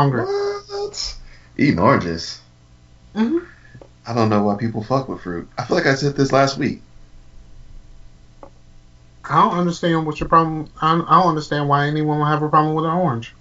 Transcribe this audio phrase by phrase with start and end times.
[0.00, 0.24] Hungry.
[0.24, 1.16] What?
[1.56, 2.40] Eating oranges.
[3.14, 3.38] hmm
[4.06, 5.48] I don't know why people fuck with fruit.
[5.56, 6.84] I feel like I said this last week.
[9.24, 10.72] I don't understand what your problem.
[10.80, 13.34] I don't, I don't understand why anyone would have a problem with an orange.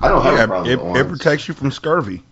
[0.00, 2.22] I don't have Yeah, a problem it, with it protects you from scurvy.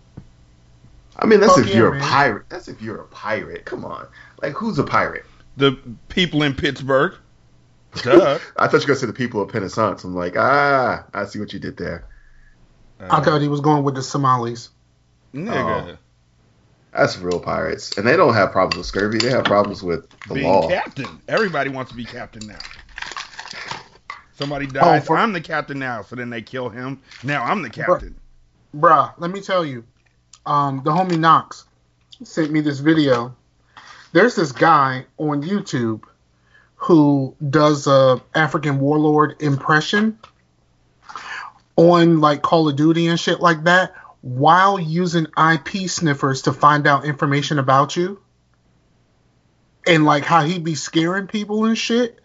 [1.17, 1.97] I mean, that's Fuck if yeah, you're man.
[1.97, 2.45] a pirate.
[2.49, 3.65] That's if you're a pirate.
[3.65, 4.07] Come on,
[4.41, 5.25] like who's a pirate?
[5.57, 5.73] The
[6.07, 7.13] people in Pittsburgh.
[8.01, 8.39] Duh.
[8.57, 10.03] I thought you were gonna say the people of Penzance.
[10.03, 12.07] I'm like, ah, I see what you did there.
[12.99, 14.69] I thought he was going with the Somalis.
[15.33, 15.97] Nigga.
[16.91, 19.19] That's real pirates, and they don't have problems with scurvy.
[19.19, 20.67] They have problems with the being law.
[20.67, 21.21] captain.
[21.27, 22.57] Everybody wants to be captain now.
[24.33, 25.05] Somebody dies.
[25.05, 26.01] for- I'm the captain now.
[26.01, 26.99] So then they kill him.
[27.23, 28.15] Now I'm the captain.
[28.75, 29.83] Bruh, let me tell you.
[30.45, 31.65] Um, the homie Knox
[32.23, 33.35] sent me this video.
[34.13, 36.03] There's this guy on YouTube
[36.75, 40.17] who does a African warlord impression
[41.79, 46.85] on like Call of Duty and shit like that while using IP sniffers to find
[46.85, 48.19] out information about you.
[49.87, 52.19] And like how he'd be scaring people and shit.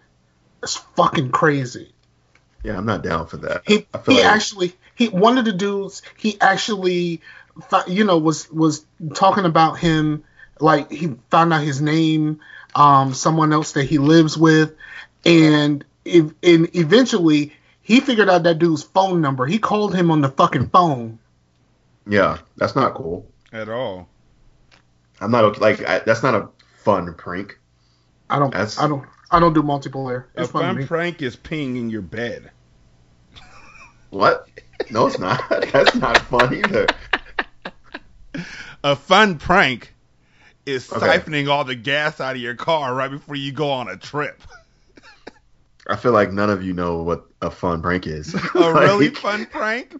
[0.61, 1.93] It's fucking crazy.
[2.65, 3.63] Yeah, I'm not down for that.
[3.65, 7.21] He he like- actually he one of the dudes he actually
[7.87, 8.85] you know was was
[9.15, 10.25] talking about him
[10.59, 12.41] like he found out his name
[12.75, 14.75] um someone else that he lives with
[15.25, 17.53] and if, and eventually
[17.85, 21.19] he figured out that dude's phone number he called him on the fucking phone
[22.09, 23.31] Yeah, that's not cool.
[23.53, 24.09] At all.
[25.21, 25.61] I'm not okay.
[25.61, 26.49] Like I, that's not a
[26.83, 27.59] fun prank.
[28.29, 31.77] I don't That's- I don't I don't do multiplayer A fun fun prank is peeing
[31.79, 32.51] in your bed.
[34.11, 34.49] What?
[34.91, 35.43] No, it's not.
[35.73, 36.87] That's not fun either.
[38.83, 39.95] A fun prank
[40.67, 41.07] is Okay.
[41.07, 44.41] siphoning all the gas out of your car right before you go on a trip.
[45.89, 48.35] I feel like none of you know what a fun prank is.
[48.55, 49.95] A really fun prank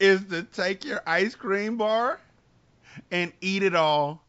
[0.00, 2.20] is to take your ice cream bar
[3.10, 4.22] and eat it all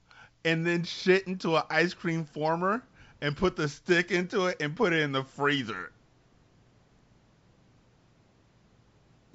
[0.45, 2.83] and then shit into an ice cream former
[3.21, 5.91] and put the stick into it and put it in the freezer.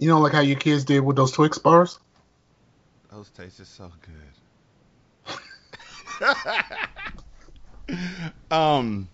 [0.01, 1.99] you know like how your kids did with those Twix bars
[3.11, 3.91] Those taste so
[5.27, 5.37] good.
[8.53, 9.09] um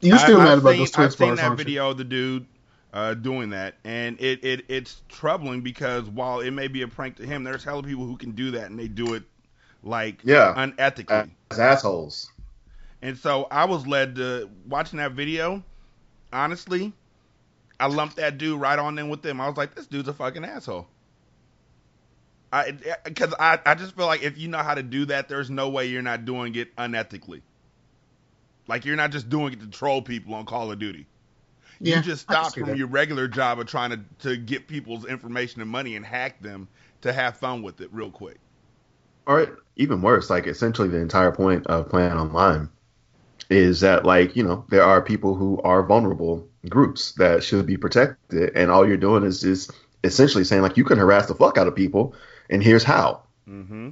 [0.00, 1.64] you still I- mad I've about seen, those Twix I've seen bars that aren't you?
[1.64, 2.46] video of the dude
[2.92, 7.16] uh, doing that, and it, it it's troubling because while it may be a prank
[7.16, 9.24] to him, there's hella people who can do that, and they do it
[9.82, 10.54] like Yeah.
[10.56, 11.30] unethically.
[11.50, 12.30] As assholes.
[13.02, 15.62] And so I was led to watching that video.
[16.32, 16.92] Honestly,
[17.78, 19.40] I lumped that dude right on in with them.
[19.40, 20.86] I was like, this dude's a fucking asshole.
[22.52, 22.72] I
[23.04, 25.68] because I, I just feel like if you know how to do that, there's no
[25.68, 27.42] way you're not doing it unethically.
[28.66, 31.06] Like you're not just doing it to troll people on Call of Duty.
[31.80, 32.76] Yeah, you just I can stop from that.
[32.76, 36.68] your regular job of trying to, to get people's information and money and hack them
[37.02, 38.38] to have fun with it real quick.
[39.26, 42.68] Or even worse, like essentially the entire point of playing online
[43.50, 47.76] is that like, you know, there are people who are vulnerable groups that should be
[47.76, 49.70] protected and all you're doing is just
[50.02, 52.14] essentially saying like you can harass the fuck out of people
[52.50, 53.22] and here's how.
[53.48, 53.90] Mm-hmm.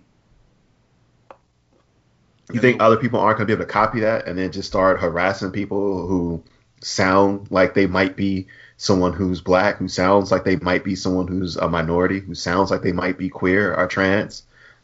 [2.53, 4.69] You think other people aren't going to be able to copy that and then just
[4.69, 6.43] start harassing people who
[6.82, 8.46] sound like they might be
[8.76, 12.70] someone who's black, who sounds like they might be someone who's a minority, who sounds
[12.70, 14.43] like they might be queer or trans?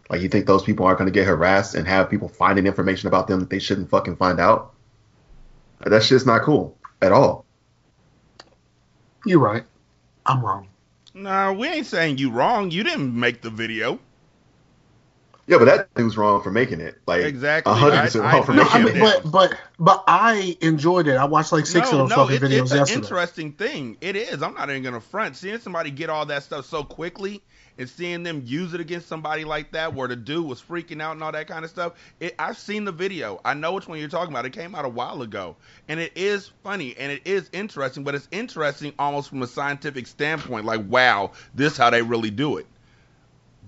[0.08, 3.08] Like, you think those people aren't going to get harassed and have people finding information
[3.08, 4.74] about them that they shouldn't fucking find out?
[5.80, 7.44] That shit's not cool at all.
[9.24, 9.64] You're right.
[10.26, 10.68] I'm wrong.
[11.14, 12.70] No, we ain't saying you wrong.
[12.70, 13.98] You didn't make the video.
[15.52, 16.98] Yeah, but that dude's wrong for making it.
[17.06, 17.72] Like Exactly.
[17.74, 18.64] hundred percent I- I wrong for agree.
[18.64, 19.22] No, I making mean, it.
[19.22, 21.16] but but but I enjoyed it.
[21.16, 22.98] I watched like six no, of those no, fucking it- videos it's an yesterday.
[23.00, 23.96] interesting thing.
[24.00, 24.42] It is.
[24.42, 25.36] I'm not even gonna front.
[25.36, 27.42] Seeing somebody get all that stuff so quickly
[27.78, 31.12] and seeing them use it against somebody like that, where the dude was freaking out
[31.12, 31.94] and all that kind of stuff.
[32.20, 33.40] It, I've seen the video.
[33.44, 34.44] I know which one you're talking about.
[34.44, 35.56] It came out a while ago,
[35.88, 38.04] and it is funny and it is interesting.
[38.04, 40.64] But it's interesting almost from a scientific standpoint.
[40.66, 42.66] Like, wow, this how they really do it.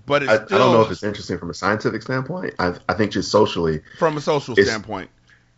[0.05, 2.53] But it's I, I don't know if it's interesting from a scientific standpoint.
[2.59, 5.09] I, I think just socially, from a social standpoint.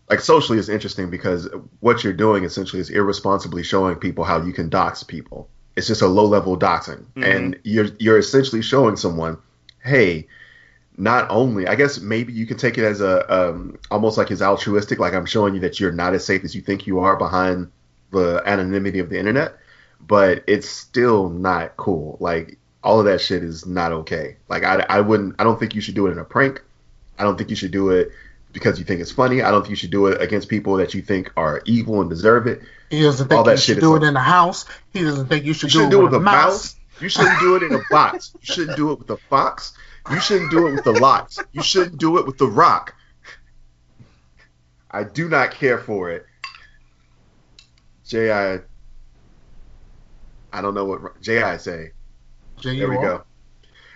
[0.10, 1.50] like socially, is interesting because
[1.82, 5.50] what you're doing essentially is irresponsibly showing people how you can dox people.
[5.76, 7.24] It's just a low level doxing, Mhm.
[7.36, 9.38] and you're you're essentially showing someone,
[9.84, 10.28] hey,
[10.98, 14.42] not only I guess maybe you can take it as a um, almost like as
[14.42, 17.16] altruistic, like I'm showing you that you're not as safe as you think you are
[17.18, 17.70] behind
[18.12, 19.58] the anonymity of the internet,
[20.00, 22.18] but it's still not cool.
[22.22, 24.38] Like all of that shit is not okay.
[24.48, 26.64] Like I, I wouldn't I don't think you should do it in a prank.
[27.20, 28.14] I don't think you should do it
[28.54, 29.42] because you think it's funny.
[29.42, 32.10] I don't think you should do it against people that you think are evil and
[32.10, 32.62] deserve it.
[32.90, 34.64] He doesn't all think that you should do like- it in a house.
[34.94, 36.78] He doesn't think you should, You do do it it with a mouse.
[37.02, 38.32] You shouldn't do it in a box.
[38.40, 39.74] You shouldn't do it with a fox.
[40.10, 41.44] You shouldn't do it with the lots.
[41.52, 42.96] You shouldn't do it with the rock.
[44.90, 46.26] I do not care for it.
[48.06, 48.62] J.I.
[50.54, 51.92] I don't know what J I say.
[52.60, 53.24] J There we go.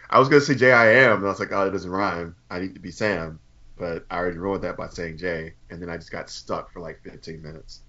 [0.10, 2.36] I was gonna say J I am, and I was like, oh, it doesn't rhyme.
[2.50, 3.40] I need to be Sam,
[3.78, 6.81] but I already ruined that by saying J, and then I just got stuck for
[6.81, 7.81] like 15 minutes.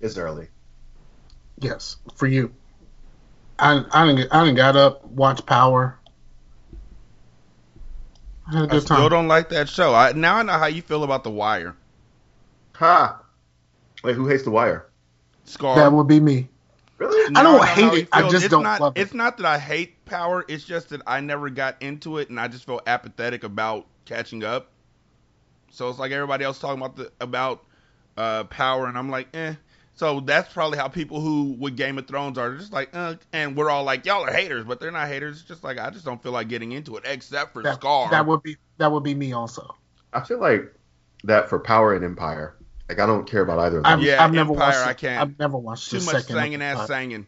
[0.00, 0.48] It's early.
[1.58, 2.54] Yes, for you.
[3.58, 5.98] I I didn't I didn't got up, watch Power.
[8.46, 9.10] I had a I good I still time.
[9.10, 9.94] don't like that show.
[9.94, 11.76] I now I know how you feel about The Wire.
[12.76, 13.22] Ha!
[14.02, 14.88] Wait, who hates the wire?
[15.44, 15.76] Scar.
[15.76, 16.48] That would be me.
[17.00, 17.34] Really?
[17.34, 19.00] I don't know hate how it, I just It's don't not, love it.
[19.00, 20.44] It's not that I hate Power.
[20.48, 24.44] It's just that I never got into it, and I just felt apathetic about catching
[24.44, 24.70] up.
[25.70, 27.64] So it's like everybody else talking about the about
[28.18, 29.54] uh, Power, and I'm like, eh.
[29.94, 33.14] So that's probably how people who with Game of Thrones are They're just like, uh,
[33.32, 35.40] and we're all like, y'all are haters, but they're not haters.
[35.40, 38.10] It's just like I just don't feel like getting into it, except for That, Scar.
[38.10, 39.74] that would be that would be me also.
[40.12, 40.74] I feel like
[41.24, 42.56] that for Power and Empire.
[42.90, 44.00] Like I don't care about either of them.
[44.00, 44.88] I've, Yeah, I've never Empire, watched.
[44.88, 45.20] I can't.
[45.22, 47.24] I've never watched too the much singing ass singing.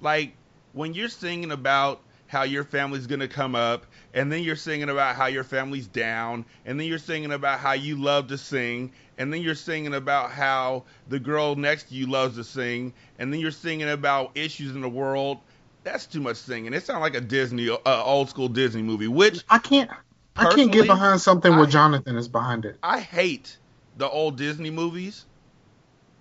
[0.00, 0.32] Like
[0.72, 5.14] when you're singing about how your family's gonna come up, and then you're singing about
[5.14, 9.30] how your family's down, and then you're singing about how you love to sing, and
[9.30, 13.38] then you're singing about how the girl next to you loves to sing, and then
[13.38, 15.40] you're singing about issues in the world.
[15.84, 16.72] That's too much singing.
[16.72, 19.90] It sounds like a Disney, uh, old school Disney movie, which I can't.
[20.36, 22.78] I can't get behind something where I- Jonathan is behind it.
[22.82, 23.58] I hate
[23.96, 25.24] the old Disney movies.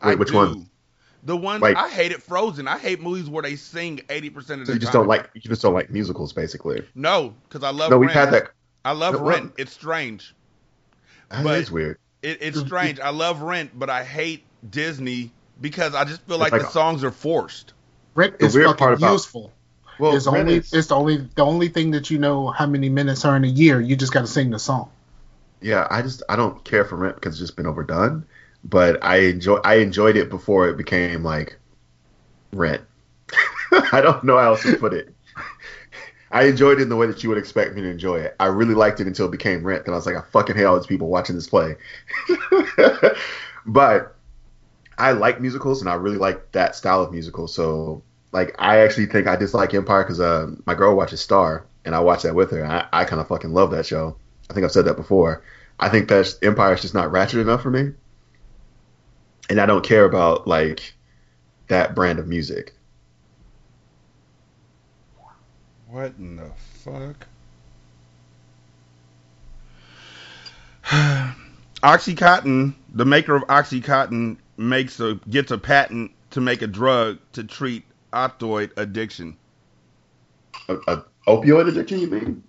[0.04, 0.36] Wait, I which do.
[0.36, 0.68] one?
[1.24, 2.68] The ones Like- I hated Frozen.
[2.68, 5.02] I hate movies where they sing eighty percent of so the you just time.
[5.02, 6.84] don't like you just don't like musicals, basically.
[6.96, 7.92] No, because I love.
[7.92, 8.20] No, we've Rent.
[8.20, 8.52] had that.
[8.84, 9.44] I love No, Rent.
[9.46, 10.36] well- It's strange.
[11.30, 11.98] That But- is weird.
[12.24, 13.00] It, it's strange.
[13.00, 16.72] I love Rent, but I hate Disney because I just feel like, like the a-
[16.72, 17.74] songs are forced.
[18.16, 19.52] Rent is weird fucking part about- useful.
[20.00, 22.90] Well, it's only is- it's the only the only thing that you know how many
[22.90, 23.80] minutes are in a year.
[23.80, 24.90] You just got to sing the song.
[25.62, 28.26] Yeah, I just I don't care for Rent because it's just been overdone.
[28.64, 31.58] But I enjoy I enjoyed it before it became like
[32.54, 32.82] Rent.
[33.72, 35.14] I don't know how else to put it.
[36.32, 38.36] I enjoyed it in the way that you would expect me to enjoy it.
[38.40, 39.86] I really liked it until it became Rent.
[39.86, 41.76] and I was like, I fucking hate all these people watching this play.
[43.66, 44.16] but
[44.98, 47.48] I like musicals and I really like that style of musical.
[47.48, 48.02] So
[48.32, 52.00] like I actually think I dislike Empire because uh, my girl watches Star and I
[52.00, 52.62] watch that with her.
[52.62, 54.16] And I, I kind of fucking love that show.
[54.52, 55.44] I think I've said that before.
[55.80, 57.94] I think that Empire is just not ratchet enough for me,
[59.50, 60.94] and I don't care about like
[61.70, 62.74] that brand of music.
[65.88, 66.52] What in the
[66.84, 67.28] fuck?
[71.82, 77.46] OxyContin, the maker of OxyContin, makes a gets a patent to make a drug to
[77.46, 79.38] treat opioid addiction.
[80.68, 82.44] A, a opioid addiction, you mean?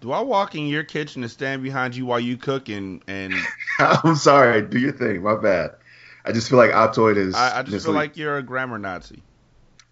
[0.00, 3.34] Do I walk in your kitchen and stand behind you while you cook and and
[3.78, 4.62] I'm sorry.
[4.62, 5.22] Do your thing.
[5.22, 5.72] My bad.
[6.24, 7.34] I just feel like opioid is.
[7.34, 9.22] I, I just feel like you're a grammar Nazi.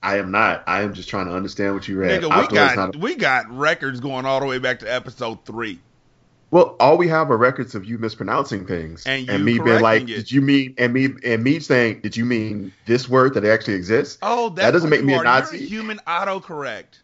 [0.02, 0.62] I am not.
[0.66, 2.22] I am just trying to understand what you read.
[2.22, 5.44] Nigga, we is got a- we got records going all the way back to episode
[5.44, 5.80] three.
[6.50, 10.02] well, all we have are records of you mispronouncing things And you me being like,
[10.02, 10.06] it.
[10.06, 13.74] "Did you mean?" And me and me saying, "Did you mean this word that actually
[13.74, 15.24] exists?" Oh, That doesn't make me you a are.
[15.24, 15.58] Nazi.
[15.58, 17.00] You're a human autocorrect.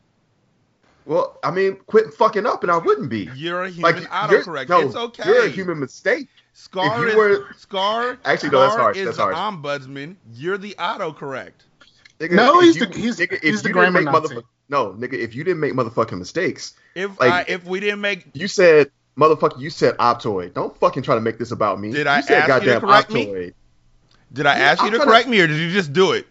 [1.06, 3.28] Well, I mean, quit fucking up, and I wouldn't be.
[3.34, 4.06] You're a human Like you're-
[4.42, 4.68] autocorrect.
[4.70, 5.22] no, it's okay.
[5.26, 6.28] You're a human mistake.
[6.54, 8.16] Scar you is were- Scar.
[8.24, 9.36] Actually, no, that's Scar harsh, Is that's the harsh.
[9.36, 10.16] ombudsman.
[10.32, 11.52] You're the autocorrect.
[12.20, 14.34] Nigga, No, if he's you- the- he's- nigga, he's the you didn't grammar make Nazi.
[14.36, 18.00] motherfuck- No, nigga, if you didn't make motherfucking mistakes, If Like- I, if we didn't
[18.00, 20.54] make you said motherfucker, you said Optoid.
[20.54, 21.90] Don't fucking try to make this about me.
[21.90, 23.52] Did I you said ask you to goddamn correct me?
[24.32, 25.92] Did I Yeah, ask you I'm to trying to- correct me, or did you just
[25.92, 26.26] do it?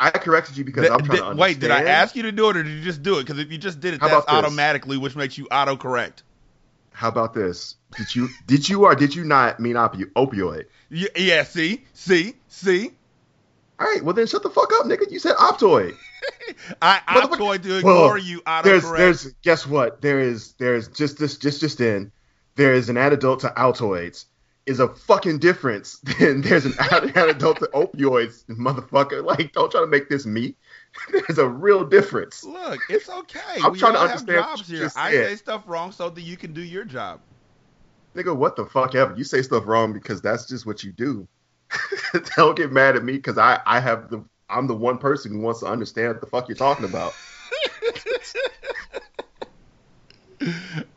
[0.00, 1.38] I corrected you because Th- I'm trying th- to understand.
[1.38, 3.24] wait, did I ask you to do it, or did you just do it?
[3.26, 6.22] Because if you just did it, How that's automatically, which makes you autocorrect.
[6.92, 7.76] How about this?
[7.96, 10.64] Did you did you or did you not mean opi- opioid?
[10.90, 12.90] Y- Yeah, see, see, see.
[13.78, 15.10] All right, well then shut the fuck up, nigga.
[15.10, 15.94] You said Optoid.
[16.82, 17.00] I
[17.38, 18.42] going to Well, ignore you.
[18.64, 18.96] There's Autocorrect.
[18.98, 20.00] there's guess what?
[20.02, 22.12] There is there's just this just just in
[22.56, 24.26] there is an antidote to Altoids.
[24.66, 25.98] Is a fucking difference.
[26.18, 29.24] Then there's an antidote to opioids, motherfucker.
[29.24, 30.54] Like, don't try to make this me.
[31.10, 32.44] There's a real difference.
[32.44, 33.60] Look, it's okay.
[33.62, 34.90] I'm we trying to understand have jobs here.
[34.96, 37.20] I say stuff wrong so that you can do your job.
[38.14, 39.16] Nigga, what the fuck ever.
[39.16, 41.26] You say stuff wrong because that's just what you do.
[42.36, 45.40] don't get mad at me because I, I have the I'm the one person who
[45.40, 47.12] wants to understand what the fuck you're talking about.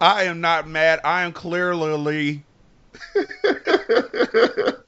[0.01, 1.01] I am not mad.
[1.03, 2.43] I am clearly.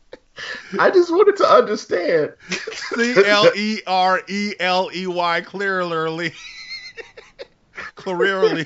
[0.80, 2.34] I just wanted to understand.
[2.50, 6.34] C L E R E L E Y clearly.
[7.96, 8.66] clearly.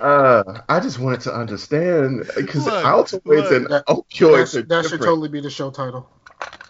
[0.00, 3.52] Uh, I just wanted to understand because Look, Altoids look.
[3.52, 6.08] and That- opioids That's, are that should totally be the show title.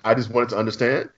[0.05, 1.11] I just wanted to understand.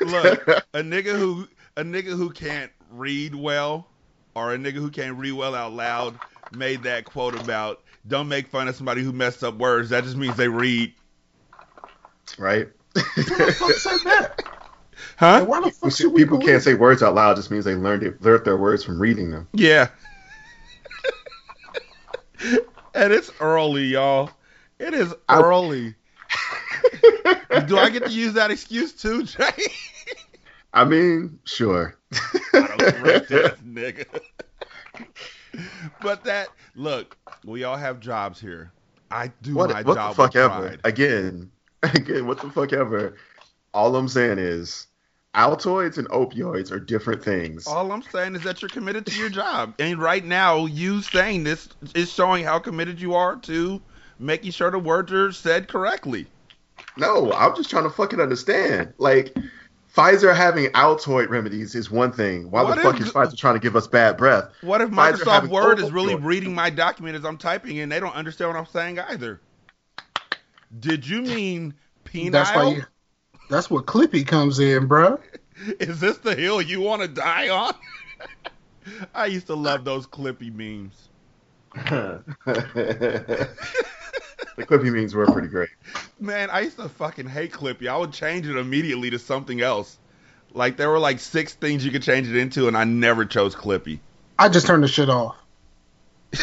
[0.00, 3.86] Look, a nigga who a nigga who can't read well
[4.34, 6.18] or a nigga who can't read well out loud
[6.56, 9.90] made that quote about don't make fun of somebody who messed up words.
[9.90, 10.92] That just means they read.
[12.38, 12.68] right?
[12.94, 14.42] Who the fuck said that?
[15.16, 15.44] Huh?
[15.44, 18.02] Why the People fuck should people can't say words out loud just means they learned
[18.02, 19.48] it, learned their words from reading them.
[19.52, 19.88] Yeah.
[22.94, 24.30] and it's early, y'all.
[24.78, 25.94] It is I- early.
[27.66, 29.50] Do I get to use that excuse too, Jay?
[30.74, 31.96] I mean, sure.
[32.12, 34.06] Autocorrect ass nigga.
[36.00, 38.72] But that look, we all have jobs here.
[39.10, 40.48] I do what my what job the fuck ever?
[40.48, 40.80] pride.
[40.84, 41.50] Again,
[41.82, 43.16] again, what the fuck ever?
[43.74, 44.86] All I'm saying is,
[45.34, 47.66] Altoids and opioids are different things.
[47.66, 49.74] All I'm saying is that you're committed to your job.
[49.78, 53.80] And right now, you saying this is showing how committed you are to
[54.18, 56.26] making sure the words are said correctly.
[56.98, 58.92] No, I'm just trying to fucking understand.
[58.98, 59.34] Like,
[59.94, 62.50] Pfizer having Altoid remedies is one thing.
[62.50, 64.48] Why What the fuck if- is Pfizer trying to give us bad breath?
[64.62, 66.24] What if Microsoft Word is really opioids.
[66.24, 69.40] reading my document as I'm typing and they don't understand what I'm saying either?
[70.80, 71.74] Did you mean
[72.06, 72.32] penile?
[72.32, 72.82] That's why you,
[73.50, 75.20] that's what Clippy comes in, bruh.
[75.78, 77.74] Is this the hill you want to die on?
[79.14, 81.10] I used to love those Clippy memes.
[84.56, 85.70] the Clippy memes were pretty great.
[86.20, 87.88] Man, I used to fucking hate Clippy.
[87.88, 89.98] I would change it immediately to something else.
[90.54, 93.54] Like there were like six things you could change it into, and I never chose
[93.54, 94.00] Clippy.
[94.38, 95.36] I just turned the shit off.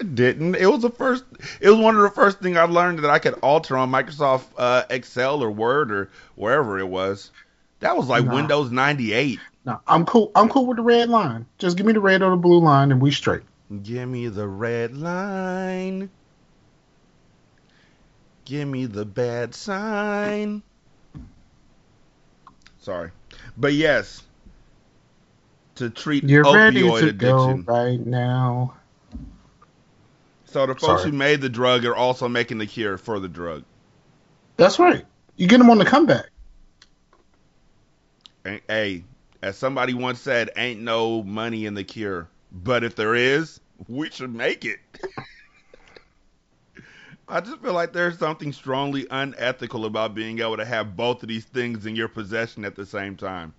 [0.00, 0.56] I didn't.
[0.56, 1.24] It was the first.
[1.60, 4.44] It was one of the first things I learned that I could alter on Microsoft
[4.58, 7.30] uh, Excel or Word or wherever it was.
[7.80, 8.34] That was like Nah.
[8.34, 9.38] Windows 98.
[9.66, 10.30] No, I'm cool.
[10.34, 11.46] I'm cool with the red line.
[11.58, 13.42] Just give me the red or the blue line, and we straight.
[13.82, 16.10] Give me the red line.
[18.44, 20.62] Give me the bad sign.
[22.78, 23.10] Sorry.
[23.56, 24.22] But yes,
[25.76, 27.64] to treat You're ready opioid to addiction.
[27.66, 28.74] right now.
[30.44, 31.10] So the folks Sorry.
[31.10, 33.64] who made the drug are also making the cure for the drug.
[34.56, 35.04] That's right.
[35.36, 36.26] You get them on the comeback.
[38.44, 39.04] And, hey,
[39.42, 42.28] as somebody once said, ain't no money in the cure.
[42.54, 44.80] But if there is, we should make it.
[47.28, 51.28] I just feel like there's something strongly unethical about being able to have both of
[51.28, 53.54] these things in your possession at the same time.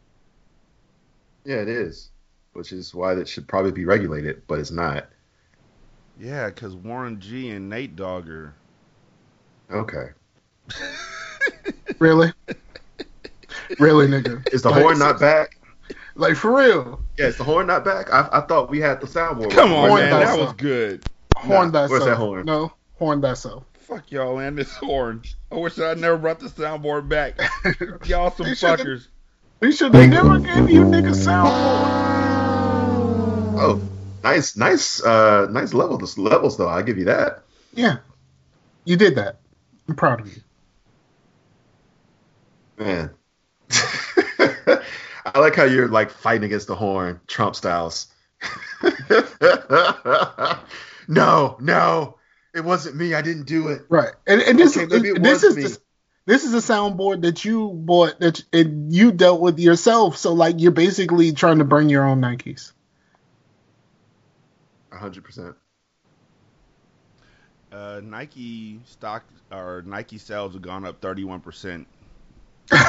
[1.46, 2.12] Yeah, it is.
[2.54, 5.10] Which is why that should probably be regulated, but it's not.
[6.20, 8.56] Yeah, because Warren G and Nate Dogg are.
[9.72, 10.10] Okay.
[12.00, 12.32] Really?
[13.80, 14.46] really, nigga?
[14.54, 15.60] Is the Like, horn not back?
[16.16, 17.05] Like for real?
[17.18, 18.12] Yeah, is the horn not back?
[18.12, 19.52] I, I thought we had the soundboard.
[19.52, 20.10] Come on, Horn man.
[20.12, 21.06] does That was good.
[21.38, 21.90] Horn Nah, thyself.
[21.92, 22.46] where's that horn?
[22.46, 23.64] No, horn thyself.
[23.80, 25.22] Fuck y'all, and This horn.
[25.52, 27.40] I wish I never brought the soundboard back.
[28.08, 29.08] Y'all some They fuckers.
[29.62, 32.16] We should have never gave you niggas soundboard.
[33.58, 33.82] Oh,
[34.24, 35.94] nice, nice, uh, nice level.
[35.94, 36.18] levels.
[36.18, 37.44] Levels though, I'll give you that.
[37.74, 37.98] Yeah,
[38.84, 39.40] you did that.
[39.88, 40.42] I'm proud of you.
[42.78, 43.12] Man.
[45.26, 48.08] I like how you're like fighting against the horn, Trump styles.
[51.08, 52.18] no, no.
[52.54, 53.14] It wasn't me.
[53.14, 53.82] I didn't do it.
[53.90, 55.64] Right, and, and this Okay, maybe it this is me.
[55.64, 55.78] the,
[56.26, 60.18] this is a soundboard that you bought that and you dealt with yourself.
[60.18, 62.72] So like you're basically trying to bring your own Nikes.
[64.92, 65.56] hundred percent.
[67.72, 71.88] Uh, Nike stock or Nike sales have gone up 31 percent
[72.72, 72.82] since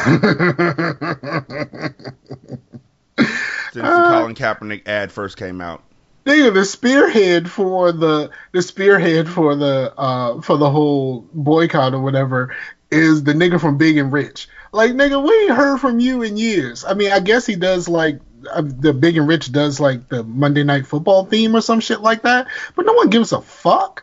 [3.73, 5.83] the Uh, Colin Kaepernick ad first came out.
[6.25, 12.01] Nigga, the spearhead for the the spearhead for the uh for the whole boycott or
[12.01, 12.57] whatever
[12.91, 14.49] is the nigga from Big and Rich.
[14.73, 16.85] Like nigga, we ain't heard from you in years.
[16.85, 18.19] I mean, I guess he does like
[18.51, 22.01] uh, the Big and Rich does like the Monday Night Football theme or some shit
[22.01, 24.03] like that, but no one gives a fuck.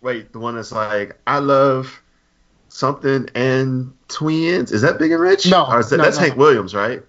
[0.00, 2.02] Wait, the one that's like, I love
[2.74, 4.72] something and twins.
[4.72, 5.48] Is that Big and Rich?
[5.48, 6.24] No, or is that, no, that's no.
[6.24, 7.02] Hank Williams, right?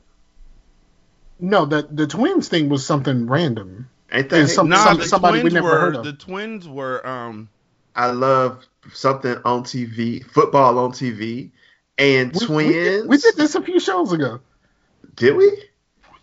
[1.39, 3.89] No, the the twins thing was something random.
[4.11, 4.39] Ain't that?
[4.41, 6.03] And some- Nah, some- the somebody we twins never were heard of.
[6.05, 7.49] the twins were um
[7.95, 11.49] I love something on TV, football on TV,
[11.97, 12.67] and We, twins.
[12.67, 14.39] we did, we did this a few shows ago.
[15.15, 15.51] Did we?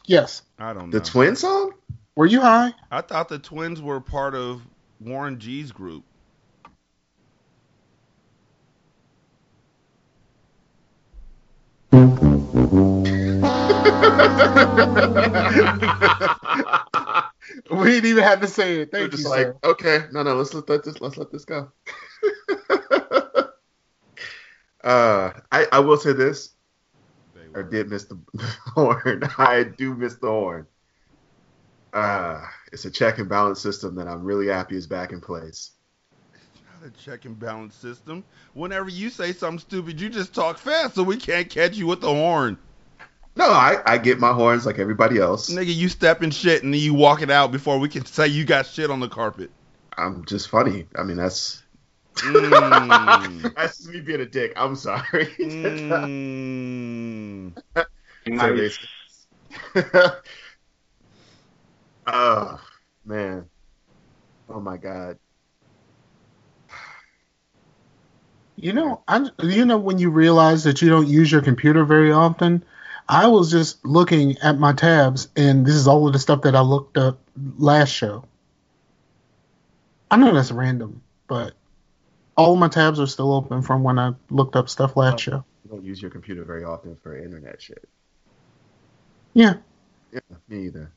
[0.07, 0.43] Yes.
[0.59, 0.99] I don't know.
[0.99, 1.73] The twin song?
[2.15, 2.75] Were you high?
[2.91, 4.61] I thought the twins were part of
[5.01, 6.05] Warren G's group.
[17.71, 18.91] We didn't even have to say it.
[18.93, 19.59] We're just you, like, sir.
[19.65, 21.71] okay, no, no, let's let this, let's let this go.
[24.83, 26.55] uh, I, I will say this.
[27.55, 28.19] I did miss the
[28.75, 29.25] horn.
[29.37, 30.67] I do miss the horn.
[31.93, 32.41] Uh,
[32.73, 35.72] it's a check and balance system that I'm really happy is back in place.
[36.83, 38.25] Not a check and balance system.
[38.55, 42.01] Whenever you say something stupid, you just talk fast so we can't catch you with
[42.01, 42.59] the horn.
[43.37, 45.49] No, I, I get my horns like everybody else.
[45.49, 48.27] Nigga, you step in shit and then you walk it out before we can say
[48.27, 49.51] you got shit on the carpet.
[49.97, 50.87] I'm just funny.
[50.97, 51.63] I mean, that's
[52.17, 53.55] Mm.
[53.57, 54.53] that's just me being a dick.
[54.57, 55.27] I'm sorry.
[55.39, 56.33] Mm.
[58.39, 58.71] So they-
[62.07, 62.61] oh
[63.05, 63.49] man.
[64.49, 65.19] Oh my god.
[68.63, 72.13] You know, I you know when you realize that you don't use your computer very
[72.13, 72.65] often.
[73.09, 76.55] I was just looking at my tabs, and this is all of the stuff that
[76.55, 77.19] I looked up
[77.59, 78.25] last show.
[80.13, 81.55] I know that's random, but
[82.37, 85.17] all of my tabs are still open from when I looked up stuff last oh,
[85.17, 85.45] show.
[85.65, 87.89] You don't use your computer very often for internet shit.
[89.35, 89.55] Yeah,
[90.13, 90.93] Yeah, me either.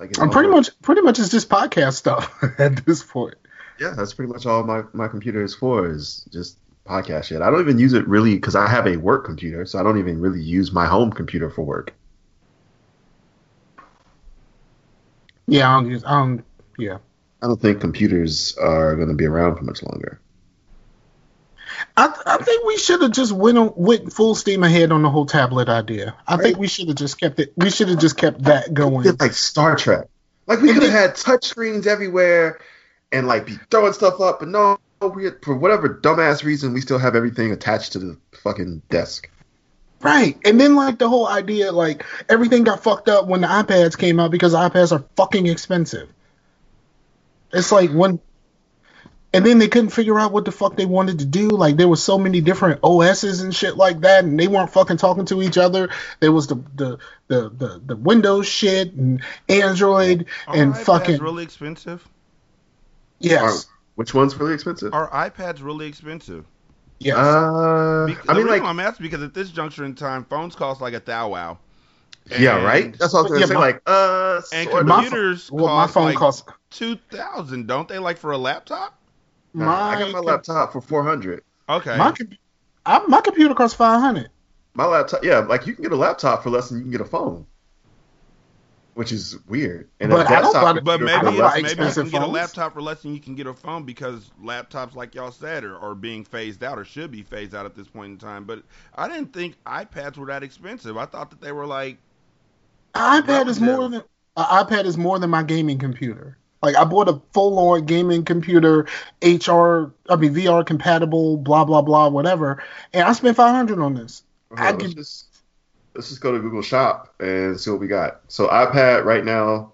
[0.00, 3.36] Like, I'm pretty much pretty much it's just podcast stuff at this point.
[3.78, 7.42] Yeah, that's pretty much all my, my computer is for is just podcast shit.
[7.42, 9.98] I don't even use it really because I have a work computer, so I don't
[9.98, 11.94] even really use my home computer for work.
[15.46, 16.02] Yeah, I don't use.
[16.02, 16.44] Don't.
[16.78, 16.98] Yeah,
[17.42, 20.20] I don't think computers are going to be around for much longer.
[21.96, 25.10] I, I think we should have just went on, went full steam ahead on the
[25.10, 26.14] whole tablet idea.
[26.26, 27.52] I think we should have just kept it.
[27.56, 29.06] We should have just kept that going.
[29.06, 30.06] It's like Star Trek.
[30.46, 32.60] Like we could have had touch screens everywhere
[33.12, 36.98] and like be throwing stuff up, but no, we for whatever dumbass reason we still
[36.98, 39.30] have everything attached to the fucking desk.
[40.00, 40.38] Right.
[40.44, 44.20] And then like the whole idea, like everything got fucked up when the iPads came
[44.20, 46.08] out because iPads are fucking expensive.
[47.52, 48.20] It's like when
[49.32, 51.48] and then they couldn't figure out what the fuck they wanted to do.
[51.48, 54.96] Like there was so many different OSs and shit like that, and they weren't fucking
[54.96, 55.90] talking to each other.
[56.20, 61.20] There was the the the the, the Windows shit and Android and Are iPads fucking
[61.20, 62.06] really expensive?
[63.20, 64.92] Yes, Which one's really expensive?
[64.92, 66.44] Are iPads really expensive?
[67.00, 67.18] yes.
[67.18, 70.80] Uh, Because, I mean, like, I'm asking because at this juncture in time, phones cost
[70.80, 71.58] like a thou wow.
[72.30, 72.96] yeah, right.
[72.98, 73.54] That's what I was gonna Yeah, say.
[73.54, 74.86] my- like, uh, And sort of.
[74.88, 77.98] My pho- computers well, my phone like costs two thousand, don't they?
[77.98, 78.98] Like for a laptop?
[79.54, 81.42] Nah, I got my laptop for four hundred.
[81.68, 81.96] Okay.
[81.96, 82.14] My,
[82.86, 84.30] I, my computer costs five hundred.
[84.74, 87.00] My laptop, yeah, like you can get a laptop for less than you can get
[87.00, 87.46] a phone,
[88.96, 89.90] which is weird.
[90.00, 92.80] And But a I don't But maybe it's, maybe you can get a laptop for
[92.80, 96.24] less than you can get a phone because laptops, like y'all said, are, are being
[96.24, 98.44] phased out or should be phased out at this point in time.
[98.44, 98.62] But
[98.94, 100.96] I didn't think iPads were that expensive.
[100.96, 101.98] I thought that they were like
[102.94, 104.02] iPad is more than
[104.38, 106.38] an iPad is more than my gaming computer.
[106.62, 108.86] Like I bought a full on gaming computer,
[109.22, 112.62] HR, I mean VR compatible, blah blah blah, whatever,
[112.94, 114.22] and I spent five hundred on this.
[114.56, 115.35] I let's could- just
[115.96, 118.20] let's just go to Google Shop and see what we got.
[118.28, 119.72] So iPad right now,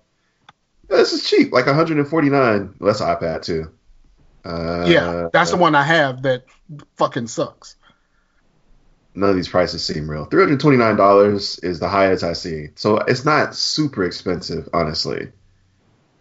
[0.89, 2.75] this is cheap, like 149.
[2.79, 3.73] Well, that's iPad too.
[4.45, 6.45] Uh, yeah, that's the one I have that
[6.97, 7.77] fucking sucks.
[9.15, 10.25] None of these prices seem real.
[10.25, 12.69] 329 dollars is the highest I see.
[12.77, 15.31] So it's not super expensive, honestly.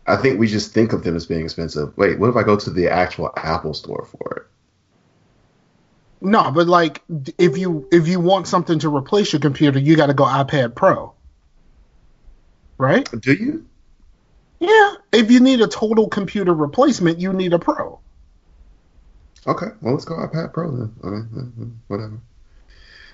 [0.06, 1.96] I think we just think of them as being expensive.
[1.98, 4.51] Wait, what if I go to the actual Apple store for it?
[6.22, 7.02] No, but like
[7.38, 10.76] if you if you want something to replace your computer, you got to go iPad
[10.76, 11.14] Pro.
[12.78, 13.10] Right?
[13.22, 13.66] Do you?
[14.60, 14.94] Yeah.
[15.12, 18.00] If you need a total computer replacement, you need a Pro.
[19.48, 20.94] Okay, well let's go iPad Pro then.
[21.04, 22.20] Okay, whatever.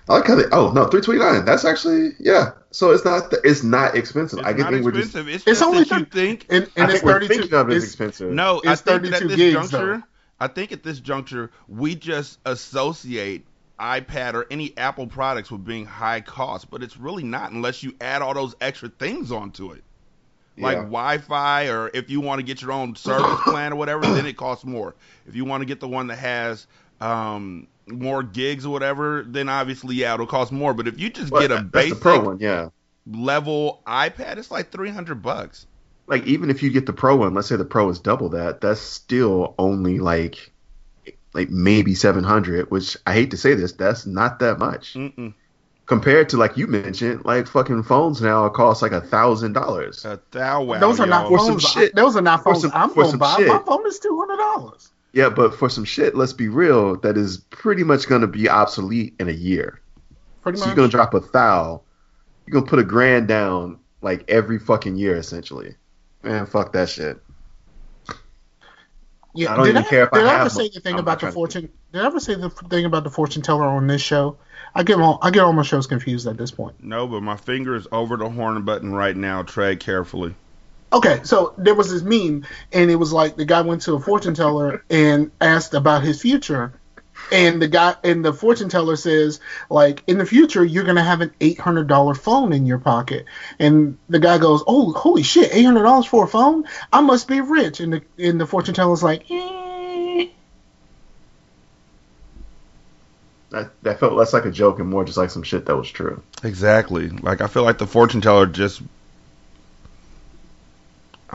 [0.10, 0.44] I like how they.
[0.52, 1.46] Oh no, three twenty nine.
[1.46, 2.52] That's actually yeah.
[2.72, 4.40] So it's not th- it's not expensive.
[4.40, 5.08] It's I get not think we're just.
[5.16, 5.28] expensive.
[5.34, 6.46] It's, It's just only that you think.
[6.50, 7.28] And, I it's think 32.
[7.34, 8.32] thinking it it's- expensive.
[8.32, 10.04] No, I It's think that 32 at this gigs, juncture, though.
[10.40, 13.46] I think at this juncture, we just associate
[13.80, 17.96] iPad or any Apple products with being high cost, but it's really not unless you
[18.02, 19.84] add all those extra things onto it.
[20.58, 20.84] Like Yeah.
[20.84, 24.38] Wi-Fi, or if you want to get your own service plan or whatever, then it
[24.38, 24.96] costs more.
[25.28, 26.68] If you want to get the one that has
[27.00, 30.74] um, more gigs or whatever, then obviously yeah, it'll cost more.
[30.74, 32.70] But if you just But get a basic Pro one, yeah.
[33.06, 35.68] level iPad, it's like three hundred bucks.
[36.08, 38.62] Like even if you get the Pro one, let's say the Pro is double that,
[38.62, 40.52] that's still only like
[41.34, 42.72] like maybe seven hundred.
[42.72, 45.34] Which I hate to say this, that's not that much Mm-mm.
[45.86, 50.06] compared to like you mentioned, like fucking phones now cost like a thousand dollars.
[50.06, 51.64] A thou those are not For some phones.
[51.70, 53.36] shit- those are not phones some- I'm for going to some buy.
[53.36, 53.48] shit.
[53.48, 54.90] My phone is two hundred dollars.
[55.14, 59.16] Yeah, but for some shit, let's be real, that is pretty much gonna be obsolete
[59.20, 59.82] in a year.
[60.42, 60.68] Pretty So much.
[60.70, 61.82] you're gonna drop a thou.
[62.46, 65.76] You're gonna put a grand down like every fucking year essentially.
[66.28, 67.20] Man, fuck that shit.
[69.34, 70.80] Yeah, I don't did even I, care if I did I have ever say the
[70.80, 71.70] thing I'm about the trying to- fortune?
[71.94, 74.38] Did I ever say the thing about the fortune teller on this show?
[74.76, 76.84] I get all I get all my shows confused at this point.
[76.84, 79.44] No, but my finger is over the horn button right now.
[79.44, 80.36] Tread carefully.
[80.92, 84.00] Okay, so there was this meme, and it was like the guy went to a
[84.00, 86.74] fortune teller and asked about his future,
[87.32, 91.22] and the guy and the fortune teller says like in the future you're gonna have
[91.22, 93.26] an eight hundred dollar phone in your pocket,
[93.60, 96.66] and the guy goes, oh holy shit, eight hundred dollars for a phone?
[96.94, 100.28] I must be rich, and the and the fortune teller's like, eh.
[103.50, 105.90] That that felt less like a joke and more just like some shit that was
[105.90, 106.22] true.
[106.44, 107.10] Exactly.
[107.10, 108.82] Like I feel like the fortune teller just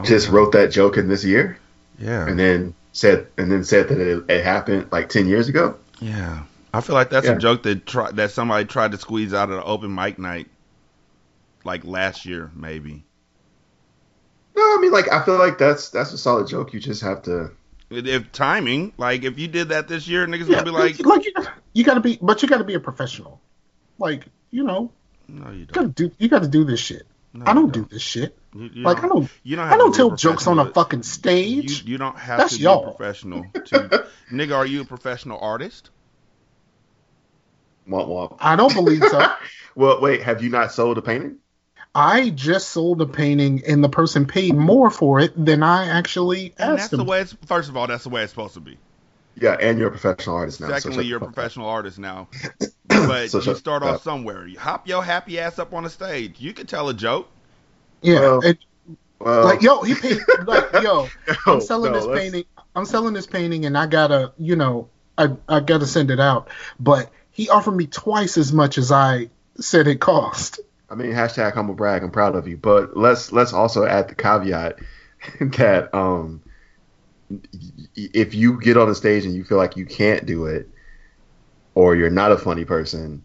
[0.04, 0.34] Just know.
[0.34, 1.58] wrote that joke in this year
[1.98, 2.26] Yeah.
[2.26, 5.76] and then said and then said that it, it happened like ten years ago.
[6.00, 6.44] Yeah.
[6.74, 7.32] I feel like that's Yeah.
[7.32, 10.48] a joke that try, that somebody tried to squeeze out of the open mic night
[11.64, 13.04] like last year maybe.
[14.56, 16.72] No, I mean like I feel like that's that's a solid joke.
[16.72, 17.50] You just have to
[17.90, 21.24] If timing, like if you did that this year, niggas yeah, gonna be like, like
[21.24, 21.32] you,
[21.72, 23.40] you got to be, but you got to be a professional,
[23.98, 24.90] like you know,
[25.28, 27.06] no, you you got to do, you got to do this shit.
[27.34, 28.36] No, I you don't do this shit.
[28.54, 29.64] You, you Like I don't, You don't.
[29.66, 30.74] I Have don't to be tell jokes on a professional.
[30.74, 31.84] fucking You, stage.
[31.84, 32.88] you don't have That's to be y'all.
[32.88, 33.46] a professional.
[33.66, 35.90] To, nigga, are you a professional artist?
[37.88, 38.36] womp womp.
[38.40, 39.26] I don't believe so.
[39.74, 41.38] Well, wait, have you not sold a painting?
[41.94, 46.52] I just sold a painting and the person paid more for it than I actually
[46.58, 47.06] And that's asked the them.
[47.06, 47.34] way it's.
[47.46, 48.76] First of all, that's the way it's supposed to be.
[49.36, 50.68] Yeah, and you're a professional artist now.
[50.68, 51.34] so Secondly, shut the you're a fuck up.
[51.34, 52.28] professional artist now.
[52.88, 53.94] But So you shut start up.
[53.94, 54.46] off somewhere.
[54.46, 56.38] You hop your happy ass up on the stage.
[56.38, 57.28] You can tell a joke.
[58.02, 58.58] Yeah, Well, it-
[59.18, 60.18] Well, like yo, he paid.
[60.46, 62.44] Like yo, no, I'm selling no, this let's- painting.
[62.76, 66.48] I'm selling this painting, and I gotta, you know, I I gotta send it out.
[66.80, 70.60] But he offered me twice as much as I said it cost.
[70.90, 72.02] I mean, hashtag humble brag.
[72.02, 74.78] I'm proud of you, but let's let's also add the caveat
[75.40, 76.42] that um,
[77.94, 80.68] if you get on the stage and you feel like you can't do it,
[81.74, 83.24] or you're not a funny person,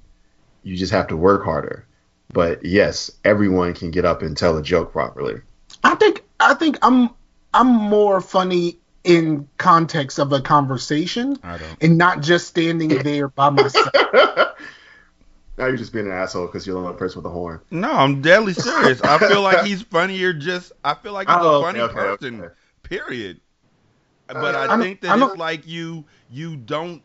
[0.63, 1.85] you just have to work harder.
[2.33, 5.41] But yes, everyone can get up and tell a joke properly.
[5.83, 7.09] I think I think I'm
[7.53, 11.37] I'm more funny in context of a conversation
[11.81, 13.87] and not just standing there by myself.
[15.57, 17.61] now you're just being an asshole because you're the only person with a horn.
[17.71, 19.01] No, I'm deadly serious.
[19.01, 20.33] I feel like he's funnier.
[20.33, 22.41] Just I feel like he's Oh, a okay, funny okay, person.
[22.41, 22.53] okay.
[22.83, 23.39] Period.
[24.27, 27.01] But Uh, I I know- think that I know- it's like you you don't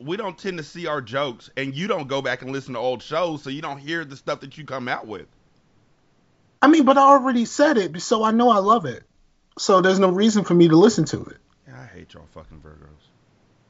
[0.00, 2.80] we don't tend to see our jokes and you don't go back and listen to
[2.80, 5.26] old shows so you don't hear the stuff that you come out with.
[6.60, 9.04] I mean, but I already said it, so I know I love it.
[9.56, 11.36] So there's no reason for me to listen to it.
[11.68, 13.08] Yeah, I hate y'all fucking Virgos.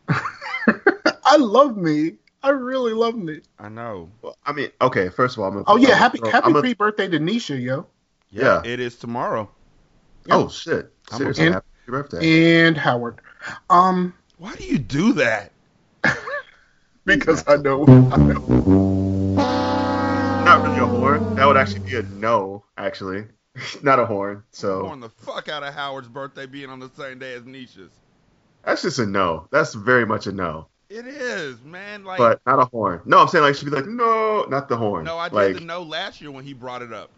[1.25, 2.15] I love me.
[2.43, 3.41] I really love me.
[3.59, 4.11] I know.
[4.23, 5.09] Well, I mean, okay.
[5.09, 5.65] First of all, I'm gonna.
[5.67, 7.87] Oh yeah, I'm happy gonna- happy I'm pre birthday to Nisha, yo.
[8.31, 8.63] Yeah.
[8.65, 9.51] It is tomorrow.
[10.31, 10.93] Oh shit!
[11.13, 11.53] I'm Seriously, okay.
[11.55, 12.67] happy birthday.
[12.67, 13.21] And Howard.
[13.71, 15.53] Um Why do you do that?
[17.05, 19.35] because I know I know.
[20.45, 21.35] Not really a horn.
[21.37, 22.65] That would actually be a no.
[22.77, 23.25] Actually,
[23.83, 24.43] not a horn.
[24.51, 27.93] So Born the fuck out of Howard's birthday being on the same day as Nisha's.
[28.65, 29.49] that's just a no.
[29.51, 30.69] That's very much a no.
[30.91, 32.05] It is, man.
[32.05, 33.01] Like But not a horn.
[33.05, 35.05] No, I'm saying like she'd be like, no, not the horn.
[35.05, 37.11] no, I did like, the no last year when he brought it up.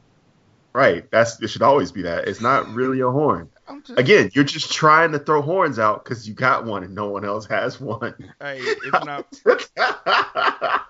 [0.73, 1.11] Right.
[1.11, 2.29] That's it should always be that.
[2.29, 3.51] It's not really a horn.
[3.85, 7.09] Just, Again, you're just trying to throw horns out because you got one and no
[7.09, 8.15] one else has one.
[8.41, 9.27] hey, it's not.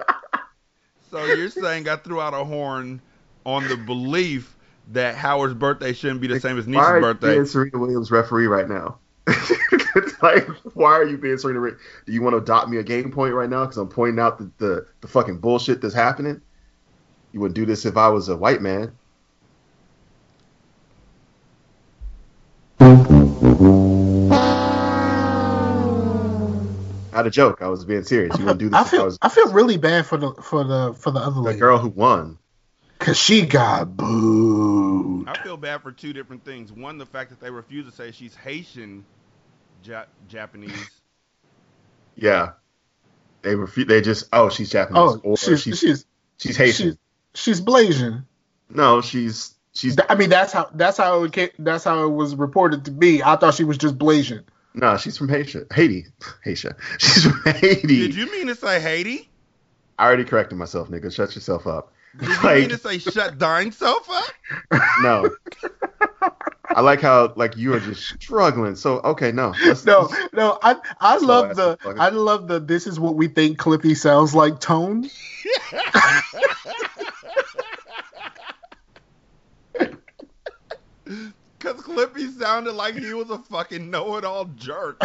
[1.11, 3.01] So you're saying I threw out a horn
[3.45, 4.55] on the belief
[4.93, 7.35] that Howard's birthday shouldn't be the same as why Niece's are you birthday?
[7.35, 8.99] being Serena Williams referee right now?
[9.29, 11.61] It's like, why are you being Serena?
[11.61, 13.63] Wi- Do you want to adopt me a game point right now?
[13.65, 16.41] Because I'm pointing out the, the the fucking bullshit that's happening.
[17.33, 18.93] You would do this if I was a white man.
[27.13, 27.63] Not a joke.
[27.63, 28.37] I was being serious.
[28.39, 30.33] You wouldn't do this I if I feel was I feel really bad for the
[30.35, 32.39] for the for the other the lady girl who won.
[32.99, 35.29] because she got booed.
[35.29, 36.71] I feel bad for two different things.
[36.73, 39.05] One, the fact that they refuse to say she's Haitian
[39.85, 40.91] ja- Japanese.
[42.19, 42.53] Yeah.
[43.43, 46.07] They refu- They just oh she's Japanese Oh, or she's she's she's
[46.39, 46.97] she's Haitian.
[47.35, 48.25] she's she's Blasian.
[48.71, 52.35] no, she's she's I mean that's how that's how it came, that's how it was
[52.35, 53.23] reported to be.
[53.23, 54.45] I thought she was just Blasian.
[54.75, 55.61] no, she's from Haiti.
[55.73, 56.07] Haiti,
[56.43, 56.69] Haiti.
[56.99, 57.87] She's from Haiti.
[57.87, 59.31] Did you mean to say Haiti?
[59.99, 61.13] I already corrected myself, nigga.
[61.15, 61.93] Shut yourself up.
[62.19, 64.23] Did you mean to say shut dying sofa?
[65.03, 65.31] no.
[66.69, 68.77] I like how like you are just struggling.
[68.77, 69.55] So okay, no.
[69.65, 71.79] Let's, No, no, I I love the.
[71.99, 75.09] I love the this is what we think Clippy sounds like tone.
[81.59, 85.01] Because Clippy sounded like he was a fucking know-it-all jerk.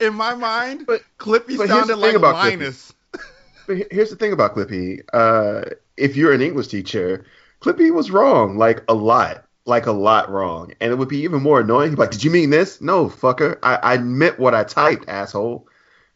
[0.00, 2.92] In my mind, But- Clippy but sounded like about Clippy.
[3.66, 5.02] But here's the thing about Clippy.
[5.12, 5.62] Uh,
[5.98, 7.26] if you're an English teacher,
[7.60, 11.42] Clippy was wrong, like a lot, like a lot wrong, and it would be even
[11.42, 11.94] more annoying.
[11.96, 12.80] Like, "Did you mean this?
[12.80, 13.58] No, fucker.
[13.62, 15.68] I, I meant what I typed, asshole.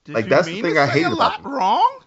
[0.04, 1.52] Did Like, that's the thing I hate a about lot him.
[1.52, 1.98] wrong?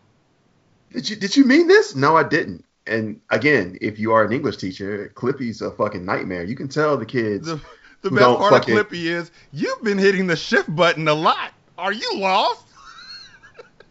[0.91, 1.95] Did you did you mean this?
[1.95, 6.43] No, I didn't." And again, if you are an English teacher, Clippy's a fucking nightmare.
[6.43, 7.47] You can tell the kids.
[7.47, 7.59] The,
[8.01, 11.51] the best part fucking- of Clippy is you've been hitting the shift button a lot.
[11.77, 12.65] Are you lost?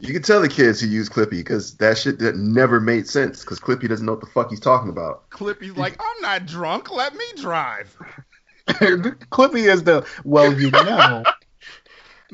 [0.01, 3.41] You can tell the kids who use Clippy because that shit that never made sense
[3.41, 5.29] because Clippy doesn't know what the fuck he's talking about.
[5.31, 6.91] Clippy's like, I'm not drunk.
[6.91, 7.97] Let me drive.
[8.67, 11.23] Clippy is the well, you know.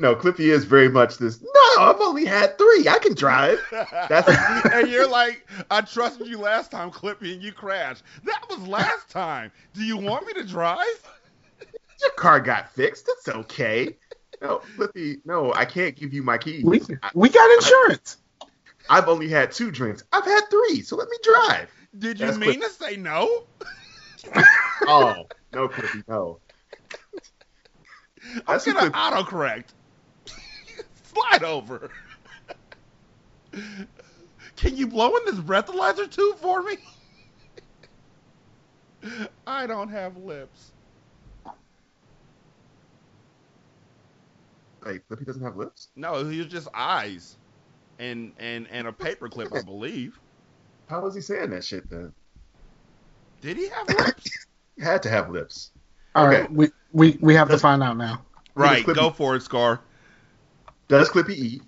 [0.01, 1.39] No, Clippy is very much this.
[1.43, 2.87] No, I've only had three.
[2.89, 3.59] I can drive.
[4.09, 4.27] That's
[4.73, 8.01] and you're like, I trusted you last time, Clippy, and you crashed.
[8.23, 9.51] That was last time.
[9.73, 10.87] Do you want me to drive?
[12.01, 13.05] your car got fixed.
[13.07, 13.95] It's okay.
[14.41, 16.63] No, Clippy, no, I can't give you my keys.
[16.65, 16.81] We
[17.13, 18.17] we got insurance.
[18.89, 20.03] I've only had two drinks.
[20.11, 21.69] I've had three, so let me drive.
[21.99, 23.43] Did you That's mean Clip- to say no?
[24.87, 26.39] Oh, no, Clippy, no.
[28.25, 28.91] I'm That's gonna Clippy.
[28.93, 29.65] autocorrect.
[31.13, 31.89] Slide over.
[34.55, 36.77] Can you blow in this breathalyzer tube for me?
[39.47, 40.71] I don't have lips.
[44.85, 45.89] Wait, Clippy doesn't have lips?
[45.95, 47.37] No, he was just eyes,
[47.99, 50.19] and and and a paperclip, I believe.
[50.87, 52.11] How was he saying that shit then?
[53.41, 54.47] Did he have lips?
[54.77, 55.71] He had to have lips.
[56.15, 56.41] All Okay.
[56.41, 58.23] right, we, we we have to Let's- find out now.
[58.55, 59.81] right, Clippy- go for it, Scar.
[60.91, 61.61] Does Clippy eat?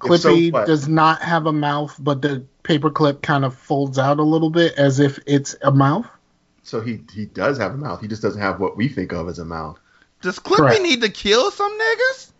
[0.00, 4.24] Clippy so, does not have a mouth, but the paperclip kind of folds out a
[4.24, 6.06] little bit as if it's a mouth.
[6.64, 8.00] So he he does have a mouth.
[8.00, 9.78] He just doesn't have what we think of as a mouth.
[10.20, 10.82] Does Clippy Correct.
[10.82, 12.32] need to kill some niggas?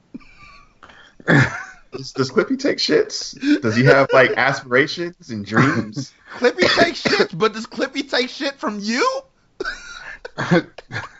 [1.90, 3.34] Does, does Clippy take shits?
[3.62, 6.12] Does he have like aspirations and dreams?
[6.32, 9.22] Clippy takes shits, but does Clippy take shit from you?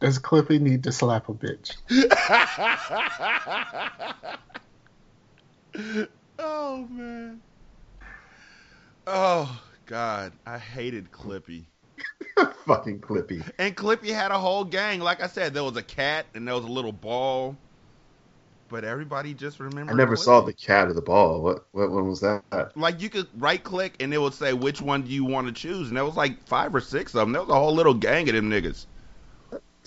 [0.00, 1.74] Does Clippy need to slap a bitch?
[6.38, 7.40] oh man.
[9.06, 11.64] Oh God, I hated Clippy.
[12.66, 13.42] Fucking Clippy.
[13.58, 15.00] And Clippy had a whole gang.
[15.00, 17.56] Like I said, there was a cat and there was a little ball.
[18.68, 19.94] But everybody just remembered.
[19.94, 20.24] I never Clippy.
[20.24, 21.42] saw the cat or the ball.
[21.42, 22.42] What what one was that?
[22.76, 25.52] Like you could right click and it would say which one do you want to
[25.52, 27.32] choose, and there was like five or six of them.
[27.32, 28.86] There was a whole little gang of them niggas.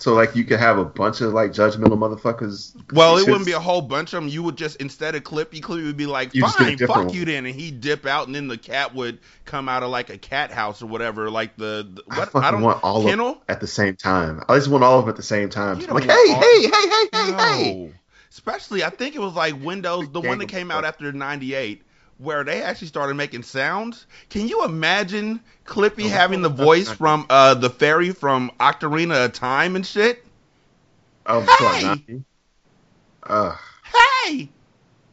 [0.00, 2.74] So like you could have a bunch of like judgmental motherfuckers.
[2.94, 4.28] Well, it wouldn't be a whole bunch of them.
[4.28, 6.86] You would just instead of Clippy, Clippy would be like, You just get a "Fine,
[6.86, 7.08] fuck one.
[7.10, 10.08] you then," and he'd dip out, and then the cat would come out of like
[10.08, 13.16] a cat house or whatever, like the, the I what fucking don't want all of
[13.16, 14.42] them at the same time.
[14.48, 15.80] I just want all of them at the same time.
[15.80, 17.92] You I'm like, hey, want hey, hey, hey, hey, hey.
[18.30, 21.82] Especially, I think it was like Windows, the one that came out after '98,
[22.20, 24.06] where they actually started making sounds.
[24.28, 29.32] Can you imagine Clippy Oh, having the voice from uh the fairy from Ocarina of
[29.32, 30.24] Time and shit?
[31.26, 31.80] Oh, Hey!
[31.80, 32.24] sorry,
[33.24, 33.56] uh,
[34.24, 34.48] Hey,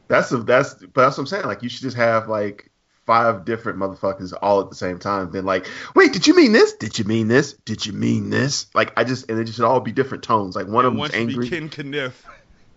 [0.08, 1.46] that's a, that's but that's what I'm saying.
[1.46, 2.70] Like you should just have like
[3.06, 5.32] five different motherfuckers all at the same time.
[5.32, 6.74] Then like, wait, did you mean this?
[6.74, 7.54] Did you mean this?
[7.66, 8.68] Did you mean this?
[8.74, 10.56] Like I just and it should all be different tones.
[10.56, 12.26] Like one of them's angry, Ken Kniff.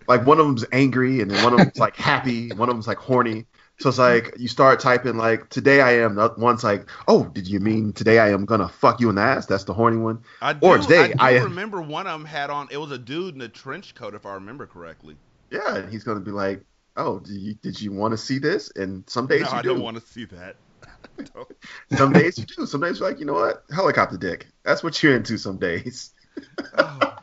[0.07, 2.87] like one of them's angry, and then one of them's like happy, one of them's
[2.87, 3.45] like horny.
[3.81, 6.15] So it's like you start typing like today I am.
[6.15, 9.21] the One's like, oh, did you mean today I am gonna fuck you in the
[9.21, 9.45] ass?
[9.47, 10.23] That's the horny one.
[10.41, 12.67] I do, Or today, I do I am- remember one of them had on.
[12.71, 15.15] It was a dude in a trench coat, if I remember correctly.
[15.49, 16.63] Yeah, and he's gonna be like,
[16.97, 18.71] oh, did you, did you want to see this?
[18.75, 19.69] And some days No, you I do.
[19.69, 20.55] don't want to see that.
[21.97, 22.65] Some days you do.
[22.65, 23.63] Some days you're like, you know what?
[23.73, 24.47] Helicopter dick.
[24.63, 26.11] That's what you're into some days.
[26.77, 27.19] Oh,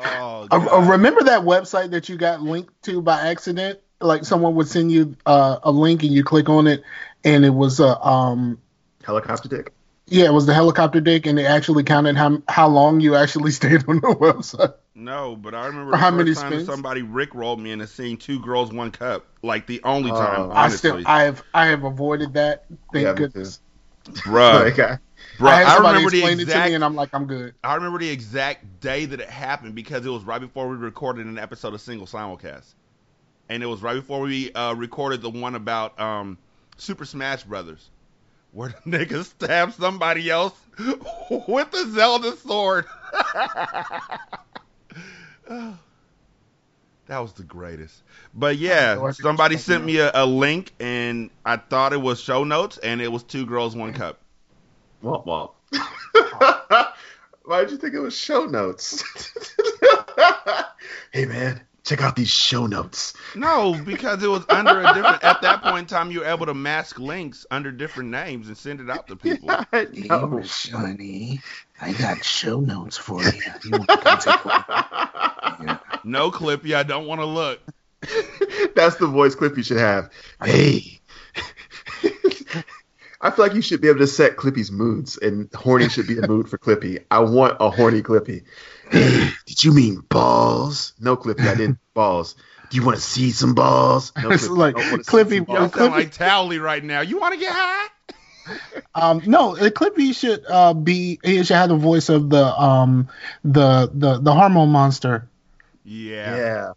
[0.00, 0.68] oh, God.
[0.86, 3.80] uh, remember that website that you got linked to by accident?
[4.00, 6.82] Like someone would send you uh, a link and you click on it,
[7.24, 8.60] and it was a um,
[9.02, 9.72] Helicopter dick.
[10.06, 13.50] yeah, it was the helicopter dick, and it actually counted how how long you actually
[13.60, 14.74] stayed on the website.
[14.94, 16.62] No, but I remember the how first many time spins?
[16.64, 19.26] somebody Rick rolled me into seeing two girls, one cup.
[19.42, 20.16] Like the only Oh.
[20.18, 22.64] time, I still I have I have avoided that.
[22.92, 23.60] Thank Yeah, goodness.
[24.24, 24.98] bruh, Like, I-
[25.38, 25.48] bruh.
[25.62, 27.54] I I remember the explain it to exact me, and I'm like, I'm good.
[27.62, 31.26] I remember the exact day that it happened because it was right before we recorded
[31.26, 32.74] an episode of Single Simulcast,
[33.48, 36.38] and it was right before we uh, recorded the one about um,
[36.76, 37.88] Super Smash Brothers,
[38.52, 42.84] where the nigga stabbed somebody else with the Zelda sword.
[45.48, 45.78] that
[47.08, 48.02] was the greatest.
[48.34, 52.78] But yeah, somebody sent me a, a link, and I thought it was show notes,
[52.78, 54.20] and it was two girls, one cup.
[55.02, 55.52] Womp womp.
[57.44, 59.02] Why did you think it was show notes?
[61.12, 63.14] hey man, check out these show notes.
[63.34, 65.24] No, because it was under a different.
[65.24, 68.56] At that point in time, you were able to mask links under different names and
[68.56, 69.50] send it out to people.
[69.72, 70.42] I know.
[70.42, 71.40] Sonny,
[71.80, 73.32] I got show notes for you.
[73.64, 75.78] You want to come take?
[76.04, 77.60] No, Clippy, I don't want to look.
[78.76, 80.10] That's the voice clip you should have.
[80.42, 81.00] Hey.
[83.20, 86.18] I feel like you should be able to set Clippy's moods, and horny should be
[86.18, 87.04] a mood for Clippy.
[87.10, 88.44] I want a horny Clippy.
[88.90, 90.94] Hey, did you mean balls?
[90.98, 92.34] No, Clippy, I didn't balls.
[92.70, 94.12] Do you want to see some balls?
[94.22, 95.74] No, It's like, I don't wanna see Clippy, some Y'all balls.
[95.74, 97.00] sound like Towelie right now.
[97.00, 97.88] You want to get high?
[98.94, 101.18] Um, no, the Clippy should uh, be.
[101.22, 103.08] He should have the voice of the um
[103.44, 105.28] the the the hormone monster.
[105.84, 106.36] Yeah.
[106.36, 106.72] Yeah.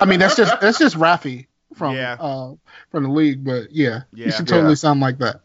[0.00, 2.16] I mean, that's just that's just Rafi from Yeah.
[2.18, 2.54] uh
[2.90, 4.26] from the league, but yeah, Yeah.
[4.26, 4.74] he should totally Yeah.
[4.74, 5.40] season like that.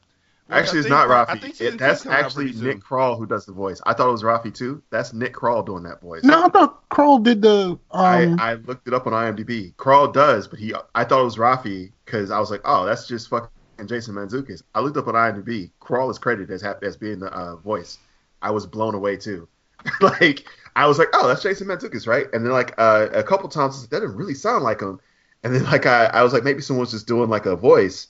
[0.49, 1.61] Well, Actually, it's not I Rafi.
[1.61, 2.67] It- that's two's coming out actually pretty soon.
[2.67, 3.81] Nick Kroll who does the voice.
[3.85, 4.81] I thought it was Rafi too.
[4.89, 6.23] That's Nick Kroll doing that voice.
[6.23, 8.39] No, I thought Kroll did the um.
[8.39, 9.75] I, I looked it up on IMDb.
[9.77, 13.07] Kroll does, but he I thought it was Rafi because I was like, oh, that's
[13.07, 13.49] just fucking
[13.85, 14.63] Jason Mantzoukas.
[14.73, 15.69] I looked up on IMDb.
[15.79, 17.99] Kroll is credited as as being the uh, voice.
[18.41, 19.47] I was blown away too.
[20.01, 22.25] like I was like, oh, that's Jason Mantzoukas, right?
[22.33, 24.81] And then like uh, a couple times, I was like, that didn't really sound like
[24.81, 24.99] him.
[25.43, 28.07] And then like I, I was like, maybe someone's just doing like a voice.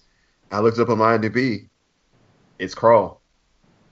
[0.51, 1.68] I looked up on IMDb.
[2.59, 3.21] It's Kroll,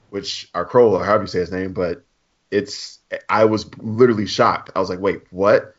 [0.10, 2.04] which or Kroll or however you say his name, but
[2.52, 3.00] it's
[3.30, 4.72] I was literally shocked.
[4.76, 5.74] I was like, wait, what?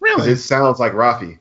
[0.00, 0.32] really?
[0.32, 1.38] it sounds like Rafi.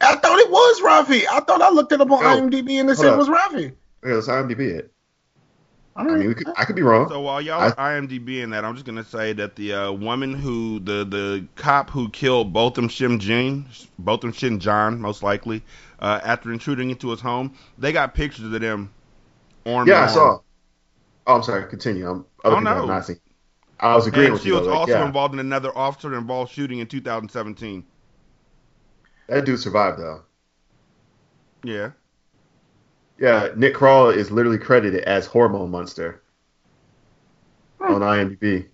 [0.00, 1.24] I thought it was Rafi.
[1.28, 3.74] I thought I looked it up on IMDb and it said it was Rafi.
[4.04, 4.92] Yeah, let's IMDb it.
[5.98, 7.08] I mean, we could, I could be wrong.
[7.08, 9.92] So while y'all I- are IMDb in that, I'm just gonna say that the uh,
[9.92, 13.66] woman who the the cop who killed Botham Shin Jin,
[13.98, 15.64] Botham Shin John, most likely,
[16.00, 18.94] uh, after intruding into his home, they got pictures of them.
[19.66, 20.40] Arm yeah, I saw.
[21.26, 21.68] Oh, I'm sorry.
[21.68, 22.08] Continue.
[22.08, 22.74] I'm, other Oh, people no.
[22.74, 23.20] have not seen.
[23.80, 24.54] I was agreeing And with she you.
[24.54, 27.84] was though, like, also yeah, involved in another officer involved shooting in 2017.
[29.28, 30.22] that dude survived though.
[31.64, 31.90] Yeah.
[33.18, 36.22] Yeah, Nick Kroll is literally credited as Hormone Monster
[37.80, 37.94] Hmm.
[37.94, 38.68] on IMDb.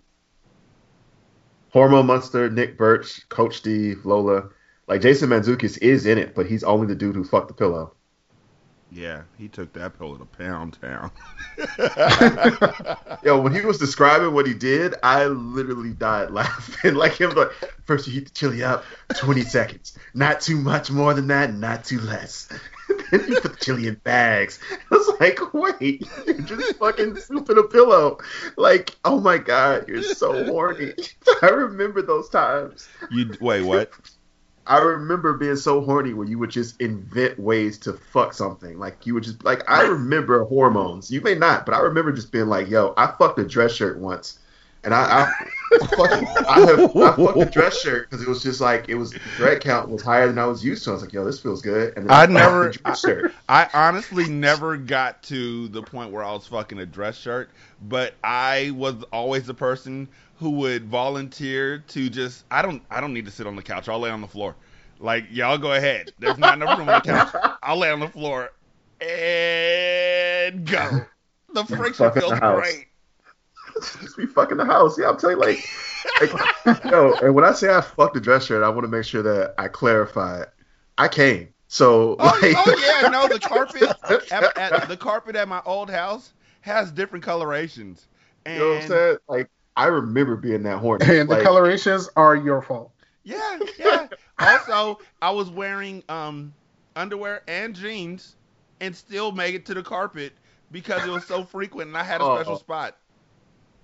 [1.71, 4.51] Hormone Monster, Nick Birch, Coach Steve, Lola.
[4.87, 7.95] Like Jason Mantzoukas is in it, but he's only the dude who fucked the pillow.
[8.93, 11.11] Yeah, he took that pillow to Pound Town.
[13.25, 16.95] Yo, when he was describing what he did, I literally died laughing.
[16.97, 17.51] like him, like
[17.87, 18.85] first you heat the chili up,
[19.17, 22.49] twenty seconds, not too much more than that, not too less.
[23.23, 24.59] Then you put the chili in bags.
[24.71, 28.19] I was like, wait, you're just fucking souping a pillow.
[28.57, 30.93] Like, oh my god, you're so horny.
[31.43, 32.89] I remember those times.
[33.11, 33.91] you wait, what?
[34.67, 38.79] I remember being so horny where you would just invent ways to fuck something.
[38.79, 41.11] Like you would just like I remember hormones.
[41.11, 43.99] You may not, but I remember just being like, "Yo, I fucked a dress shirt
[43.99, 44.39] once,"
[44.85, 45.31] and I
[45.73, 48.95] I, fucking, I have I fucked a dress shirt because it was just like it
[48.95, 50.91] was the thread count was higher than I was used to.
[50.91, 53.35] I was like, "Yo, this feels good." And then I never- shirt.
[53.49, 57.51] I honestly never got to the point where I was fucking a dress shirt,
[57.83, 60.09] but I was always the person
[60.39, 63.89] who would volunteer to just I don't I don't need to sit on the couch.
[63.89, 64.55] I'll lay on the floor.
[65.01, 66.13] Like y'all go ahead.
[66.19, 67.57] There's not enough room on the couch.
[67.63, 68.53] I'll lay on the floor
[69.01, 71.07] and go.
[71.53, 72.87] The friction feels the great.
[73.81, 74.99] Just be fucking the house.
[74.99, 75.69] Yeah, I'm telling you, like,
[76.21, 79.05] like yo, and when I say I fucked the dress shirt, I want to make
[79.05, 80.45] sure that I clarify.
[80.99, 81.49] I came.
[81.69, 83.83] So Oh, like, oh yeah, no, the carpet
[84.33, 88.07] at, at the carpet at my old house has different colorations.
[88.47, 89.17] And You know what I'm saying?
[89.29, 91.05] Like, I remember being that horny.
[91.19, 92.93] And the colorations are your fault.
[93.25, 94.07] Yeah, yeah.
[94.39, 96.53] also, I was wearing um
[96.95, 98.37] underwear and jeans
[98.81, 100.33] and still made it to the carpet
[100.71, 102.37] because it was so frequent and I had a Oh.
[102.37, 102.99] special spot.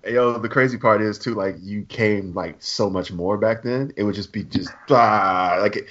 [0.03, 3.93] Yo, the crazy part is too, like you came like so much more back then.
[3.95, 5.85] It would just be just ah, like it,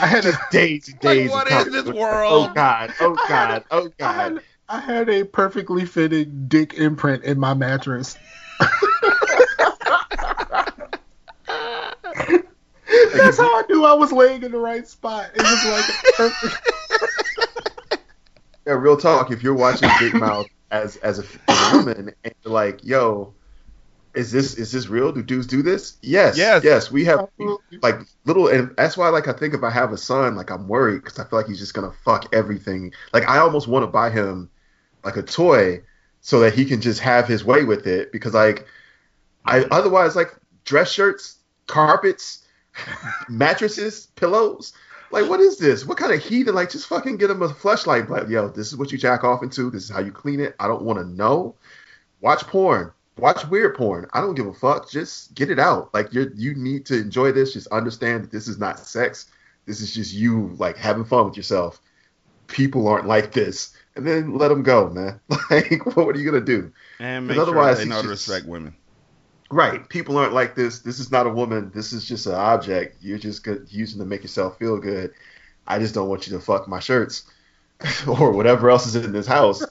[0.00, 1.30] I had a- just days and Like, days.
[1.30, 2.48] what of is this world?
[2.50, 4.14] Oh god, oh god, oh I god.
[4.14, 8.16] had, I had a perfectly fitting dick imprint in my mattress.
[13.12, 15.30] That's how I knew I was laying in the right spot.
[15.34, 15.84] It was like
[16.16, 16.58] perfect.
[18.66, 19.30] Yeah, real talk.
[19.30, 23.34] If you're watching Big Mouth as as a, as a woman and you're like, yo,
[24.14, 25.12] is this is this real?
[25.12, 25.98] Do dudes do this?
[26.02, 26.64] Yes, Yes.
[26.64, 26.90] yes.
[26.90, 27.28] We have
[27.82, 30.68] like little, and that's why like I think if I have a son, like I'm
[30.68, 32.92] worried because I feel like he's just gonna fuck everything.
[33.12, 34.50] Like I almost want to buy him
[35.04, 35.82] like a toy
[36.20, 38.66] so that he can just have his way with it because like
[39.44, 42.46] I otherwise like dress shirts, carpets,
[43.28, 44.72] mattresses, pillows.
[45.12, 45.84] Like, what is this?
[45.84, 46.54] What kind of heathen?
[46.54, 48.08] Like, just fucking get him a flashlight.
[48.08, 49.70] Like, yo, this is what you jack off into.
[49.70, 50.56] This is how you clean it.
[50.58, 51.54] I don't want to know.
[52.20, 52.92] Watch porn.
[53.18, 54.06] Watch weird porn.
[54.14, 54.90] I don't give a fuck.
[54.90, 55.92] Just get it out.
[55.92, 57.52] Like, you you need to enjoy this.
[57.52, 59.26] Just understand that this is not sex.
[59.66, 61.80] This is just you like having fun with yourself.
[62.46, 63.74] People aren't like this.
[63.94, 65.20] And then let them go, man.
[65.50, 66.72] Like, what are you gonna do?
[66.98, 68.74] And make otherwise sure they know to respect women.
[69.52, 69.86] Right.
[69.90, 70.78] People aren't like this.
[70.78, 71.70] This is not a woman.
[71.74, 72.96] This is just an object.
[73.02, 75.12] You're just good, using to make yourself feel good.
[75.66, 77.24] I just don't want you to fuck my shirts
[78.06, 79.62] or whatever else is in this house.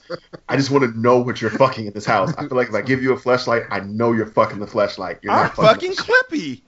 [0.48, 2.32] I just want to know what you're fucking in this house.
[2.38, 5.18] I feel like if I give you a flashlight, I know you're fucking the flashlight.
[5.24, 6.16] You're I'm not fucking fucking.
[6.30, 6.62] Clippy.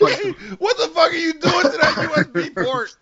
[0.00, 2.96] Like- what the fuck are you doing to that USB port?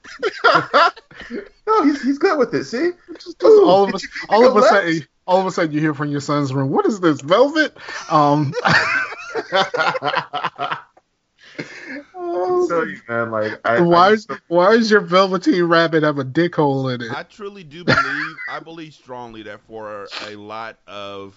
[1.67, 2.65] no, he's he's good with it.
[2.65, 5.95] See, just all of us, all of a sudden, all of a sudden, you hear
[5.95, 6.71] from your son's room.
[6.71, 7.77] What is this velvet?
[8.11, 8.55] Um,
[12.67, 16.25] so you man, like I, why I is why is your velveteen rabbit have a
[16.25, 17.13] dick hole in it?
[17.15, 21.37] I truly do believe, I believe strongly that for a lot of,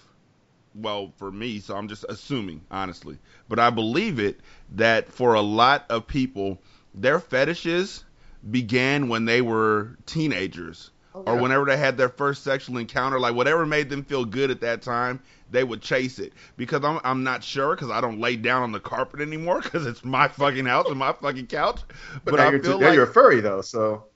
[0.74, 3.18] well, for me, so I'm just assuming, honestly,
[3.50, 4.40] but I believe it
[4.76, 6.62] that for a lot of people,
[6.94, 8.04] their fetishes
[8.50, 13.66] began when they were teenagers or whenever they had their first sexual encounter, like whatever
[13.66, 16.32] made them feel good at that time, they would chase it.
[16.56, 19.86] Because I'm, I'm not sure, because I don't lay down on the carpet anymore, because
[19.86, 21.80] it's my fucking house and my fucking couch.
[22.24, 24.06] But, But now, I you're, feel now like you're a furry though, so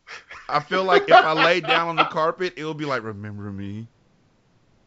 [0.48, 3.52] I feel like if I lay down on the carpet, it would be like, remember
[3.52, 3.88] me.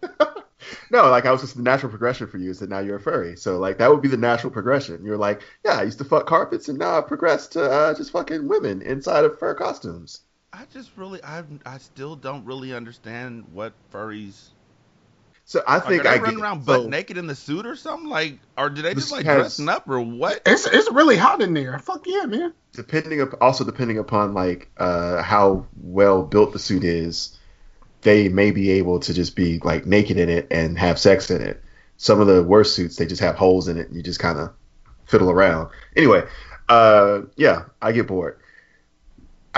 [0.91, 2.99] No, like I was just the natural progression for you is that now you're a
[2.99, 3.36] furry.
[3.38, 5.03] So like that would be the natural progression.
[5.03, 8.12] You're like, yeah, I used to fuck carpets and now I progressed to uh, just
[8.12, 10.22] fucking women inside of fur costumes.
[10.60, 14.49] I just really, I, I still don't really understand what furries.
[15.45, 17.78] So I think are they I running get around so, naked in the suit or
[17.78, 18.10] something?
[18.10, 20.41] Like, or do they just like has- dressing up or what?
[20.45, 21.80] It's it's really hot in there.
[21.80, 22.53] Fuck yeah, man.
[22.74, 27.39] depending up also depending upon like uh, how well built the suit is,
[28.01, 31.41] they may be able to just be like naked in it and have sex in
[31.41, 31.64] it.
[31.95, 34.38] Some of the worst suits they just have holes in it and you just kind
[34.38, 34.51] of
[35.05, 35.70] fiddle around.
[35.95, 36.28] Anyway,
[36.68, 38.39] uh, yeah, I get bored.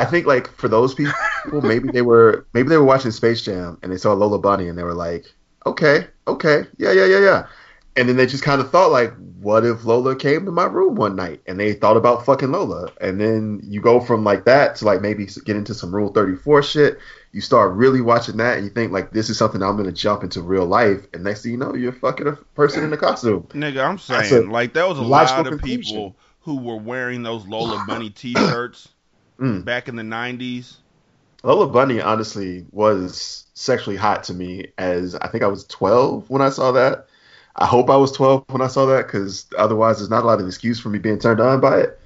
[0.01, 1.13] I think like for those people,
[1.61, 4.75] maybe they were maybe they were watching Space Jam and they saw Lola Bunny and
[4.75, 5.25] they were like,
[5.67, 7.47] okay, okay, yeah, yeah, yeah, yeah.
[7.95, 10.95] And then they just kind of thought like, what if Lola came to my room
[10.95, 11.41] one night?
[11.45, 12.89] And they thought about fucking Lola.
[12.99, 16.63] And then you go from like that to like maybe get into some Rule 34
[16.63, 16.97] shit.
[17.31, 20.23] You start really watching that and you think like this is something I'm gonna jump
[20.23, 21.05] into real life.
[21.13, 23.43] And next thing you know, you're fucking a person in a costume.
[23.49, 27.83] Nigga, I'm saying, like, there was a lot of people who were wearing those Lola
[27.87, 28.89] Bunny T-shirts
[29.41, 29.65] Mm.
[29.65, 30.75] back in the '90s.
[31.43, 36.41] Lola Bunny honestly was sexually hot to me as I think I was 12 when
[36.41, 37.07] I saw that.
[37.55, 40.39] I hope I was 12 when I saw that because otherwise there's not a lot
[40.39, 41.99] of excuse for me being turned on by it.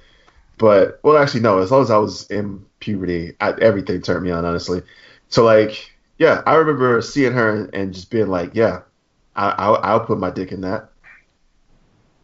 [0.58, 1.58] But well, actually no.
[1.58, 4.82] As long as I was in puberty, I, everything turned me on honestly.
[5.28, 8.80] So like, yeah, I remember seeing her and just being like, yeah,
[9.34, 10.88] I, I'll, I'll put my dick in that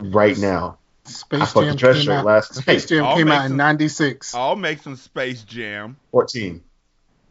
[0.00, 0.78] right now.
[1.05, 2.24] I Space fucked the Jam dress came shirt out.
[2.24, 2.86] last Space.
[2.86, 4.34] Jam I'll came make out in '96.
[4.34, 5.96] I'll make some Space Jam.
[6.12, 6.62] 14.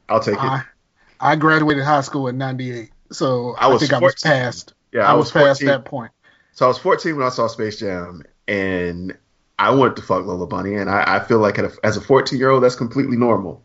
[0.09, 0.39] I'll take it.
[0.41, 0.63] I
[1.19, 4.31] I graduated high school in '98, so I I, was think I was 14.
[4.31, 4.73] past.
[4.91, 6.11] yeah, I, was, past that point.
[6.53, 9.15] So I was 14 when I saw Space Jam, and
[9.57, 12.01] I wanted to fuck Lola Bunny, and I, I feel like at a, as a
[12.01, 13.63] 14 year old, that's completely normal.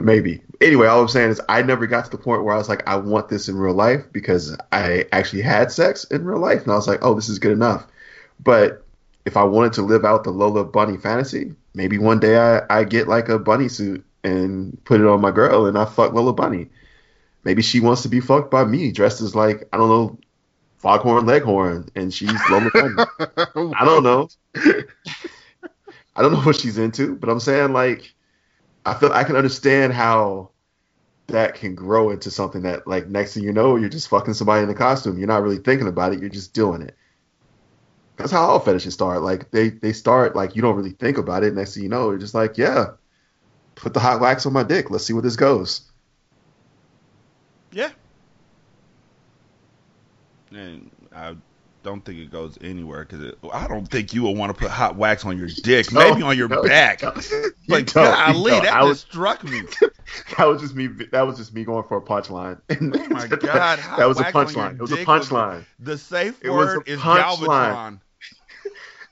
[0.00, 0.42] Maybe.
[0.60, 2.88] Anyway, all I'm saying is I never got to the point where I was like,
[2.88, 6.72] I want this in real life because I actually had sex in real life, and
[6.72, 7.86] I was like, oh, this is good enough.
[8.44, 8.84] But
[9.24, 12.84] if I wanted to live out the Lola Bunny fantasy, maybe one day I, I
[12.84, 16.32] get like a bunny suit and put it on my girl, and I fuck Lola
[16.32, 16.68] Bunny.
[17.42, 20.18] Maybe she wants to be fucked by me, dressed as like I don't know,
[20.76, 22.94] Foghorn Leghorn, and she's Lola Bunny.
[23.74, 24.28] I don't know.
[26.16, 28.14] I don't know what she's into, but I'm saying like
[28.86, 30.50] I feel I can understand how
[31.28, 34.62] that can grow into something that like next thing you know you're just fucking somebody
[34.62, 35.18] in a costume.
[35.18, 36.20] You're not really thinking about it.
[36.20, 36.94] You're just doing it.
[38.16, 39.22] That's how all fetishes start.
[39.22, 41.54] Like they they start like you don't really think about it.
[41.54, 42.92] Next thing you know, you're just like, yeah,
[43.74, 44.90] put the hot wax on my dick.
[44.90, 45.90] Let's see where this goes.
[47.72, 47.90] Yeah.
[50.52, 51.34] And I
[51.82, 54.96] don't think it goes anywhere because I don't think you would want to put hot
[54.96, 55.92] wax on your dick.
[55.92, 57.02] No, Maybe on your no, back.
[57.02, 57.12] no.
[57.66, 59.62] You Like, don't, golly, you that I just was struck me.
[60.38, 60.86] that was just me.
[61.12, 62.60] That was just me going for a punchline.
[62.70, 64.74] Oh my God, hot that was a wax on your punchline.
[64.74, 65.64] It was a punchline.
[65.80, 67.38] The safe It was a word is punchline.
[67.38, 68.00] Galvatron.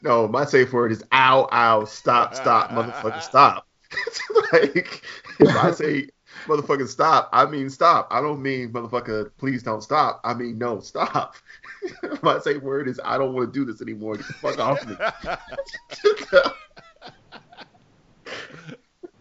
[0.03, 3.69] No, my safe word is ow, ow, stop, stop, motherfucker, stop.
[4.53, 5.03] like,
[5.39, 6.09] if I say
[6.47, 8.09] motherfucker stop, I mean stop.
[8.11, 10.21] I don't mean motherfucker, please don't stop.
[10.25, 11.37] I mean no, stop.
[12.23, 14.17] my safe word is I don't want to do this anymore.
[14.17, 14.97] Get the fuck off me.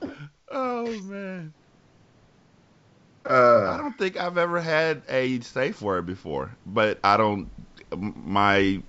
[0.52, 1.54] oh man.
[3.24, 7.52] I uh, don't think I've ever had a safe word before, but I don't.
[7.96, 8.82] My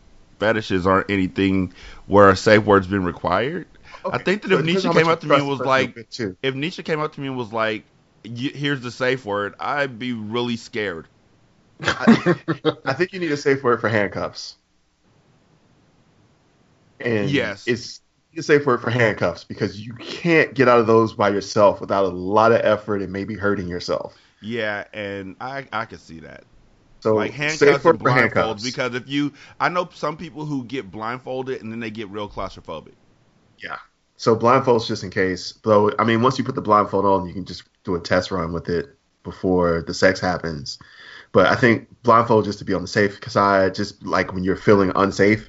[0.43, 1.72] fetishes aren't anything
[2.07, 3.66] where a safe word's been required.
[4.11, 6.03] I think that so if Nisha came up to me and was like- person a
[6.03, 6.36] bit, too.
[6.43, 7.84] If Nisha came up to me and was like,
[8.24, 11.07] "Here's the safe word," I'd be really scared.
[11.82, 12.34] I,
[12.84, 14.57] I think you need a safe word for handcuffs.
[17.01, 17.66] And Yes.
[17.66, 18.01] it's
[18.36, 22.05] a safe word for handcuffs because you can't get out of those by yourself without
[22.05, 24.16] a lot of effort and maybe hurting yourself.
[24.40, 26.45] Yeah, and I I could see that.
[27.03, 28.62] So like handcuffs and blindfolds handcuffs.
[28.62, 32.28] because if you I know some people who get blindfolded and then they get real
[32.28, 32.92] claustrophobic.
[33.59, 33.78] Yeah.
[34.16, 35.55] So blindfolds just in case.
[35.64, 38.30] Though I mean, once you put the blindfold on, you can just do a test
[38.30, 40.78] run with it before the sex happens.
[41.32, 44.55] But I think blindfold just to be on the safe side, just like when you're
[44.55, 45.48] feeling unsafe.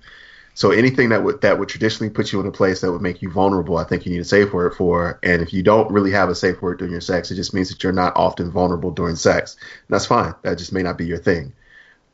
[0.56, 3.22] So anything that would that would traditionally put you in a place that would make
[3.22, 5.20] you vulnerable, I think you need a safe word for.
[5.24, 7.70] And if you don't really have a safe word during your sex, it just means
[7.70, 9.56] that you're not often vulnerable during sex.
[9.56, 10.36] And that's fine.
[10.44, 11.54] That just may not be your thing.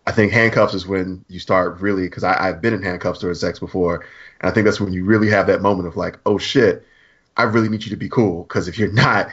[0.08, 3.60] I think handcuffs is when you start really because I've been in handcuffs during sex
[3.60, 4.06] before,
[4.40, 6.86] and I think that's when you really have that moment of like, oh shit,
[7.36, 9.30] I really need you to be cool because if you're not,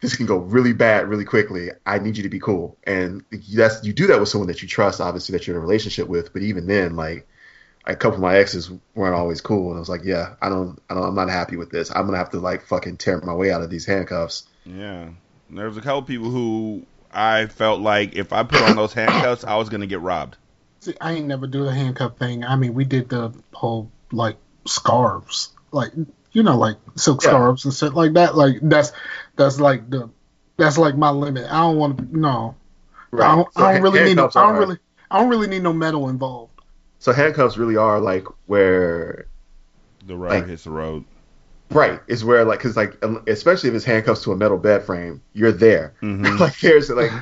[0.00, 1.70] this can go really bad really quickly.
[1.84, 4.68] I need you to be cool, and that's you do that with someone that you
[4.68, 6.32] trust, obviously that you're in a relationship with.
[6.32, 7.26] But even then, like
[7.86, 10.78] a couple of my exes weren't always cool, and I was like, yeah, I don't,
[10.90, 11.90] I don't, I'm not happy with this.
[11.90, 14.44] I'm gonna have to like fucking tear my way out of these handcuffs.
[14.64, 15.10] Yeah.
[15.48, 19.56] There's a couple people who I felt like if I put on those handcuffs, I
[19.56, 20.36] was gonna get robbed.
[20.80, 22.44] See, I ain't never do the handcuff thing.
[22.44, 25.92] I mean, we did the whole like scarves, like
[26.32, 27.30] you know, like silk Yeah.
[27.30, 28.36] scarves and shit like that.
[28.36, 28.92] Like that's
[29.36, 30.08] that's like the
[30.56, 31.46] that's like my limit.
[31.50, 32.18] I don't want to.
[32.18, 32.54] No,
[33.12, 34.16] I don't, So I don't really need.
[34.16, 34.78] No, I don't are- really.
[35.10, 36.49] I don't really need no metal involved.
[37.00, 39.26] So handcuffs really are like where
[40.06, 41.04] The rubber Like- hits the road.
[41.72, 44.82] Right, is where like because like um, especially if it's handcuffs to a metal bed
[44.82, 45.92] frame, you're there.
[46.02, 46.38] Mhm.
[46.40, 47.12] like there's like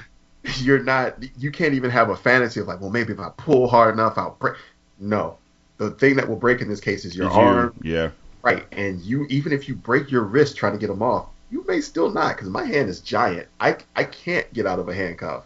[0.60, 3.68] you're not you can't even have a fantasy of like well maybe if I pull
[3.68, 4.56] hard enough I'll break.
[4.98, 5.36] No,
[5.76, 7.74] the thing that will break in this case is your Is you- arm.
[7.82, 8.10] Yeah.
[8.42, 11.62] Right, and you even if you break your wrist trying to get them off, you
[11.68, 13.48] may still not because my hand is giant.
[13.60, 15.44] I I can't get out of a handcuff.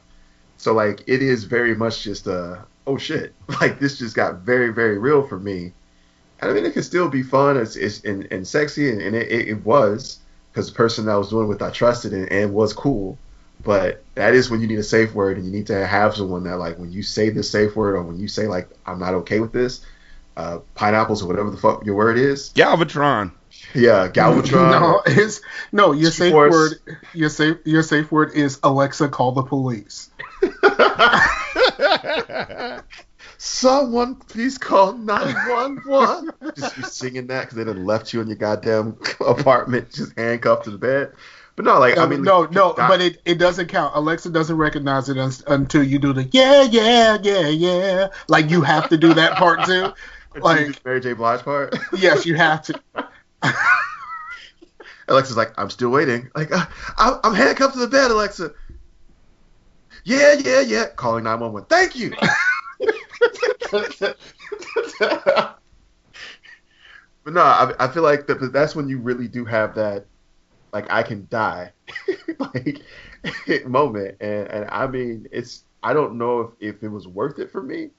[0.59, 4.73] So like it is very much just a oh shit like this just got very
[4.73, 5.73] very real for me.
[6.41, 9.17] And I mean it can still be fun it's, it's and, and sexy and, and
[9.17, 10.19] it, it, it was
[10.51, 13.19] because the person I was doing with I trusted and, and was cool.
[13.65, 16.45] But that is when you need a safe word and you need to have someone
[16.45, 19.15] that like when you say this safe word or when you say like I'm not
[19.15, 19.85] okay with this,
[20.37, 22.51] uh, pineapples or whatever the fuck your word is.
[22.55, 23.33] Galvatron.
[23.75, 24.71] Yeah, Galvatron.
[24.81, 25.93] No, it's no.
[25.93, 26.53] Your safe Force.
[26.53, 26.99] word.
[27.15, 27.59] Your safe.
[27.65, 29.09] Your safe word is Alexa.
[29.09, 30.11] Call the police.
[33.39, 36.31] Someone please call 911.
[36.57, 38.97] just you singing that because they done left you in your goddamn
[39.27, 41.13] apartment, just handcuffed to the bed.
[41.55, 43.95] But no, like No, I mean, no, like, no, not- but it, it doesn't count.
[43.95, 48.09] Alexa doesn't recognize it un- until you do the yeah, yeah, yeah, yeah.
[48.29, 49.93] Like you have to do that part too.
[50.41, 51.13] like- Mary J.
[51.13, 51.77] Blige part.
[51.97, 52.81] Yes, you have to.
[55.09, 56.31] Alexa's like, I'm still waiting.
[56.35, 56.65] Like, uh,
[56.97, 58.53] I'm handcuffed to the bed, Alexa.
[60.05, 60.87] Yeah, yeah, yeah.
[60.97, 61.67] Calling 911.
[61.69, 62.15] Thank you.
[67.25, 70.07] But no, I, I feel like that that's when you really do have that,
[70.73, 71.73] like I can die,
[72.41, 72.83] like
[73.67, 77.51] moment, and and I mean it's I don't know if if it was worth it
[77.53, 77.91] for me.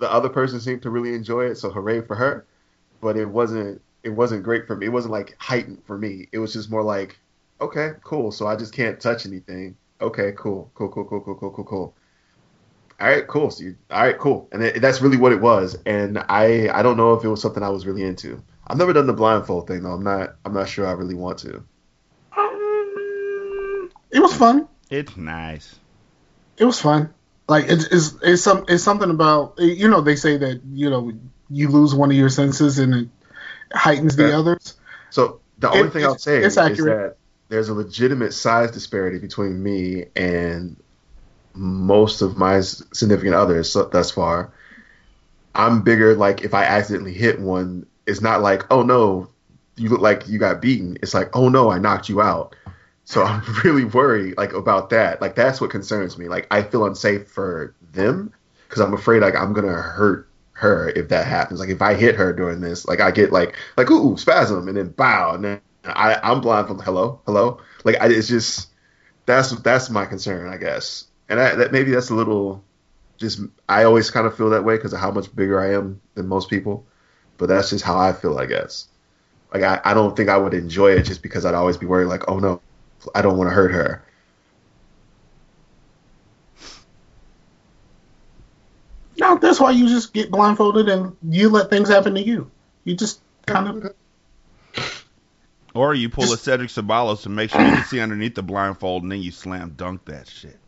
[0.00, 2.46] The other person seemed to really enjoy it, so hooray for her.
[3.02, 4.86] But it wasn't it wasn't great for me.
[4.86, 6.28] It wasn't like heightened for me.
[6.32, 7.20] It was just more like,
[7.60, 8.32] okay, cool.
[8.32, 9.76] So I just can't touch anything.
[10.00, 11.96] Okay, cool, cool, cool, cool, cool, cool, cool, cool.
[13.00, 13.50] All right, cool.
[13.50, 14.48] So you, all right, cool.
[14.52, 15.78] And it, that's really what it was.
[15.86, 18.42] And I I don't know if it was something I was really into.
[18.66, 19.92] I've never done the blindfold thing though.
[19.92, 21.62] I'm not I'm not sure I really want to.
[22.36, 24.68] Um, it was fun.
[24.90, 25.76] It's nice.
[26.58, 27.12] It was fun.
[27.48, 31.12] Like it's it's it's some it's something about you know they say that you know
[31.48, 33.08] you lose one of your senses and it
[33.72, 34.74] heightens the others.
[35.10, 37.12] So the only It- thing I'll say it's is accurate.
[37.12, 37.16] that
[37.48, 40.76] there's a legitimate size disparity between me and
[41.54, 44.52] most of my significant others thus far.
[45.54, 46.14] I'm bigger.
[46.14, 49.30] Like if I accidentally hit one, it's not like oh no,
[49.76, 50.98] you look like you got beaten.
[51.02, 52.54] It's like oh no, I knocked you out.
[53.04, 55.20] So I'm really worried like about that.
[55.20, 56.28] Like that's what concerns me.
[56.28, 58.32] Like I feel unsafe for them
[58.68, 61.60] because I'm afraid like I'm gonna hurt her if that happens.
[61.60, 64.76] Like if I hit her during this, like I get like like ooh spasm and
[64.76, 65.60] then bow and then
[65.94, 66.84] I I'm blindfolded.
[66.84, 67.60] hello hello.
[67.84, 68.68] Like I, it's just
[69.26, 71.04] that's that's my concern I guess.
[71.28, 72.64] And I, that maybe that's a little
[73.18, 76.00] just I always kind of feel that way because of how much bigger I am
[76.14, 76.86] than most people.
[77.38, 78.88] But that's just how I feel I guess.
[79.52, 82.06] Like I, I don't think I would enjoy it just because I'd always be worried
[82.06, 82.60] like oh no
[83.14, 84.02] I don't want to hurt her.
[89.18, 92.50] No, that's why you just get blindfolded and you let things happen to you.
[92.84, 93.94] You just kind of
[95.76, 99.02] Or you pull a Cedric Ceballos and make sure you can see underneath the blindfold,
[99.02, 100.58] and then you slam dunk that shit.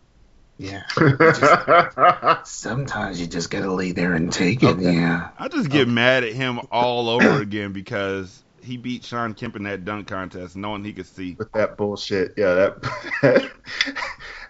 [0.59, 0.83] yeah.
[2.45, 4.79] Sometimes you just gotta lay there and take it.
[4.81, 5.29] Yeah.
[5.39, 9.63] I just get mad at him all over again because he beat Shawn Kemp in
[9.65, 11.35] that dunk contest, knowing he could see.
[11.39, 12.35] with that bullshit.
[12.37, 12.75] Yeah,
[13.23, 13.51] that.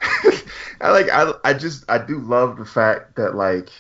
[0.80, 1.08] I like.
[1.10, 1.32] I.
[1.44, 1.84] I just.
[1.88, 3.70] I do love the fact that like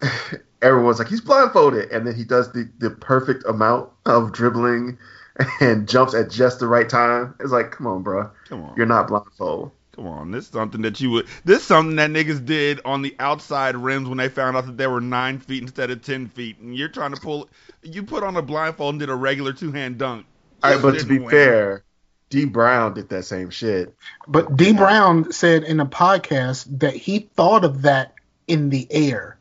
[0.62, 4.98] everyone's like he's blindfolded, and then he does the the perfect amount of dribbling
[5.60, 7.34] and jumps at just the right time.
[7.40, 9.72] It's like, come on, bro, Come on, you're not blindfold.
[9.94, 10.30] come on.
[10.30, 11.26] This is something that you would.
[11.44, 14.76] This is something that niggas did on the outside rims when they found out that
[14.76, 17.48] they were nine feet instead of ten feet, and you're trying to pull.
[17.82, 20.26] You put on a blindfold and did a regular two hand dunk.
[20.62, 21.30] All right, but to be win.
[21.30, 21.84] fair,
[22.30, 23.94] Dee Brown did that same shit.
[24.26, 28.14] But Dee Brown said in a podcast that he thought of that
[28.48, 29.37] in the air.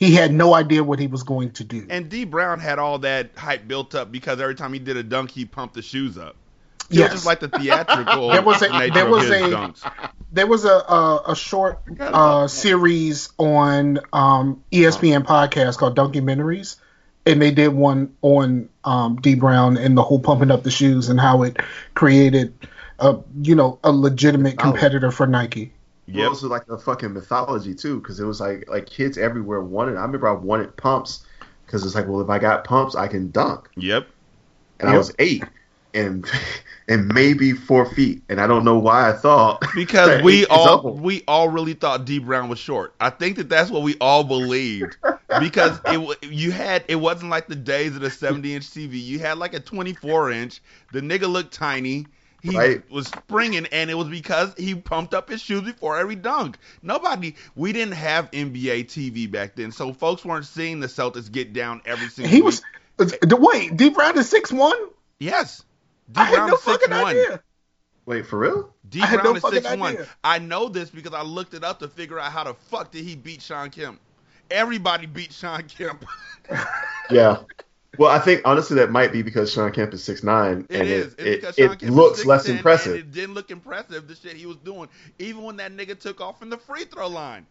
[0.00, 1.86] He had no idea what he was going to do.
[1.90, 5.02] And Dee Brown had all that hype built up because every time he did a
[5.02, 6.34] dunk, he pumped the shoes up.
[6.90, 7.12] It Yes.
[7.12, 10.12] just like the theatrical There was a- there was a- dunks.
[10.32, 16.76] there was a a, a short uh, series on um, ESPN podcast called Documentaries,
[17.26, 21.10] and they did one on um, Dee Brown and the whole pumping up the shoes
[21.10, 21.58] and how it
[21.94, 22.54] created
[22.98, 25.72] a you know a legitimate competitor for Nike.
[26.12, 26.18] Yep.
[26.18, 26.28] Yep.
[26.28, 29.96] also like a fucking mythology too, because it was like like kids everywhere wanted.
[29.96, 31.24] I remember I wanted pumps
[31.66, 33.68] because it's like, well, if I got pumps, I can dunk.
[33.76, 34.06] Yep.
[34.80, 35.44] and I was eight
[35.94, 36.26] and
[36.88, 41.00] and maybe four feet, and I don't know why I thought Because we all old.
[41.00, 42.94] we all really thought Dee Brown was short.
[43.00, 44.96] I think that that's what we all believed
[45.40, 49.02] because it you had it wasn't like the days of the 70 inch TV.
[49.02, 50.60] You had like a 24 inch.
[50.92, 52.06] The nigga looked tiny.
[52.42, 52.90] He Right.
[52.90, 56.56] was springing, and it was because he pumped up his shoes before every dunk.
[56.82, 61.52] Nobody, we didn't have NBA TV back then, so folks weren't seeing the Celtics get
[61.52, 62.30] down every single.
[62.30, 62.44] He week.
[62.44, 62.62] was
[62.98, 64.76] uh, wait Dee Brown is six one.
[65.18, 65.62] yes.
[66.12, 67.06] D I had Brown no six fucking one.
[67.16, 67.40] idea.
[68.06, 68.74] Wait for real?
[68.88, 69.98] D I had Brown no is fucking six one.
[70.24, 73.04] I know this because I looked it up to figure out how the fuck did
[73.04, 74.00] he beat Shawn Kemp.
[74.50, 76.04] Everybody beat Shawn Kemp.
[77.10, 77.38] Yeah.
[77.98, 80.88] Well, I think honestly that might be because Shawn Kemp is six nine, It and
[80.88, 81.12] is.
[81.14, 82.92] it It's it, because it Kemp looks is less impressive.
[82.92, 84.88] And it didn't look impressive the shit he was doing,
[85.18, 87.46] even when that nigga took off from the free throw line.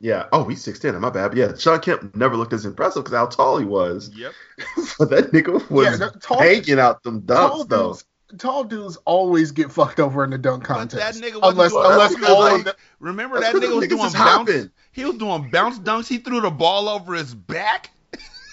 [0.00, 0.26] Yeah.
[0.32, 1.00] Oh, he's six ten.
[1.00, 1.28] My bad.
[1.28, 4.10] But yeah, Shawn Kemp never looked as impressive because how tall he was.
[4.16, 4.32] Yep.
[4.98, 7.88] but that nigga was Yeah, the tall- hanging out them Tall dunks though.
[7.92, 8.04] dudes,
[8.38, 11.22] tall dudes always get fucked over in the dunk But that contest.
[11.22, 14.02] nigga wasn't unless doing unless all like, of the, Remember that nigga was doing niggas
[14.02, 14.14] bounce.
[14.14, 14.70] hopping.
[14.90, 16.08] He was doing bounce dunks.
[16.08, 17.90] He threw the ball over his back.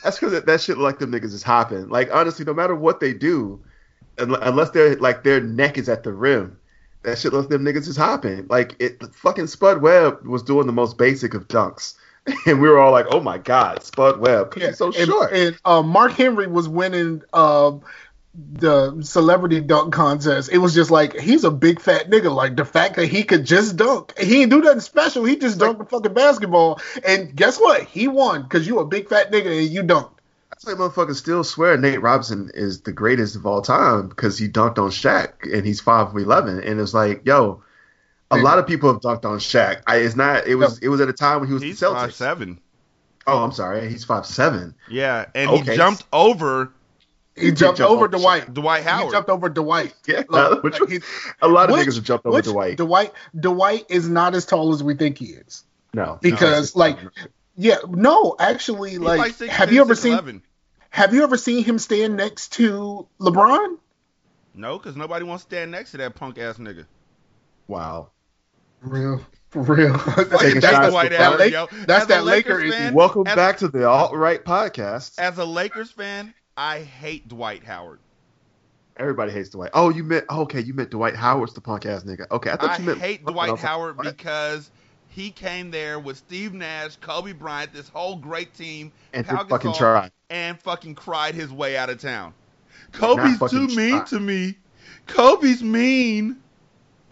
[0.04, 1.89] That's because that, that shit like them niggas is hopping.
[1.89, 3.60] Like honestly, no matter what they do,
[4.18, 6.58] unless they're like their neck is at the rim,
[7.04, 8.47] that shit like them niggas is hopping.
[8.47, 11.95] Like it, fucking Spud Webb was doing the most basic of dunks,
[12.45, 15.34] and we were all like, "Oh my god, Spud Webb, yeah, he's so and, short."
[15.34, 17.82] and uh, Mark Henry was winning um,
[18.36, 20.52] the celebrity dunk contest.
[20.52, 22.34] It was just like he's a big fat nigga.
[22.34, 25.24] Like the fact that he could just dunk, he didn't do nothing special.
[25.26, 27.84] He just dunked the fucking basketball, and guess what?
[27.84, 30.12] He won because you a big fat nigga and you dunked.
[30.52, 34.48] That's like motherfuckers still swear Nate Robinson is the greatest of all time because he
[34.48, 36.62] dunked on Shaq and he's five eleven.
[36.62, 37.64] And it's like, yo,
[38.30, 38.44] a Yeah.
[38.44, 39.82] lot of people have dunked on Shaq.
[39.88, 40.46] I, it's not.
[40.48, 40.78] It was.
[40.80, 41.94] It was at a time when he was He's the Celtics.
[41.94, 42.60] five seven.
[43.26, 43.90] Oh, I'm sorry.
[43.90, 44.76] He's five seven.
[44.90, 46.72] Yeah, and he jumped over
[47.40, 48.54] He jumped over over Dwight.
[48.54, 49.94] Dwight He jumped over Dwight.
[50.08, 51.04] Yeah, Look, which like,
[51.42, 52.78] a lot of which- niggas have jumped over which Dwight.
[52.78, 55.64] Dwight Dwight is not as tall as we think he is.
[55.94, 56.80] no, Because, no.
[56.80, 56.98] like,
[57.56, 60.42] Yeah, no, actually, He's like, 6'10", have you ever seen 6'11".
[60.90, 63.78] have you ever seen him stand next to LeBron?
[64.56, 66.86] No, because nobody wants to stand next to that punk ass nigga.
[67.68, 68.12] wow.
[68.82, 69.20] Real,
[69.50, 69.94] for real.
[70.00, 72.72] Taking that's shots the, Dwight with that Howard, Lake- that's As that Lakers Laker.
[72.72, 75.20] fan- Welcome As- back to the alt right podcast.
[75.20, 77.99] As a Lakers fan, I hate Dwight Howard.
[78.97, 79.70] Everybody hates Dwight.
[79.74, 80.60] Oh, you meant oh, okay.
[80.60, 82.30] You meant Dwight Howard's the punk ass nigga.
[82.30, 84.70] Okay, I thought I you meant hate Dwight was like, Howard because
[85.07, 90.12] he came there with Steve Nash, Kobe Bryant, this whole great team, and fucking try.
[90.30, 92.34] and fucking cried his way out of town.
[92.91, 94.05] Kobe's too mean try.
[94.07, 94.55] to me.
[95.07, 96.41] Kobe's mean.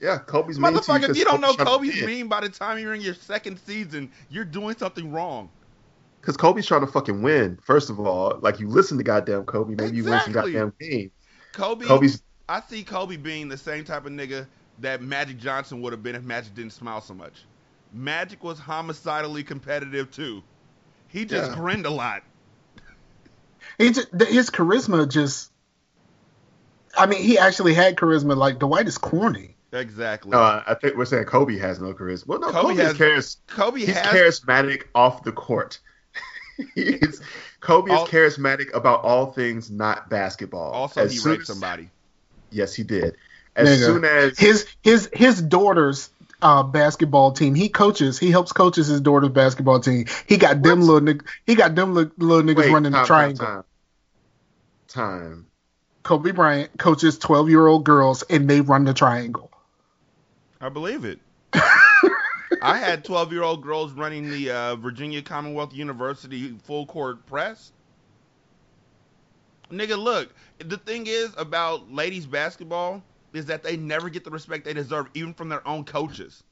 [0.01, 2.05] Yeah, Kobe's mean to Motherfucker, if you don't know Kobe's trying to Kobe's win.
[2.05, 5.49] mean by the time you're in your second season, you're doing something wrong.
[6.27, 7.57] Because Kobe's trying to fucking win.
[7.63, 10.51] First of all, like you listen to goddamn Kobe, maybe you win some Exactly.
[10.51, 11.11] goddamn games.
[11.53, 14.45] Kobe, Kobe's I see Kobe being the same type of nigga
[14.79, 17.45] that Magic Johnson would have been if Magic didn't smile so much.
[17.93, 20.43] Magic was homicidally competitive too.
[21.07, 21.55] He just Yeah.
[21.57, 22.23] grinned a lot.
[23.77, 25.49] He just, his charisma just.
[26.97, 28.35] I mean, he actually had charisma.
[28.35, 29.55] Like Dwight is corny.
[29.71, 30.31] Exactly.
[30.31, 32.27] no, I think we're saying Kobe has no charisma.
[32.27, 35.79] Well, no, Kobe Kobe, has- is charis- Kobe he's has charismatic off the court.
[36.75, 37.21] He's-
[37.59, 40.71] Kobe All- is charismatic about all things not basketball.
[40.71, 41.89] also As he soon raped as- somebody.
[42.51, 43.15] Yes, he did.
[43.55, 43.85] As Nigga.
[43.85, 46.09] soon as His his his daughter's
[46.41, 47.55] uh, basketball team.
[47.55, 48.19] He coaches.
[48.19, 50.05] He helps coaches his daughter's basketball team.
[50.27, 53.07] He got them little nig- He got them li- little niggas wait, running time, the
[53.07, 53.45] triangle.
[53.45, 53.63] Time,
[54.87, 55.19] time.
[55.19, 55.45] time.
[56.03, 59.51] Kobe Bryant coaches twelve year old girls, and they run the triangle.
[60.61, 61.19] I believe it.
[62.61, 67.71] I had 12 year old girls running the uh, Virginia Commonwealth University full court press.
[69.71, 73.03] Nigga, look, the thing is about ladies basketball
[73.33, 76.43] is that they never get the respect they deserve, even from their own coaches.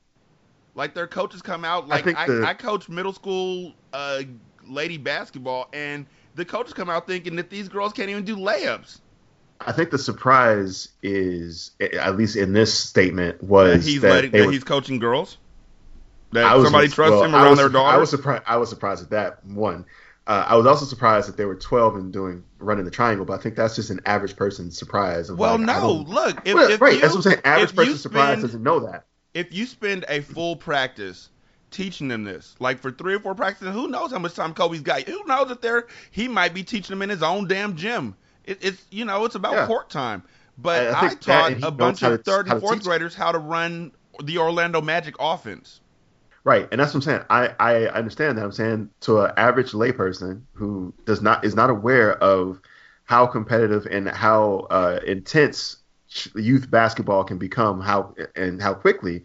[0.76, 4.24] Like their coaches come out, like think I, the- I, coach middle school uh,
[4.68, 9.00] lady basketball, and the coaches come out thinking that these girls can't even do layups.
[9.62, 14.46] I think the surprise is, at least in this statement, was he's that letting, that
[14.48, 15.38] were- he's coaching girls.
[16.36, 17.96] That I was- somebody trusts well, him around was their daughter.
[17.96, 18.44] I was surprised.
[18.46, 19.86] I was surprised at that one.
[20.28, 23.34] Uh, I was also surprised that they were 12 and doing running the triangle, but
[23.34, 25.30] I think that's just an average person's surprise.
[25.30, 25.92] Of Well, like, no.
[26.08, 27.42] Look, if, Well, if right, you, that's what I'm saying.
[27.46, 29.06] Average person's surprise doesn't know that.
[29.36, 31.30] if you spend a full practice
[31.70, 34.82] teaching them this, like for three or four practices, who knows how much time Kobe's
[34.82, 35.02] got?
[35.04, 38.16] Who knows if they're he might be teaching them in his own damn gym.
[38.46, 39.68] It, it's you know it's about Yeah.
[39.68, 40.24] court time.
[40.58, 43.92] But I- I I, taught a bunch of third and fourth graders how to run
[44.24, 45.82] the Orlando Magic offense.
[46.46, 47.22] Right, and that's what I'm saying.
[47.30, 48.46] I, I understand that.
[48.46, 52.62] I'm saying to an average layperson who does not is not aware of
[53.04, 55.78] how competitive and how uh, intense
[56.36, 59.24] youth basketball can become, how and how quickly.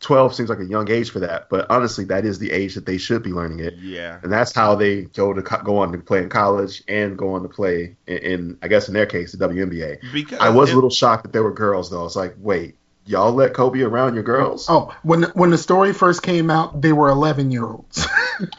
[0.00, 2.86] 12 seems like a young age for that, but honestly, that is the age that
[2.86, 3.74] they should be learning it.
[3.76, 4.18] Yeah.
[4.22, 7.34] and that's how they go to co- go on to play in college and go
[7.34, 9.98] on to play in, in I guess in their case the WNBA.
[10.10, 12.00] Because I was if- a little shocked that there were girls though.
[12.00, 12.76] I was like, wait,
[13.10, 14.66] y'all let Kobe around your girls?
[14.68, 18.06] Oh, when when the story first came out, they were eleven year olds.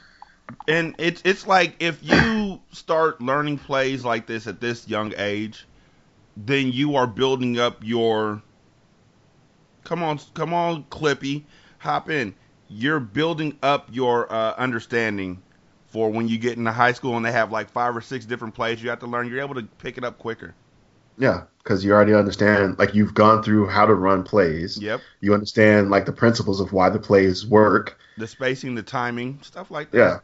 [0.67, 5.65] and it's it's like if you start learning plays like this at this young age,
[6.35, 8.41] then you are building up your.
[9.83, 11.43] Come on, come on, Clippy,
[11.79, 12.35] hop in.
[12.67, 15.41] You're building up your uh, understanding
[15.87, 18.53] for when you get into high school and they have like five or six different
[18.53, 19.27] plays you have to learn.
[19.27, 20.53] You're able to pick it up quicker.
[21.17, 24.77] Yeah, because you already understand, like you've gone through how to run plays.
[24.81, 27.97] Yep, You understand like the principles of why the plays work.
[28.17, 29.97] the spacing, the timing, stuff like that.
[29.97, 30.19] Yeah.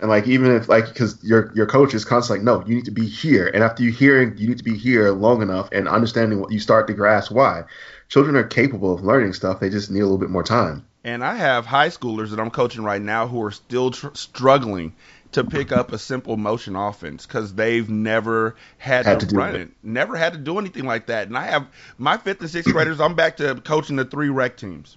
[0.00, 2.86] And like even if like because your your coach is constantly like, no, you need
[2.86, 3.46] to be here.
[3.54, 6.58] And after you hearing you need to be here long enough and understanding what you
[6.58, 7.62] start to grasp why.
[8.08, 9.60] Children are capable of learning stuff.
[9.60, 10.84] They just need a little bit more time.
[11.04, 14.94] And I have high schoolers that I'm coaching right now who are still tr- struggling
[15.32, 19.54] to pick up a simple motion offense because they've never had, Had to, to run
[19.54, 19.60] it.
[19.62, 21.28] it, never had to do anything like that.
[21.28, 21.66] And I have
[21.98, 23.00] my fifth and sixth graders.
[23.00, 24.96] I'm back to coaching the three rec teams.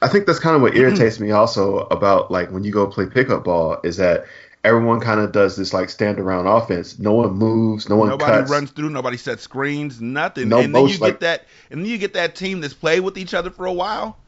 [0.00, 1.26] I think that's kind of what irritates mm-hmm.
[1.26, 4.24] me also about like when you go play pickup ball is that
[4.64, 6.98] everyone kind of does this like stand around offense.
[6.98, 8.50] No one moves, no one Nobody cuts.
[8.50, 8.90] runs through.
[8.90, 10.00] Nobody sets screens.
[10.00, 10.48] Nothing.
[10.48, 11.46] No and then you motion, get like- that.
[11.70, 14.18] And then you get that team that's played with each other for a while.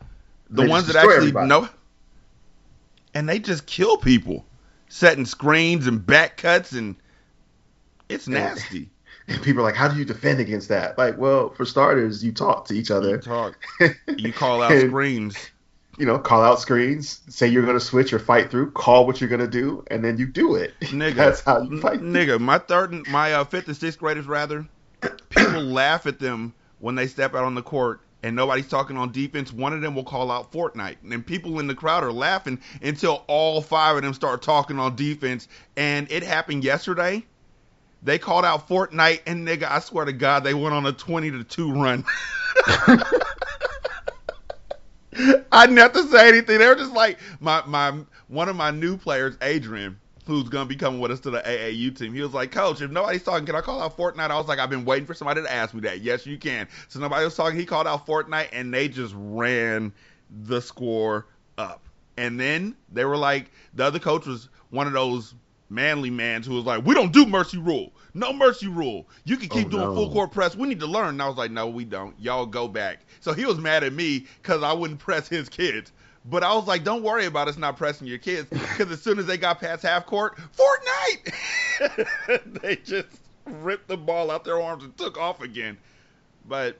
[0.51, 1.49] The ones that actually everybody.
[1.49, 1.69] know.
[3.15, 4.45] And they just kill people,
[4.89, 6.97] setting screens and back cuts and
[8.09, 8.91] It's nasty.
[9.26, 12.30] And people are like, "How do you defend against that?" Like, well, for starters, you
[12.30, 13.12] talk to each other.
[13.12, 13.59] You talk.
[14.18, 15.35] You call out And, screams.
[15.97, 19.22] You know, call out screens, say you're going to switch or fight through, call what
[19.22, 20.74] you're going to do, and then you do it.
[20.80, 22.01] Nigga, That's how you fight.
[22.01, 24.66] Nigga, my third, and my uh, fifth and sixth graders rather,
[25.30, 29.12] people laugh at them when they step out on the court and nobody's talking on
[29.12, 29.53] defense.
[29.53, 33.22] One of them will call out Fortnite, and people in the crowd are laughing until
[33.29, 35.47] all five of them start talking on defense.
[35.77, 37.22] And it happened yesterday.
[38.03, 41.31] They called out Fortnite, and nigga, I swear to God, they went on a twenty
[41.31, 42.05] to two run.
[45.53, 46.59] I didn't have to say anything.
[46.59, 47.95] They were just like my my
[48.29, 51.97] one of my new players, Adrian, who's gonna be coming with us to the AAU
[51.97, 52.14] team.
[52.14, 54.31] He was like, Coach, if nobody's talking, can I call out Fortnite?
[54.31, 56.01] I was like, I've been waiting for somebody to ask me that.
[56.01, 56.68] Yes, you can.
[56.89, 57.59] So nobody was talking.
[57.59, 59.93] He called out Fortnite, and they just ran
[60.45, 61.27] the score
[61.59, 61.83] up.
[62.16, 65.35] And then they were like, the other coach was one of those
[65.68, 67.93] manly mans who was like, we don't do mercy rule.
[68.14, 69.09] No mercy rule.
[69.25, 69.95] You can keep Oh, doing no.
[69.95, 70.55] full court press.
[70.55, 71.09] We need to learn.
[71.09, 72.14] And I was like, no, we don't.
[72.20, 73.01] Y'all go back.
[73.20, 75.91] So he was mad at me because I wouldn't press his kids.
[76.25, 79.18] But I was like, don't worry about us not pressing your kids because as soon
[79.18, 81.35] as they got past half court, Fortnite,
[82.62, 83.09] they just
[83.45, 85.77] ripped the ball out their arms and took off again.
[86.49, 86.79] But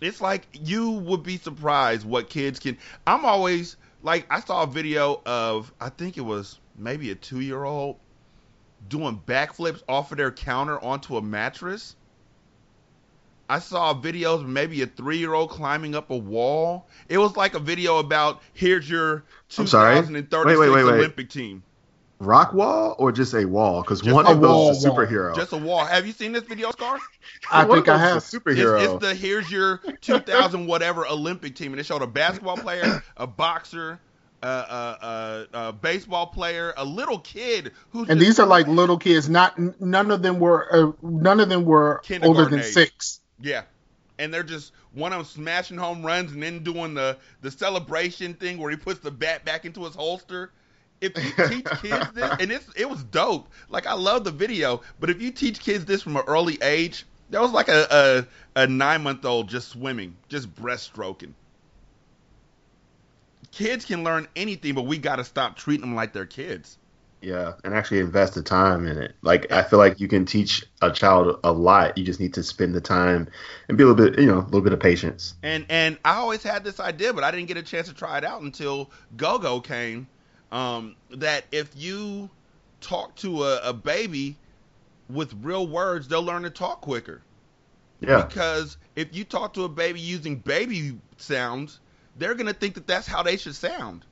[0.00, 2.76] it's like you would be surprised what kids can.
[3.06, 7.40] I'm always like, I saw a video of, I think it was maybe a two
[7.40, 7.96] year old
[8.88, 11.96] doing backflips off of their counter onto a mattress.
[13.48, 16.88] I saw videos of maybe a three year old climbing up a wall.
[17.08, 19.24] It was like a video about here's your
[19.56, 19.94] I'm sorry?
[19.96, 20.94] 2036 Wait, wait, wait, wait.
[20.98, 21.62] Olympic team.
[22.20, 23.80] Rock wall or just a wall?
[23.82, 24.98] Because one a of those is a wall.
[24.98, 25.34] superhero.
[25.36, 25.84] Just a wall.
[25.84, 26.98] Have you seen this video, Scar?
[27.50, 28.16] I One think I have.
[28.16, 28.82] a superhero.
[28.82, 33.04] It's, it's the here's your 2000 whatever Olympic team, and it showed a basketball player,
[33.16, 34.00] a boxer,
[34.42, 38.66] a, a, a, a baseball player, a little kid who's And just- these are like
[38.66, 39.28] little kids.
[39.30, 42.64] Not none of them were uh, none of them were older than age.
[42.66, 43.20] six.
[43.40, 43.62] Yeah.
[44.18, 48.34] And they're just one of them smashing home runs and then doing the the celebration
[48.34, 50.50] thing where he puts the bat back into his holster.
[51.00, 53.48] If you teach kids this, and it's it was dope.
[53.68, 57.06] Like I love the video, but if you teach kids this from an early age,
[57.30, 58.26] that was like a
[58.56, 61.32] a, a nine month old just swimming, just breaststroking.
[63.52, 66.77] Kids can learn anything, but we got to stop treating them like they're kids.
[67.20, 69.16] Yeah, and actually invest the time in it.
[69.22, 71.98] Like I feel like you can teach a child a lot.
[71.98, 73.28] You just need to spend the time
[73.68, 75.34] and be a little bit, you know, a little bit of patience.
[75.42, 78.18] And and I always had this idea, but I didn't get a chance to try
[78.18, 80.08] it out until GoGo came.
[80.52, 82.30] Um, that if you
[82.80, 84.36] talk to a, a baby
[85.10, 87.22] with real words, they'll learn to talk quicker.
[88.00, 91.80] Yeah, Because if you talk to a baby using baby sounds,
[92.16, 94.04] they're gonna think that that's how they should sound.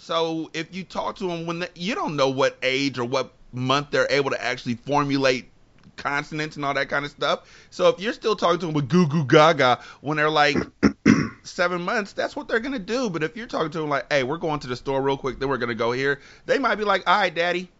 [0.00, 3.34] So if you talk to them when they, you don't know what age or what
[3.52, 5.50] month they're able to actually formulate
[5.96, 7.46] consonants and all that kind of stuff.
[7.68, 10.56] So if you're still talking to them with goo goo gaga when they're like
[11.42, 13.10] seven months, that's what they're gonna do.
[13.10, 15.38] But if you're talking to them like, hey, we're going to the store real quick,
[15.38, 17.70] then we're gonna go here, they might be like, all right, daddy,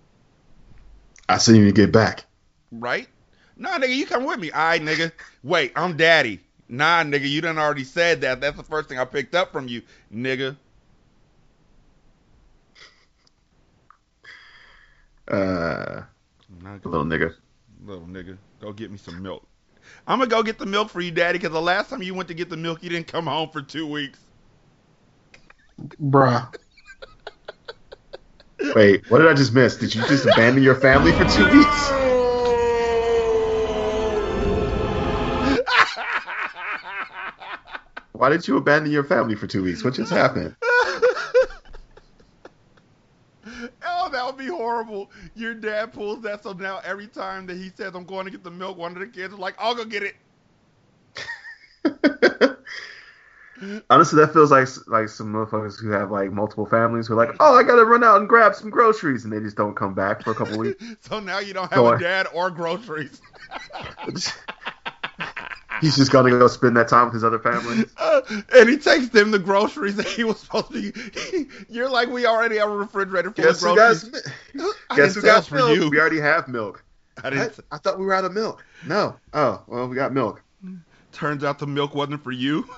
[1.26, 2.26] I see you get back.
[2.70, 3.08] right?
[3.56, 4.50] Nah, nigga, you come with me.
[4.50, 5.10] All right, nigga.
[5.42, 6.40] Wait, I'm daddy.
[6.68, 8.42] Nah, nigga, you done already said that.
[8.42, 9.80] That's the first thing I picked up from you,
[10.14, 10.56] nigga.
[15.30, 16.02] Uh,
[16.84, 17.34] little nigga.
[17.84, 19.46] little nigga, go get me some milk.
[20.06, 22.28] I'm gonna go get the milk for you, daddy, because the last time you went
[22.28, 24.18] to get the milk, you didn't come home for two weeks.
[26.02, 26.52] Bruh.
[28.74, 29.76] Wait, what did I just miss?
[29.76, 31.90] Did you just abandon your family for two weeks?
[38.12, 39.82] Why did you abandon your family for two weeks?
[39.82, 40.56] What just happened?
[43.82, 45.10] Oh, that would be horrible.
[45.34, 48.42] Your dad pulls that, so now every time that he says, I'm going to get
[48.42, 50.16] the milk, one of the kids is like, I'll go get it.
[53.90, 57.36] Honestly, that feels like like some motherfuckers who have like multiple families who are like,
[57.40, 60.22] oh, I gotta run out and grab some groceries, and they just don't come back
[60.22, 60.82] for a couple weeks.
[61.02, 63.20] So now you don't have Go a dad or groceries.
[65.80, 67.84] He's just gonna go spend that time with his other family.
[67.96, 68.20] Uh,
[68.54, 71.46] and he takes them the groceries that he was supposed to.
[71.68, 74.28] You're like, we already have a refrigerator full Guess of who got groceries.
[74.90, 75.68] I Guess who got say milk?
[75.68, 75.90] for you.
[75.90, 76.84] We already have milk.
[77.22, 77.60] I I, didn't.
[77.70, 78.64] I thought we were out of milk.
[78.86, 79.16] No.
[79.32, 80.42] Oh, well, we got milk.
[81.12, 82.68] Turns out the milk wasn't for you.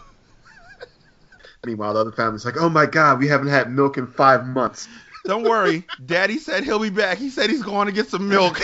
[1.66, 4.88] Meanwhile, the other family's like, oh my god, we haven't had milk in five months.
[5.24, 7.18] Don't worry, Daddy said he'll be back.
[7.18, 8.60] He said he's going to get some milk.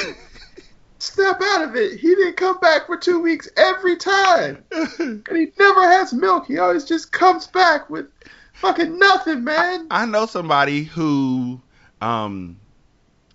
[0.98, 1.98] Snap out of it.
[1.98, 4.64] He didn't come back for two weeks every time.
[4.98, 6.46] And he never has milk.
[6.46, 8.06] He always just comes back with
[8.54, 9.86] fucking nothing, man.
[9.90, 11.60] I know somebody who,
[12.00, 12.58] um,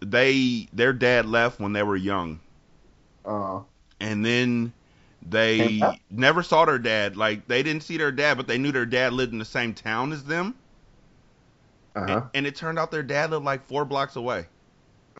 [0.01, 2.41] they their dad left when they were young,
[3.23, 3.61] Uh,
[4.01, 4.73] and then
[5.29, 7.15] they never saw their dad.
[7.15, 9.73] Like they didn't see their dad, but they knew their dad lived in the same
[9.73, 10.55] town as them.
[11.95, 12.13] uh-huh.
[12.13, 14.47] And, and it turned out their dad lived like four blocks away.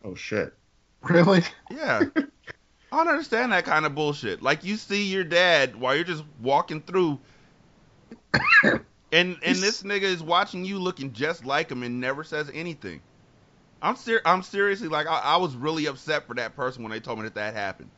[0.04, 0.54] Oh shit.
[1.04, 1.44] Really?
[1.70, 2.04] Yeah.
[2.16, 4.42] I don't understand that kind of bullshit.
[4.42, 7.20] Like you see your dad while you're just walking through
[8.34, 13.02] and and this nigga is watching you looking just like him and never says anything.
[13.82, 17.00] I'm ser- I'm seriously like I, I was really upset for that person when they
[17.00, 17.90] told me that that happened.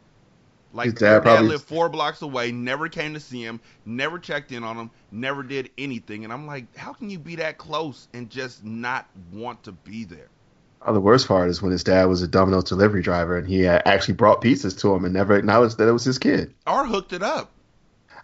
[0.74, 3.62] Like His dad their dad probably- lived four blocks away, never came to see him,
[3.86, 7.36] never checked in on him, never did anything, and I'm like, how can you be
[7.38, 10.28] that close and just not want to be there?
[10.88, 13.68] Oh, the worst part is when his dad was a Domino's delivery driver and he
[13.68, 16.54] actually brought pizzas to him and never acknowledged that it was his kid.
[16.68, 17.52] Or hooked it up.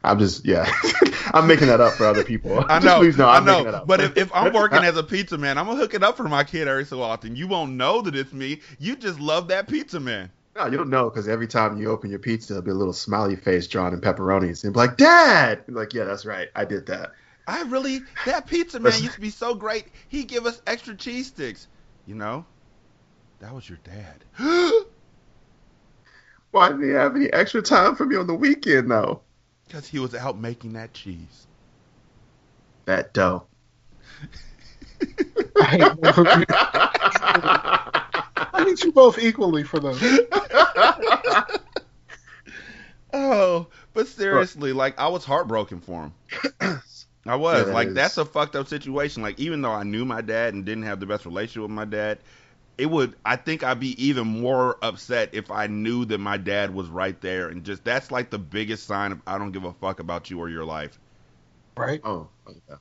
[0.03, 0.71] I'm just, yeah,
[1.33, 2.63] I'm making that up for other people.
[2.67, 3.63] I know, please know, I know.
[3.63, 3.87] that up.
[3.87, 6.23] But if, if I'm working as a pizza man, I'm gonna hook it up for
[6.23, 7.35] my kid every so often.
[7.35, 8.61] You won't know that it's me.
[8.79, 10.31] You just love that pizza man.
[10.55, 12.93] no, you don't know because every time you open your pizza, there'll be a little
[12.93, 16.65] smiley face drawn in pepperonis and be like, "Dad," Be like, yeah, that's right, I
[16.65, 17.11] did that.
[17.47, 19.85] I really that pizza man used to be so great.
[20.07, 21.67] He give us extra cheese sticks.
[22.05, 22.45] You know,
[23.39, 24.25] that was your dad.
[26.51, 29.21] Why didn't he have any extra time for me on the weekend though?
[29.67, 31.47] Because he was out making that cheese.
[32.85, 33.47] That dough.
[35.59, 36.45] I hate both of you.
[36.49, 40.01] I hate you both equally for those.
[43.13, 46.11] Oh, but seriously, like I was heartbroken for
[46.59, 46.59] him.
[47.25, 49.21] I was Yeah, like, is- that's a fucked up situation.
[49.23, 51.85] Like, even though I knew my dad and didn't have the best relationship with my
[51.85, 52.19] dad,
[52.77, 53.15] it would.
[53.25, 57.19] I think I'd be even more upset if I knew that my dad was right
[57.21, 60.29] there, and just that's like the biggest sign of I don't give a fuck about
[60.31, 60.99] you or your life.
[61.77, 62.03] Right?
[62.03, 62.77] Oh, oh yeah.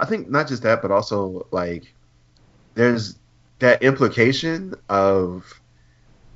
[0.00, 1.94] I think not just that, but also like
[2.74, 3.18] there's
[3.60, 5.44] that implication of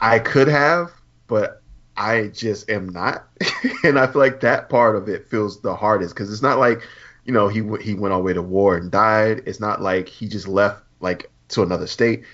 [0.01, 0.93] I could have,
[1.29, 1.63] but
[1.97, 3.29] I just am not,
[3.85, 6.83] and I feel like that part of it feels the hardest because it's not like
[7.25, 9.43] you know he he went all the way to war and died.
[9.47, 12.25] It's not like he just left like to another state.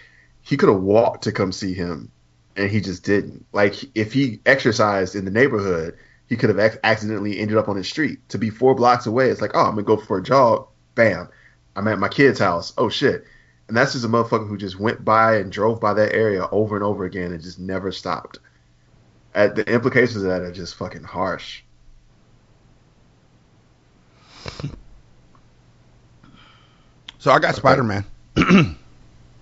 [0.42, 2.10] He could have walked to come see him,
[2.56, 3.46] and he just didn't.
[3.52, 7.76] Like if he exercised in the neighborhood, he could have ac- accidentally ended up on
[7.76, 8.26] the street.
[8.30, 10.68] To be four blocks away, it's like, oh, I'm gonna go for a jog.
[10.94, 11.28] Bam,
[11.76, 12.72] I'm at my kid's house.
[12.78, 13.24] Oh shit,
[13.68, 16.76] and that's just a motherfucker who just went by and drove by that area over
[16.76, 18.38] and over again and just never stopped.
[19.34, 21.62] Uh, the implications of that are just fucking harsh.
[27.18, 28.04] So I got Spider Man.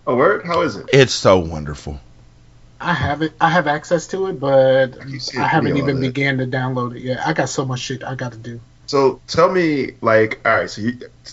[0.09, 0.47] Oh, word?
[0.47, 0.87] How is it?
[0.93, 1.99] It's so wonderful.
[2.81, 3.33] I have it.
[3.41, 7.27] I have access to it, but I, see haven't even began to download it yet.
[7.27, 8.61] I got so much shit I got to do.
[8.87, 10.93] So tell me, like, all right, so you,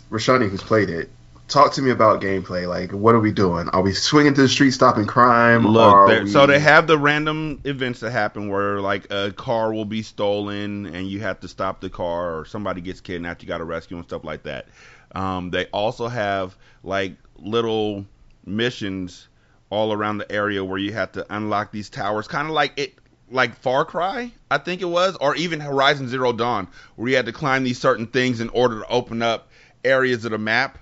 [0.10, 1.12] Rashani, who's played it,
[1.48, 2.68] talk to me about gameplay.
[2.68, 3.70] Like, what are we doing?
[3.70, 5.68] Are we swinging to the street, stopping crime?
[5.68, 9.72] Look, are we- so they have the random events that happen where like a car
[9.72, 13.48] will be stolen and you have to stop the car, or somebody gets kidnapped, you
[13.48, 14.66] got to rescue and stuff like that.
[15.14, 18.06] Um, they also have like little
[18.46, 19.28] missions
[19.70, 22.96] all around the area where you have to unlock these towers, kind of like it,
[23.30, 27.26] like Far Cry, I think it was, or even Horizon Zero Dawn, where you had
[27.26, 29.50] to climb these certain things in order to open up
[29.84, 30.78] areas of the map.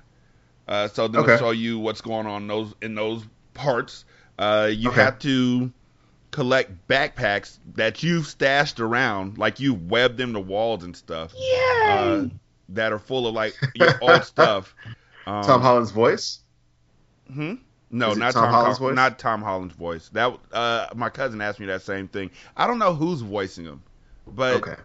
[0.68, 1.34] Uh, so then Okay.
[1.34, 3.24] it'll show you what's going on in those in those
[3.54, 4.06] parts.
[4.38, 5.02] Uh, you Okay.
[5.04, 5.72] have to
[6.32, 11.34] collect backpacks that you've stashed around, like you webbed them to walls and stuff.
[11.86, 12.26] Uh,
[12.74, 14.76] that are full of like your old stuff.
[15.26, 16.40] Um, Tom Holland's voice?
[17.32, 17.56] Hmm?
[17.90, 18.96] No, not Tom Tom, Holland's Hol- voice?
[18.96, 20.10] Not Tom Holland's voice.
[20.10, 22.32] That uh, my cousin asked me that same thing.
[22.56, 23.84] I don't know who's voicing him,
[24.28, 24.76] but Okay.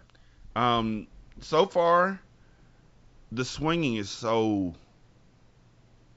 [0.55, 1.07] um,
[1.41, 2.19] so far,
[3.31, 4.73] the swinging is so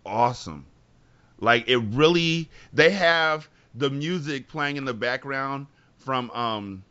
[0.05, 0.67] awesome.
[1.41, 5.67] Like it really, they have the music playing in the background
[5.99, 6.85] from um,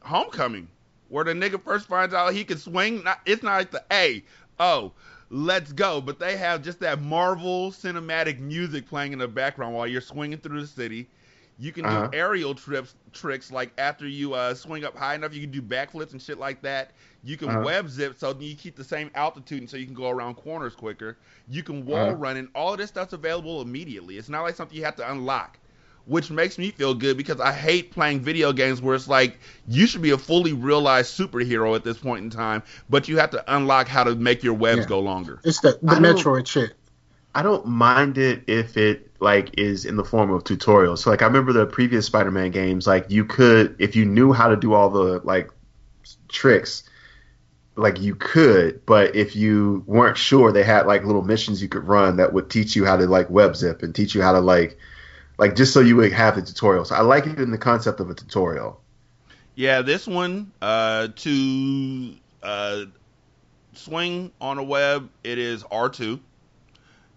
[0.00, 0.68] Homecoming,
[1.12, 3.04] where the nigga first finds out he can swing.
[3.04, 4.24] Not, it's not like the hey,
[4.58, 4.94] oh,
[5.30, 9.86] let's go, but they have just that Marvel cinematic music playing in the background while
[9.86, 11.10] you're swinging through the city.
[11.58, 12.04] You can Uh-huh.
[12.04, 15.62] do aerial trips tricks like after you uh, swing up high enough, you can do
[15.62, 16.92] backflips and shit like that.
[17.22, 17.60] You can Uh-huh.
[17.60, 20.74] web zip so you keep the same altitude and so you can go around corners
[20.74, 21.18] quicker.
[21.46, 22.16] You can wall Uh-huh.
[22.16, 24.16] run and all of this stuff's available immediately.
[24.16, 25.58] It's not like something you have to unlock,
[26.06, 29.86] which makes me feel good because I hate playing video games where it's like you
[29.86, 33.54] should be a fully realized superhero at this point in time, but you have to
[33.56, 34.86] unlock how to make your webs Yeah.
[34.86, 35.40] go longer.
[35.44, 36.74] It's the the I Metroid shit.
[37.34, 40.98] I don't mind it if it like is in the form of tutorials.
[40.98, 44.48] So like I remember the previous Spider-Man games, like you could if you knew how
[44.48, 45.50] to do all the like
[46.28, 46.82] tricks,
[47.76, 51.84] like you could, but if you weren't sure, they had like little missions you could
[51.88, 54.40] run that would teach you how to like web zip and teach you how to
[54.40, 54.76] like
[55.42, 56.84] like just so you would have the tutorial.
[56.84, 58.80] So I like it in the concept of a tutorial.
[59.56, 62.14] Yeah, this one uh, to
[62.44, 62.84] uh,
[63.74, 66.20] swing on a web, it is R2.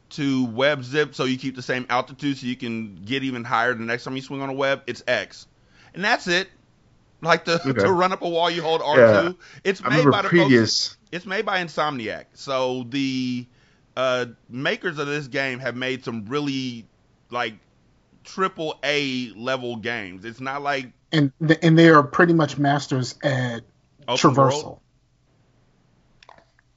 [0.09, 3.73] To web zip, so you keep the same altitude, so you can get even higher
[3.75, 5.45] the next time you swing on a web, it's X,
[5.93, 6.47] and that's it.
[7.21, 7.73] Like the, Okay.
[7.83, 8.97] to run up a wall, you hold R2.
[9.25, 9.31] Yeah.
[9.63, 10.97] It's made by the folks- previous.
[11.11, 12.25] it's made by Insomniac.
[12.33, 13.45] So the
[13.97, 16.85] uh, makers of this game have made some really
[17.29, 17.55] like
[18.25, 20.25] triple A level games.
[20.25, 23.63] It's not like and th- and they are pretty much masters at
[24.07, 24.63] open traversal.
[24.63, 24.79] world.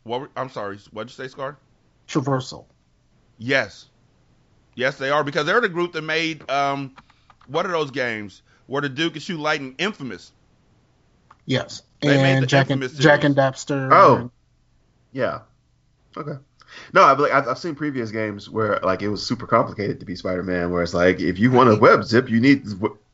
[0.05, 1.59] What were- I'm sorry, what'd you say, Scar?
[2.07, 2.65] Traversal.
[3.39, 3.87] Yes,
[4.75, 6.95] yes, they are because they're the group that made um,
[7.47, 9.75] what are those games where the Duke can shoot lightning?
[9.79, 10.33] Infamous.
[11.47, 13.89] Yes, They made the and Jack and Infamous Jak and Daxter.
[13.93, 14.31] Oh.
[15.13, 15.41] Yeah.
[16.17, 16.39] Okay.
[16.93, 20.07] No, I've, like, I've I've seen previous games where like it was super complicated to
[20.07, 20.71] be Spider-Man.
[20.71, 22.65] Where it's like if you want to web zip, you need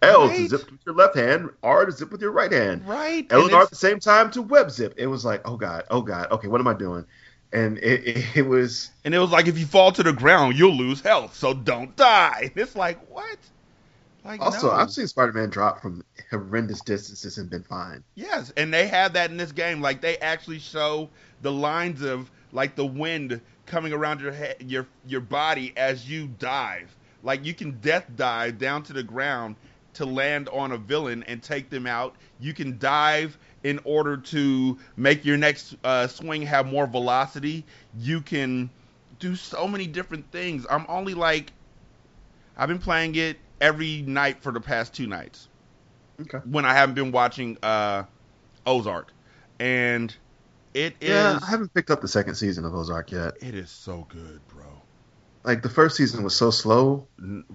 [0.02, 0.36] L Right.
[0.36, 3.26] to zip with your left hand, R to zip with your right hand, Right.
[3.30, 4.94] L And and R at the same time to web zip.
[4.96, 7.04] It was like, oh god, oh god, okay, what am I doing?
[7.52, 10.56] And it, it, it was And it was like if you fall to the ground,
[10.58, 12.52] you'll lose health, so don't die.
[12.56, 13.38] It's like what?
[14.24, 14.72] Like also no.
[14.72, 18.02] I've seen Spider-Man drop from horrendous distances and been fine.
[18.14, 19.80] Yes, and they have that in this game.
[19.82, 21.10] Like they actually show
[21.42, 26.28] the lines of like the wind coming around your head, your your body as you
[26.28, 26.96] dive.
[27.22, 29.56] Like you can death dive down to the ground
[29.94, 32.16] to land on a villain and take them out.
[32.38, 37.66] You can dive in order to make your next uh, swing have more velocity.
[37.94, 38.70] You can
[39.18, 40.66] do so many different things.
[40.70, 41.52] I'm only like
[42.56, 45.48] I've been playing it every night for the past two nights
[46.20, 46.40] Okay.
[46.44, 48.04] when I haven't been watching uh,
[48.66, 49.12] Ozark,
[49.58, 50.14] and
[50.74, 53.34] it is Yeah, I haven't picked up the second season of Ozark yet.
[53.40, 54.64] it is so good, bro.
[55.44, 57.06] Like the first season was so slow.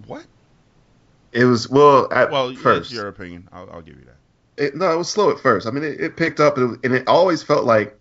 [0.07, 0.26] What?
[1.32, 2.91] It was well at Well, first.
[2.91, 3.47] your opinion.
[3.51, 4.63] I'll, I'll give you that.
[4.63, 5.67] it, no, it was slow at first.
[5.67, 7.97] I mean, it, it picked up, and it, and it always felt like,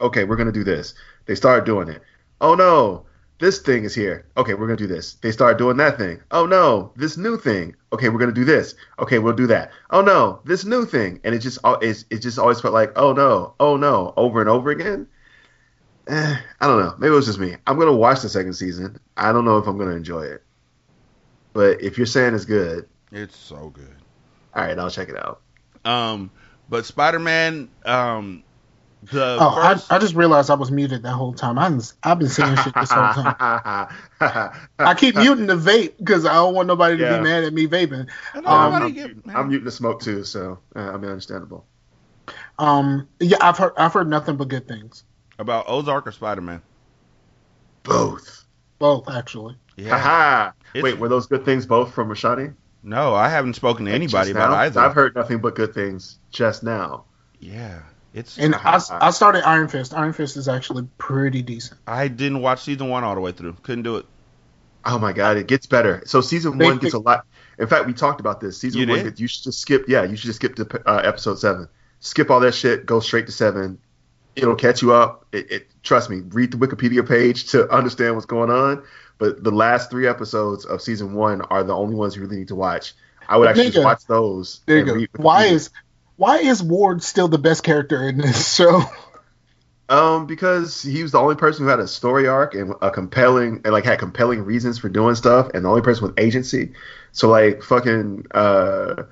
[0.00, 0.94] okay, we're gonna do this.
[1.26, 2.02] They started doing it.
[2.40, 3.06] Oh no,
[3.38, 4.26] this thing is here.
[4.36, 5.14] Okay, we're gonna do this.
[5.14, 6.20] They start doing that thing.
[6.30, 7.74] Oh no, this new thing.
[7.92, 8.74] Okay, we're gonna do this.
[8.98, 9.70] Okay, we'll do that.
[9.90, 11.20] Oh no, this new thing.
[11.24, 14.48] And it just, it's, it just always felt like, oh no, oh no, over and
[14.48, 15.06] over again.
[16.08, 16.94] Eh, I don't know.
[16.98, 17.56] Maybe it was just me.
[17.66, 18.98] I'm gonna watch the second season.
[19.16, 20.42] I don't know if I'm gonna enjoy it.
[21.52, 23.94] But if you're saying it's good, It's so good.
[24.54, 25.40] all right, I'll check it out.
[25.84, 26.30] Um,
[26.68, 28.42] but Spider-Man, um,
[29.02, 31.58] the Oh, I, first, I just realized I was muted that whole time.
[31.58, 33.36] I was, I've been saying shit this whole time.
[34.78, 37.18] I keep muting the vape because I don't want nobody to Yeah.
[37.18, 38.08] be mad at me vaping.
[38.34, 39.36] Um, I'm, get muting, mad.
[39.36, 41.66] I'm muting the smoke too, so uh, I mean, understandable.
[42.58, 45.04] Um, yeah, I've heard I've heard nothing but good things.
[45.38, 46.62] about Ozark or Spider-Man.
[47.84, 48.44] Both.
[48.78, 49.56] Both actually.
[49.76, 49.98] Yeah.
[49.98, 50.52] Haha.
[50.82, 52.54] Wait, were those good things both from Rashani?
[52.82, 54.56] No, I haven't spoken to anybody about now?
[54.58, 54.80] either.
[54.80, 57.04] I've heard nothing but good things just now.
[57.38, 57.80] Yeah,
[58.16, 58.38] it's.
[58.38, 59.94] And I, I started Iron Fist.
[59.94, 61.80] Iron Fist is actually pretty decent.
[61.86, 63.52] I didn't watch season one all the way through.
[63.62, 64.06] Couldn't do it.
[64.84, 66.02] Oh my god, it gets better.
[66.06, 67.26] So season They- one gets a lot.
[67.58, 68.58] In fact, we talked about this.
[68.58, 69.18] Season You one, did?
[69.20, 69.86] you should just skip.
[69.88, 71.68] Yeah, you should just skip to uh, episode seven.
[72.00, 72.84] Skip all that shit.
[72.86, 73.78] Go straight to seven.
[74.36, 75.24] It'll catch you up.
[75.32, 76.20] It, it trust me.
[76.28, 78.84] Read the Wikipedia page to understand what's going on.
[79.18, 82.48] But the last three episodes of season one are the only ones you really need
[82.48, 82.92] to watch.
[83.28, 84.60] I would But actually nigga, just watch those.
[84.66, 85.22] There you go.
[85.22, 85.70] Why is
[86.16, 88.82] why is Ward still the best character in this show?
[89.88, 93.60] Um, because he was the only person who had a story arc and a compelling
[93.64, 96.72] and like had compelling reasons for doing stuff, and the only person with agency.
[97.12, 99.04] So like fucking uh,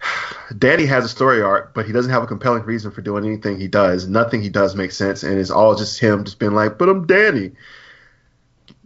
[0.58, 3.58] Danny has a story arc, but he doesn't have a compelling reason for doing anything
[3.58, 4.06] he does.
[4.06, 7.06] Nothing he does makes sense, and it's all just him just being like, "But I'm
[7.06, 7.52] Danny."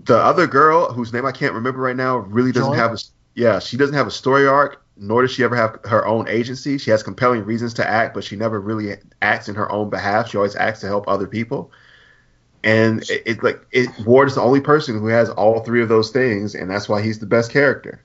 [0.05, 2.76] The other girl, whose name I can't remember right now, really doesn't Joy?
[2.76, 2.98] have a
[3.34, 6.79] yeah, she doesn't have a story arc, nor does she ever have her own agency.
[6.79, 10.29] She has compelling reasons to act, but she never really acts in her own behalf.
[10.31, 11.70] She always acts to help other people.
[12.65, 15.89] And it, it like it Ward is the only person who has all three of
[15.89, 18.03] those things, and that's why he's the best character.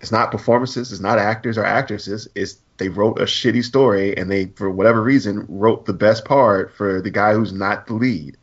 [0.00, 2.26] It's not performances, it's not actors or actresses.
[2.34, 6.72] It's they wrote a shitty story, and they for whatever reason wrote the best part
[6.74, 8.36] for the guy who's not the lead.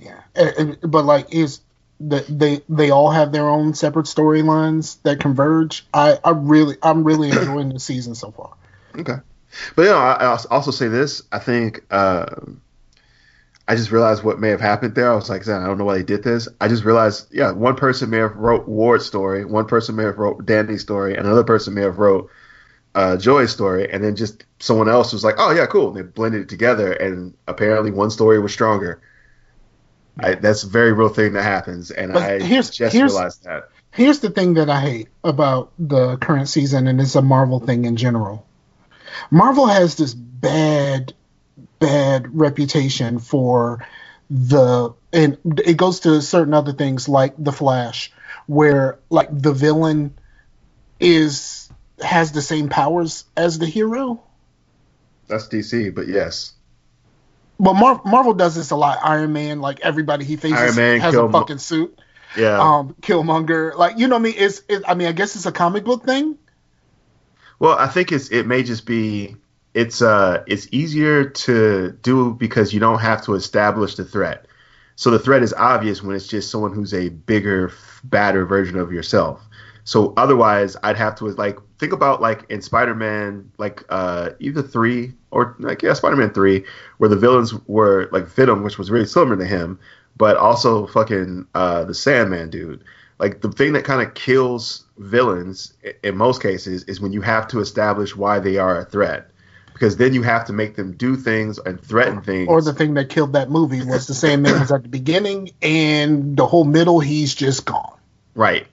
[0.00, 1.60] Yeah, And- and- but like is
[2.00, 5.86] that they they all have their own separate storylines that converge.
[5.92, 8.54] I I really I'm really enjoying the season so far.
[8.96, 9.16] Okay,
[9.76, 11.22] but you know, I, I'll also say this.
[11.32, 12.60] I think um,
[13.66, 15.12] I just realized what may have happened there.
[15.12, 16.48] I was like, I don't know why they did this.
[16.60, 20.18] I just realized, yeah, one person may have wrote Ward's story, one person may have
[20.18, 22.30] wrote Danny's story, and another person may have wrote
[22.94, 25.88] uh, Joy's story, and then just someone else was like, oh yeah, cool.
[25.88, 29.00] And they blended it together, and apparently one story was stronger.
[30.18, 33.44] I, that's a very real thing that happens, and But I here's- just here's- realized
[33.44, 33.68] that.
[33.90, 37.84] Here's the thing that I hate about the current season, and it's a Marvel thing
[37.86, 38.44] in general.
[39.30, 41.14] Marvel has this bad,
[41.78, 43.86] bad reputation for
[44.30, 48.12] the, and it goes to certain other things like The Flash,
[48.46, 50.14] where like the villain
[51.00, 51.70] is
[52.02, 54.22] has the same powers as the hero.
[55.28, 56.52] That's DC, but yes.
[57.58, 58.98] Well, Mar- Marvel does this a lot.
[59.02, 61.98] Iron Man, like everybody he faces, Man, has a fucking suit.
[62.36, 62.58] Yeah.
[62.60, 64.34] Um, Killmonger, like you know I mean?
[64.36, 66.38] It's, it, I mean, I guess it's a comic book thing.
[67.58, 69.36] Well, I think it's it may just be
[69.74, 74.46] it's uh it's easier to do because you don't have to establish the threat.
[74.96, 78.76] So the threat is obvious when it's just someone who's a bigger, f- badder version
[78.78, 79.47] of yourself.
[79.88, 85.14] So otherwise, I'd have to like think about like in Spider-Man, like uh either three
[85.30, 86.66] or like yeah, Spider-Man three,
[86.98, 89.78] where the villains were like Venom, which was really similar to him,
[90.14, 92.84] but also fucking uh the Sandman dude.
[93.18, 97.48] Like the thing that kind of kills villains in most cases is when you have
[97.48, 99.30] to establish why they are a threat,
[99.72, 102.46] because then you have to make them do things and threaten things.
[102.46, 106.36] Or the thing that killed that movie was the Sandman was at the beginning, and
[106.36, 107.96] the whole middle, he's just gone.
[108.34, 108.66] Right.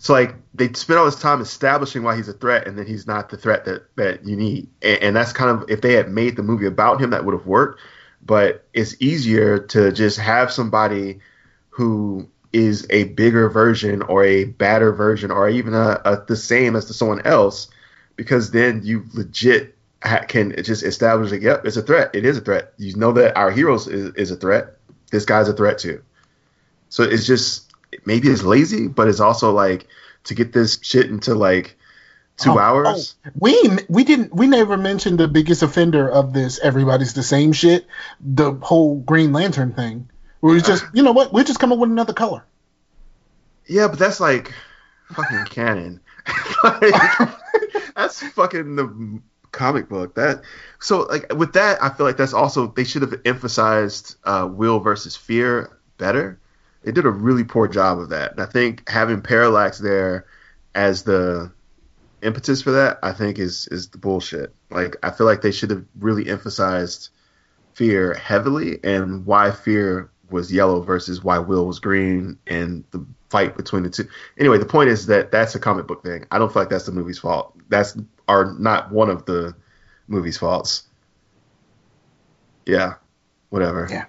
[0.00, 3.06] So like they spend all this time establishing why he's a threat, and then he's
[3.06, 4.68] not the threat that that you need.
[4.80, 7.34] And, and that's kind of if they had made the movie about him, that would
[7.34, 7.80] have worked.
[8.24, 11.20] But it's easier to just have somebody
[11.68, 16.76] who is a bigger version or a badder version or even a, a the same
[16.76, 17.68] as to someone else,
[18.16, 22.10] because then you legit ha- can just establish like, yep, it's a threat.
[22.14, 22.72] It is a threat.
[22.78, 24.78] You know that our heroes is, is a threat.
[25.10, 26.02] This guy's a threat too.
[26.88, 27.69] So it's just
[28.04, 29.86] maybe it's lazy, but it's also like
[30.24, 31.76] to get this shit into like
[32.36, 33.16] two Oh, hours.
[33.26, 36.58] oh, we we didn't we never mentioned the biggest offender of this.
[36.58, 37.86] Everybody's the same shit.
[38.20, 40.08] The whole Green Lantern thing.
[40.40, 41.32] Where it's just you know what?
[41.32, 42.44] We're just coming with another color.
[43.66, 44.52] Yeah, but that's like
[45.12, 46.00] fucking canon.
[46.64, 46.94] like,
[47.96, 49.20] that's fucking the
[49.52, 50.14] comic book.
[50.14, 50.42] That
[50.78, 54.80] so like with that, I feel like that's also they should have emphasized uh, will
[54.80, 56.40] versus fear better.
[56.82, 58.32] They did a really poor job of that.
[58.32, 60.26] And I think having Parallax there
[60.74, 61.52] as the
[62.22, 64.54] impetus for that, I think is is the bullshit.
[64.70, 67.10] Like I feel like they should have really emphasized
[67.74, 73.56] fear heavily and why fear was yellow versus why will was green and the fight
[73.56, 74.08] between the two.
[74.38, 76.24] Anyway, the point is that that's a comic book thing.
[76.30, 77.56] I don't feel like that's the movie's fault.
[77.68, 77.96] That's
[78.28, 79.54] are not one of the
[80.08, 80.84] movie's faults.
[82.66, 82.94] Yeah,
[83.48, 83.88] whatever.
[83.90, 84.04] Yeah.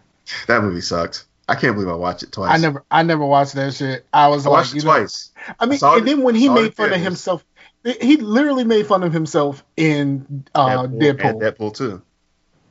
[0.47, 1.25] that movie sucked.
[1.49, 2.51] I can't believe I watched it twice.
[2.51, 4.05] I never I never watched that shit.
[4.13, 5.31] I was I like, watched it know, twice.
[5.59, 7.03] I mean, saw and it- then when he saw it in made fun of theaters.
[7.05, 7.45] himself,
[7.83, 11.29] he literally made fun of himself in uh, Deadpool.
[11.29, 12.01] and Deadpool too.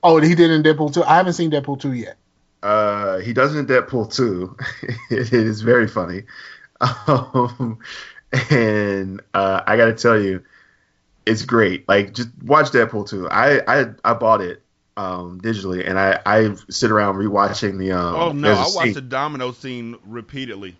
[0.02, 1.04] Oh, he did in Deadpool too.
[1.04, 2.16] I haven't seen Deadpool two yet.
[2.62, 4.54] Uh, he does it in Deadpool 2.
[5.10, 6.24] it is very funny.
[7.06, 7.78] Um,
[8.50, 10.42] and uh, I got to tell you,
[11.26, 11.88] it's great.
[11.88, 13.28] Like, just watch Deadpool 2.
[13.30, 14.62] I I, I bought it
[15.00, 17.92] um, digitally, and I, I sit around rewatching the.
[17.92, 20.76] Um, Oh no, there's a I watched the domino scene repeatedly.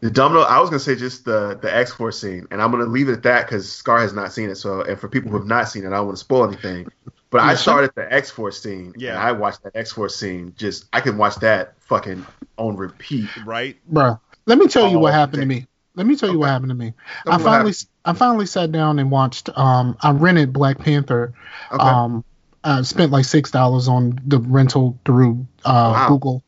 [0.00, 0.42] the domino.
[0.42, 3.12] I was gonna say just the the X Force scene, and I'm gonna leave it
[3.12, 4.56] at that because Scar has not seen it.
[4.56, 6.88] So, and for people who have not seen it, I don't want to spoil anything.
[7.30, 8.92] But I started the X Force scene.
[8.96, 9.10] Yeah.
[9.10, 10.54] and I watched that X Force scene.
[10.58, 12.26] Just I can watch that fucking
[12.58, 13.30] on repeat.
[13.46, 13.78] Right?
[13.90, 15.66] Bruh, let me tell you what happened to me.
[15.94, 16.94] Let me tell you what happened to me.
[17.24, 17.86] Tell I finally, happened.
[18.04, 19.50] I finally sat down and watched.
[19.56, 21.32] Um, I rented Black Panther.
[21.70, 21.82] Okay.
[21.82, 22.24] Um,
[22.64, 26.08] I spent like six dollars on the rental through uh, Wow.
[26.08, 26.44] Google.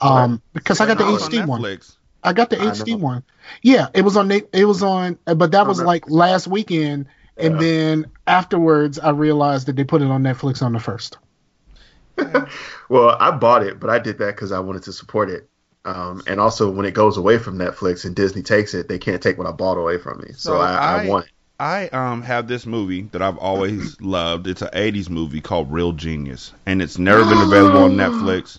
[0.00, 1.78] Um, because I got the $7 on HD one.
[2.22, 2.96] I got the I HD know.
[2.98, 3.22] one.
[3.62, 4.28] Yeah, it was on.
[4.28, 7.06] Net- It was on, but that was like last weekend.
[7.36, 7.60] And Yeah.
[7.60, 11.18] then afterwards, I realized that they put it on Netflix on the first.
[12.88, 15.48] Well, I bought it, but I did that because I wanted to support it.
[15.84, 19.22] Um, and also, when it goes away from Netflix and Disney takes it, they can't
[19.22, 20.28] take what I bought away from me.
[20.32, 21.32] So, So I, I, I- want it.
[21.60, 24.46] I um have this movie that I've always loved.
[24.46, 28.58] It's an '80s movie called Real Genius, and it's never been available on Netflix.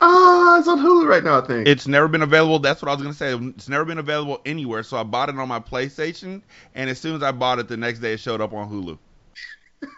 [0.00, 1.42] Ah, it's on Hulu right now.
[1.42, 1.66] I think.
[1.66, 2.60] It's never been available.
[2.60, 3.34] That's what I was gonna say.
[3.34, 4.84] It's never been available anywhere.
[4.84, 6.42] So I bought it on my PlayStation,
[6.74, 8.98] and as soon as I bought it, the next day it showed up on Hulu.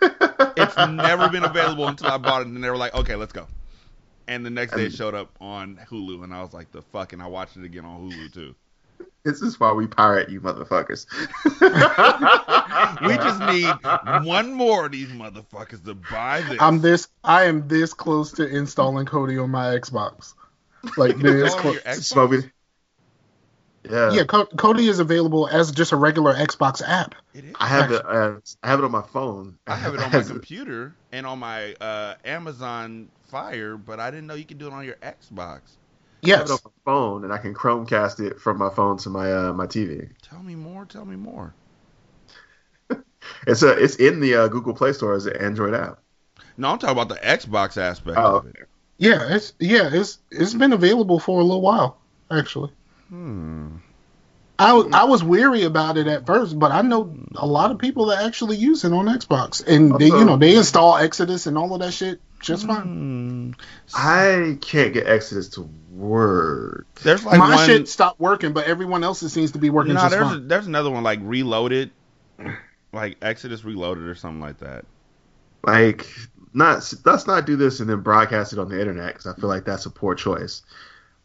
[0.57, 3.47] It's never been available until I bought it, and they were like, "Okay, let's go."
[4.29, 7.13] And the next day it showed up on Hulu, and I was like, "The fuck!"
[7.13, 8.55] And I watched it again on Hulu too.
[9.25, 11.07] This is why we pirate you, motherfuckers.
[13.03, 16.59] We just need one more of these motherfuckers to buy this.
[16.61, 17.09] I'm this.
[17.25, 20.35] I am this close to installing Kodi on my Xbox.
[20.97, 21.75] Like this close.
[21.75, 22.51] your Xbox?
[23.89, 24.13] Yeah.
[24.13, 27.15] Yeah, Co- Kodi is available as just a regular Xbox app.
[27.35, 27.55] It is.
[27.59, 28.05] I have it.
[28.05, 29.59] Uh, I have it on my phone.
[29.67, 34.27] I have it on my computer and on my uh, Amazon Fire, but I didn't
[34.27, 35.61] know you could do it on your Xbox.
[36.25, 36.51] I have Yes.
[36.51, 39.53] it on my phone, and I can Chromecast it from my phone to my uh,
[39.53, 40.09] my TV.
[40.23, 40.87] Tell me more.
[40.87, 41.55] Tell me more.
[43.47, 46.03] It's a it's in the uh, Google Play Store as an Android app.
[46.57, 48.69] No, I'm talking about the Xbox aspect Oh, of it.
[48.99, 51.99] Yeah, it's yeah, it's it's been available for a little while
[52.31, 52.73] actually.
[53.09, 53.77] Hmm.
[54.61, 58.07] I, I was weary about it at first, but I know a lot of people
[58.07, 61.73] that actually use it on Xbox, and they you know they install Exodus and all
[61.73, 62.83] of that shit just fine.
[62.83, 63.51] Hmm.
[63.95, 66.87] I can't get Exodus to work.
[67.03, 67.67] There's like My one.
[67.67, 70.49] shit stopped working, but everyone else's seems to be working no, just there's a, fine.
[70.49, 71.91] there's another one like Reloaded,
[72.93, 74.85] like Exodus Reloaded or something like that.
[75.65, 76.07] Like,
[76.53, 79.49] not let's not do this and then broadcast it on the internet because I feel
[79.49, 80.61] like that's a poor choice.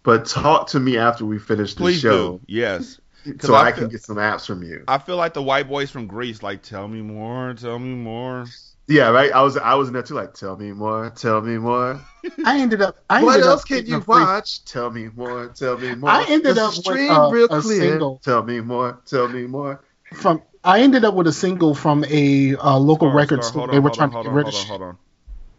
[0.03, 2.41] But talk to me after we finish the Please show, do.
[2.47, 3.01] Yes.
[3.25, 4.83] 'Cause so I I, feel- can get some apps from you.
[4.87, 6.43] I feel like the white boys from Grease.
[6.43, 7.53] Like, tell me more.
[7.55, 8.45] Tell me more.
[8.87, 9.31] Yeah, right.
[9.31, 10.13] I was I was in there too.
[10.13, 11.09] Like, tell me more.
[11.09, 11.99] Tell me more.
[12.45, 12.97] I ended up.
[13.09, 14.63] I what ended else up can you a free- watch?
[14.65, 15.47] Tell me more.
[15.47, 16.09] Tell me more.
[16.11, 17.79] I ended the up with, stream uh, real a clear.
[17.81, 18.21] single.
[18.23, 19.01] Tell me more.
[19.07, 19.81] Tell me more.
[20.13, 20.41] from.
[20.63, 23.59] I ended up with a single from a uh, local Scar, record Scar, store.
[23.61, 24.99] hold They on, were trying on, to hold get on, rid of hold on, shit.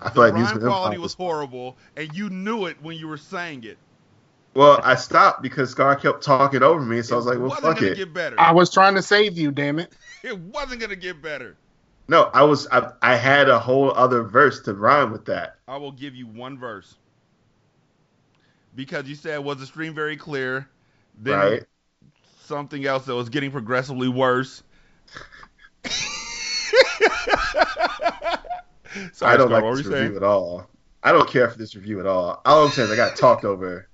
[0.01, 3.63] I feel like Rhyme quality was horrible, and you knew it when you were saying
[3.63, 3.77] it.
[4.53, 7.67] Well, I stopped because Scar kept talking over me, so I was like, "Well, wasn't
[7.67, 8.39] fuck gonna it." get better.
[8.39, 9.93] I was trying to save you, damn it.
[10.23, 11.57] It wasn't gonna get better.
[12.07, 12.67] No, I was.
[12.71, 15.55] I, I had a whole other verse to rhyme with that.
[15.67, 16.95] I will give you one verse
[18.75, 20.69] because you said was the stream very clear.
[21.17, 21.63] Then right?
[22.43, 24.61] something else that was getting progressively worse.
[29.13, 30.15] Sorry, I don't Scar, like this review saying?
[30.17, 30.67] at all.
[31.03, 32.41] I don't care for this review at all.
[32.45, 33.87] All I'm saying is I got talked over.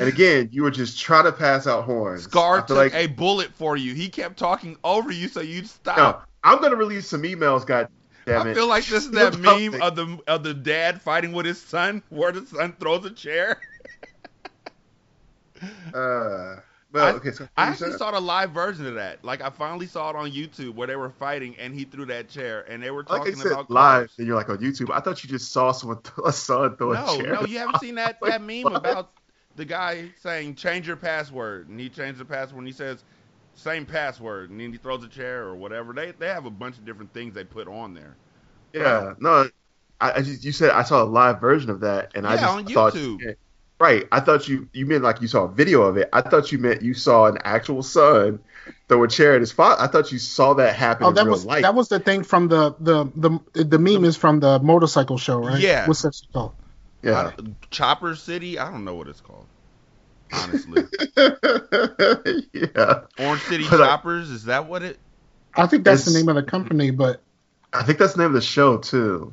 [0.00, 2.22] And again, you were just trying to pass out horns.
[2.22, 3.92] Scar took like a bullet for you.
[3.92, 5.96] He kept talking over you, so you'd stop.
[5.98, 7.66] no, I'm gonna release some emails.
[7.66, 7.88] God
[8.24, 8.52] damn it!
[8.52, 11.60] I feel like this is that meme of the of the dad fighting with his
[11.60, 13.60] son, where the son throws a chair.
[15.92, 16.56] Uh,
[16.92, 17.32] well, I- okay.
[17.32, 19.24] So I you actually saw the live version of that.
[19.24, 22.28] Like I finally saw it on YouTube where they were fighting and he threw that
[22.28, 24.18] chair and they were like I talking said about live, cars.
[24.18, 24.90] and you're like on YouTube.
[24.92, 27.36] I thought you just saw someone throw a son throw No, a chair.
[27.36, 28.72] no, no, you haven't seen that Like, that meme what?
[28.72, 29.12] about
[29.56, 33.04] the guy saying change your password and he changed the password and he says
[33.54, 35.92] same password and then he throws a chair or whatever.
[35.92, 38.16] They they have a bunch of different things they put on there.
[38.72, 39.48] Yeah, no,
[40.00, 42.38] I, I just you said I saw a live version of that, and I Yeah,
[42.38, 43.24] just on thought, YouTube.
[43.80, 44.06] Right?
[44.12, 46.08] I thought you you meant like you saw a video of it.
[46.12, 48.38] I thought you meant you saw an actual son
[48.88, 49.82] throw a chair at his father.
[49.82, 51.62] I thought you saw that happen Oh, in that real was life.
[51.62, 55.38] that was the thing from the the the the meme is from the motorcycle show,
[55.38, 55.58] right?
[55.60, 55.88] Yeah.
[55.88, 56.52] What's that called?
[57.02, 59.46] yeah, I- Chopper City, I don't know what it's called.
[60.32, 60.84] Honestly.
[62.52, 63.00] yeah.
[63.18, 64.98] Orange City But I- Choppers, is that what it
[65.54, 67.20] I think that's the name of the company, but
[67.72, 69.32] I think that's the name of the show too.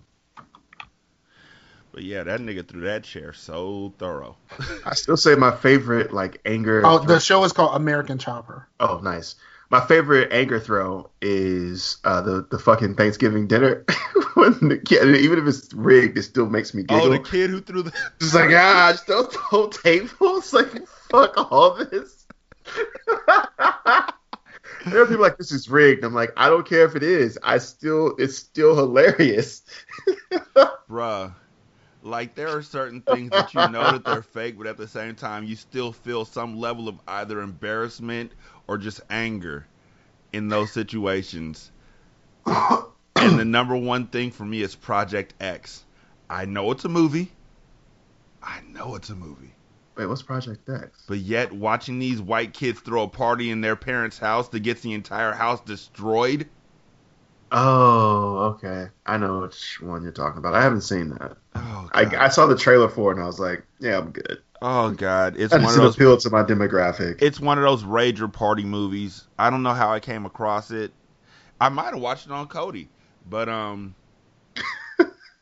[1.97, 4.37] But yeah, that nigga threw that chair so thorough.
[4.85, 6.83] I still say my favorite like anger.
[6.85, 8.67] oh, the show is called American Chopper.
[8.79, 9.33] Oh, nice.
[9.71, 13.83] My favorite anger throw is uh, the the fucking Thanksgiving dinner.
[14.35, 17.07] when the kid, even if it's rigged, it still makes me giggle.
[17.07, 20.53] Oh, the kid who threw the Just like ah, just don't throw tables.
[20.53, 22.27] Like fuck all this.
[24.85, 26.03] there are people like this is rigged.
[26.03, 27.39] I'm like, I don't care if it is.
[27.41, 29.63] I still, it's still hilarious.
[30.87, 31.33] bruh.
[32.07, 35.13] Like there are certain things that you know that they're fake, but at the same
[35.13, 38.31] time you still feel some level of either embarrassment
[38.65, 39.67] or just anger
[40.31, 41.69] in those situations.
[42.45, 45.83] and the number one thing for me is Project X.
[46.29, 47.33] I know it's a movie.
[48.41, 49.53] I know it's a movie.
[49.97, 51.03] Wait, what's Project X?
[51.07, 54.79] But yet, watching these white kids throw a party in their parents' house that gets
[54.79, 56.47] the entire house destroyed.
[57.51, 58.87] Oh, okay.
[59.05, 60.53] I know which one you're talking about.
[60.53, 61.37] I haven't seen that.
[61.63, 64.39] Oh, I, I saw the trailer for it and I was like, yeah, I'm good.
[64.61, 65.95] oh God, it's I one of those.
[65.95, 67.21] appeal to my demographic.
[67.21, 69.27] It's one of those rager party movies.
[69.37, 70.91] I don't know how I came across it.
[71.59, 72.87] I might have watched it on Kodi,
[73.29, 73.95] but um,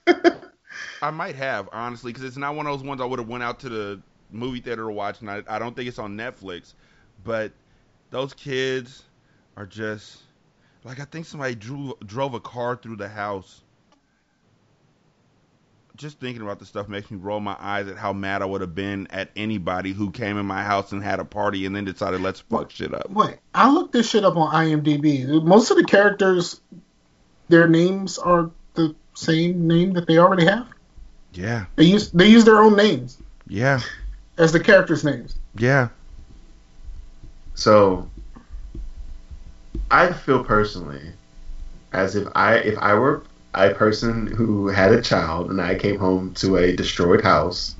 [1.02, 3.44] I might have honestly because it's not one of those ones I would have went
[3.44, 4.02] out to the
[4.32, 6.74] movie theater to watch, and I, I don't think it's on Netflix.
[7.24, 7.52] But
[8.12, 9.04] those kids
[9.58, 10.20] are just
[10.84, 13.62] like I think somebody drew drove a car through the house.
[15.96, 18.62] Just thinking about the stuff makes me roll my eyes at how mad I would
[18.62, 21.86] have been at anybody who came in my house and had a party and then
[21.86, 23.10] decided let's fuck shit up.
[23.10, 25.42] Wait, I looked this shit up on IMDb.
[25.44, 26.60] Most of the characters,
[27.48, 30.68] their names are the same name that they already have.
[31.34, 33.18] Yeah, They use they use their own names
[33.48, 33.80] yeah,
[34.38, 35.36] as the characters' names.
[35.56, 35.90] yeah.
[37.56, 38.10] So,
[39.92, 41.12] I feel personally
[41.94, 43.24] as if I if I were
[43.56, 47.76] a person who had a child and I came home to a destroyed house.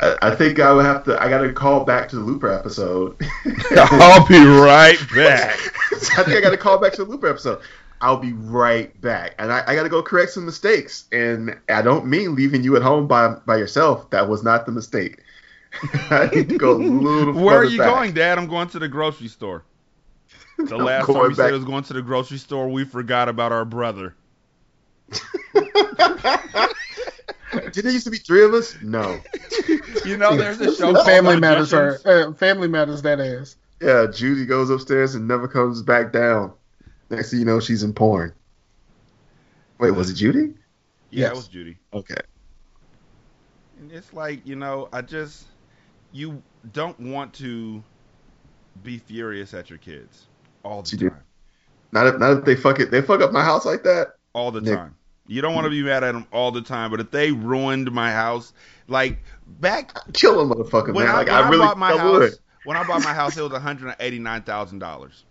[0.00, 1.20] I, I think I would have to.
[1.20, 3.16] I got to call back to the Looper episode.
[3.76, 5.58] I'll be right back.
[5.92, 7.60] I think I got to call back to the Looper episode.
[8.00, 11.04] I'll be right back, and I, I got to go correct some mistakes.
[11.12, 14.10] And I don't mean leaving you at home by by yourself.
[14.10, 15.22] That was not the mistake.
[16.10, 17.32] I need to go a little.
[17.32, 17.88] Where are you back.
[17.88, 18.38] going, Dad?
[18.38, 19.64] I'm going to the grocery store.
[20.58, 21.52] The last time we said back.
[21.52, 24.14] I was going to the grocery store, we forgot about our brother.
[27.72, 28.76] Did there used to be three of us?
[28.82, 29.20] No.
[30.04, 33.00] You know, there's a show Family matters are uh, family matters.
[33.00, 33.56] That is.
[33.80, 36.52] Yeah, Judy goes upstairs and never comes back down.
[37.08, 38.34] Next thing you know, she's in porn.
[39.78, 40.52] Wait, was it Judy?
[41.10, 41.30] Yeah, Yes.
[41.32, 41.78] it was Judy.
[41.94, 42.20] Okay.
[43.78, 45.46] And it's like, you know, I just
[46.12, 46.42] you
[46.74, 47.82] don't want to
[48.82, 50.26] be furious at your kids
[50.64, 51.10] all the She did.
[51.12, 51.22] time.
[51.92, 52.90] Not if, not if they fuck it.
[52.90, 54.08] They fuck up my house like that.
[54.34, 54.62] All the Nick.
[54.62, 54.96] time.
[55.28, 57.92] You don't want to be mad at them all the time, but if they ruined
[57.92, 58.52] my house,
[58.88, 61.12] like back Kill a motherfucker, when, man.
[61.14, 62.38] I, like when I really bought my I house, would.
[62.64, 65.24] when I bought my house, it was one hundred eighty nine thousand dollars.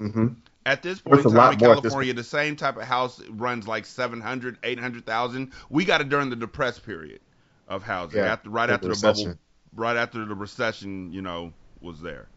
[0.00, 0.28] hmm
[0.66, 3.20] At this point in time in more at this California, the same type of house
[3.28, 5.52] runs like 700, 800,000.
[5.70, 7.20] We got it during the depressed period
[7.68, 9.36] of housing, Yeah, after, right the after the bubble,
[9.74, 12.28] right after the recession, you know, was there,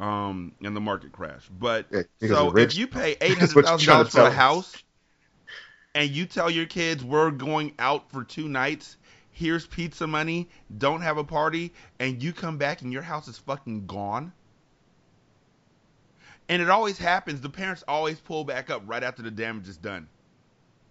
[0.00, 1.48] um, and the market crash.
[1.50, 4.82] But Yeah, so if you pay eight hundred thousand dollars for a house,
[5.94, 8.96] and you tell your kids we're going out for two nights.
[9.30, 10.48] Here's pizza money.
[10.78, 14.32] Don't have a party, and you come back and your house is fucking gone.
[16.48, 17.40] And it always happens.
[17.40, 20.08] The parents always pull back up right after the damage is done.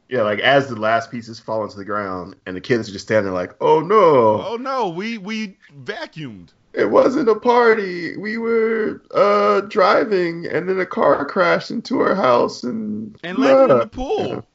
[0.07, 3.05] Yeah, like as the last pieces fall into the ground, and the kids are just
[3.05, 6.49] standing there like, "Oh no, Oh no, we we vacuumed.
[6.71, 8.15] it wasn't a party.
[8.15, 13.73] We were uh driving, and then a car crashed into our house, and And landed
[13.73, 14.45] in the pool.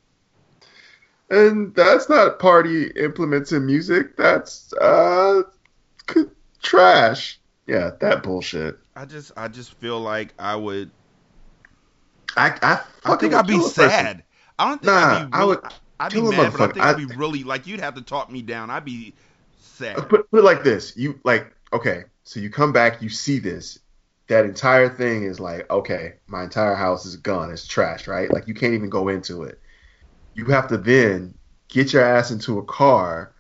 [1.32, 4.16] And that's not party implements in music.
[4.16, 5.42] That's uh
[6.10, 6.26] c-
[6.62, 7.40] trash.
[7.66, 8.78] Yeah, that bullshit.
[8.96, 10.92] I just I just feel like I would
[12.36, 14.10] I I, I think I'd be kill a person.
[14.10, 14.24] sad.
[14.58, 15.60] I don't think Nah, I'd be I really, would
[16.00, 18.30] I'd be mad, but I think I- I'd be really like you'd have to talk
[18.30, 18.70] me down.
[18.70, 19.14] I'd be
[19.56, 20.08] sad.
[20.08, 20.96] Put, put it like this.
[20.96, 23.78] You like okay, so you come back, you see this.
[24.28, 27.50] That entire thing is like, okay, my entire house is gone.
[27.50, 28.32] It's trash, right?
[28.32, 29.60] Like you can't even go into it.
[30.34, 31.34] You have to then
[31.68, 33.32] get your ass into a car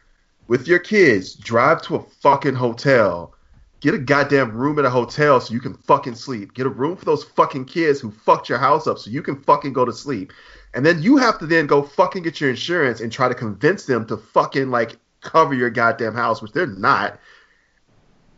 [0.48, 3.34] with your kids, drive to a fucking hotel,
[3.80, 6.54] get a goddamn room at a hotel so you can fucking sleep.
[6.54, 9.36] Get a room for those fucking kids who fucked your house up so you can
[9.42, 10.32] fucking go to sleep.
[10.74, 13.86] And then you have to then go fucking get your insurance and try to convince
[13.86, 17.18] them to fucking like cover your goddamn house, which they're not.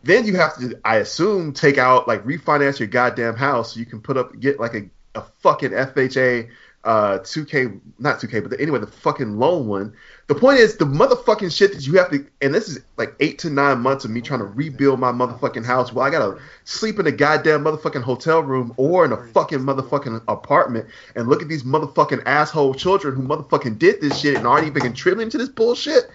[0.03, 3.85] Then you have to, I assume, take out like refinance your goddamn house so you
[3.85, 6.49] can put up get like a, a fucking FHA
[6.85, 9.93] uh 2K not 2K but the, anyway the fucking loan one.
[10.27, 13.39] The point is the motherfucking shit that you have to and this is like 8
[13.39, 15.91] to 9 months of me trying to rebuild my motherfucking house.
[15.91, 19.59] Well, I got to sleep in a goddamn motherfucking hotel room or in a fucking
[19.59, 24.47] motherfucking apartment and look at these motherfucking asshole children who motherfucking did this shit and
[24.47, 26.09] aren't even contributing to this bullshit.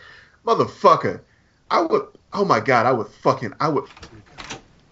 [0.46, 1.20] Motherfucker.
[1.70, 3.84] I would oh my god, I would fucking I would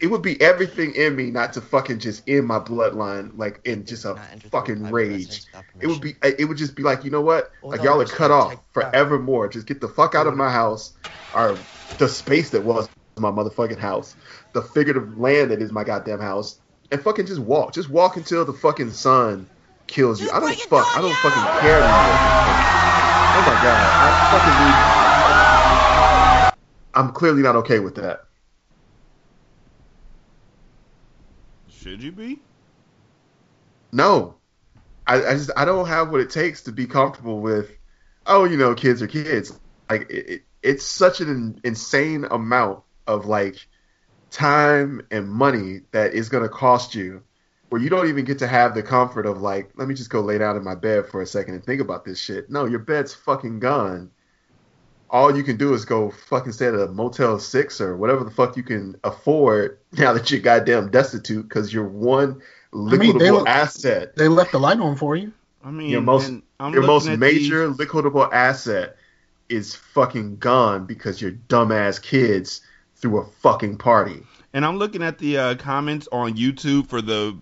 [0.00, 3.84] it would be everything in me not to fucking just end my bloodline like in
[3.84, 4.14] just a
[4.50, 5.44] fucking rage.
[5.80, 7.50] It would be it would just be like, you know what?
[7.62, 9.48] Like y'all are cut off forevermore.
[9.48, 10.94] Just get the fuck out of my house
[11.34, 11.56] or
[11.98, 12.88] the space that was
[13.18, 14.14] my motherfucking house.
[14.52, 16.60] The figurative land that is my goddamn house.
[16.90, 17.74] And fucking just walk.
[17.74, 19.48] Just walk until the fucking sun
[19.88, 20.30] kills you.
[20.30, 22.20] I don't fuck I don't fucking care anymore.
[23.34, 23.94] Oh my god.
[23.98, 24.76] I fucking need
[26.94, 28.27] I'm clearly not okay with that.
[31.82, 32.40] Should you be?
[33.92, 34.34] No,
[35.06, 37.70] I, I just I don't have what it takes to be comfortable with.
[38.26, 39.58] Oh, you know, kids are kids.
[39.88, 43.66] Like it, it, it's such an insane amount of like
[44.30, 47.22] time and money that is going to cost you,
[47.68, 50.20] where you don't even get to have the comfort of like, let me just go
[50.20, 52.50] lay down in my bed for a second and think about this shit.
[52.50, 54.10] No, your bed's fucking gone.
[55.10, 58.30] All you can do is go fucking stay at a Motel Six or whatever the
[58.30, 63.50] fuck you can afford now that you're goddamn destitute because you're one mean, liquidable they
[63.50, 64.16] asset.
[64.16, 65.32] They left the light on for you.
[65.64, 68.96] I mean, Your most I'm your most major these- liquidable asset
[69.48, 72.60] is fucking gone because your dumbass kids
[72.96, 74.22] threw a fucking party.
[74.52, 77.36] And I'm looking at the uh, comments on YouTube for the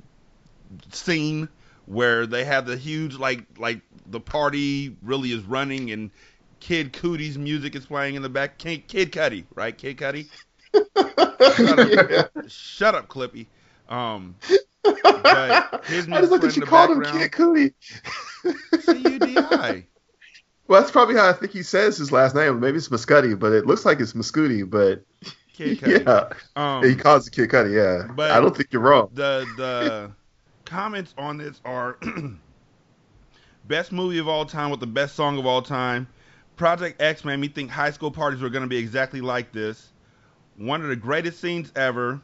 [0.92, 1.48] scene
[1.86, 6.10] where they have the huge like like the party really is running and
[6.60, 8.58] Kid Cootie's music is playing in the back.
[8.58, 9.76] Kid, Kid Cudi, right?
[9.76, 10.28] Kid Cudi.
[11.56, 13.46] Shut up, Shut up Clippy.
[13.88, 14.34] Um,
[14.82, 17.72] But his I just looked at you called him Kid Cudi.
[18.80, 19.84] C-U-D-I.
[20.68, 22.58] Well, that's probably how I think he says his last name.
[22.58, 24.68] Maybe it's Muscudi, but it looks like it's Muscudi.
[24.68, 25.04] But
[25.52, 26.04] Kid Cudi.
[26.04, 27.72] yeah, Um, he calls it Kid Cudi.
[27.72, 29.08] Yeah, but- I don't think you're wrong.
[29.12, 30.10] the the
[30.64, 31.98] comments on this are
[33.68, 36.08] best movie of all time with the best song of all time.
[36.56, 39.92] Project X made me think high school parties were going to be exactly like this.
[40.56, 42.20] One of the greatest scenes ever.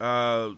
[0.00, 0.50] Uh,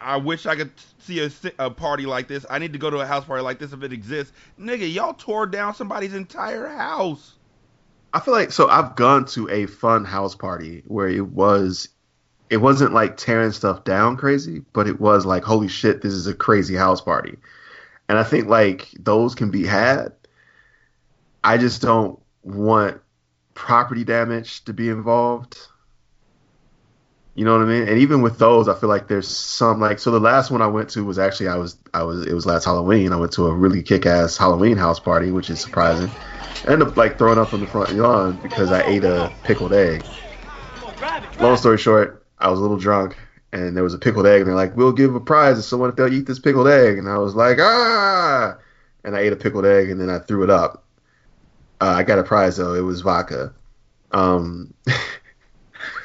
[0.00, 2.44] I wish I could see a, a party like this.
[2.50, 4.32] I need to go to a house party like this if it exists.
[4.58, 7.34] Nigga, y'all tore down somebody's entire house.
[8.12, 11.88] I feel like so I've gone to a fun house party where it was
[12.50, 16.26] it wasn't like tearing stuff down crazy, but it was like holy shit, this is
[16.26, 17.38] a crazy house party.
[18.08, 20.12] And I think like those can be had.
[21.44, 23.00] I just don't want
[23.54, 25.58] property damage to be involved.
[27.34, 27.88] You know what I mean?
[27.88, 30.66] And even with those, I feel like there's some like so the last one I
[30.66, 33.12] went to was actually I was I was it was last Halloween.
[33.12, 36.10] I went to a really kick ass Halloween house party, which is surprising.
[36.66, 39.72] I ended up like throwing up on the front lawn because I ate a pickled
[39.72, 40.04] egg.
[41.40, 43.16] Long story short, I was a little drunk
[43.52, 45.88] and there was a pickled egg and they're like, We'll give a prize if someone
[45.88, 48.58] if they'll eat this pickled egg and I was like, ah
[49.04, 50.81] and I ate a pickled egg and then I threw it up.
[51.82, 53.52] Uh, I got a prize though, it was vodka.
[54.12, 54.72] Um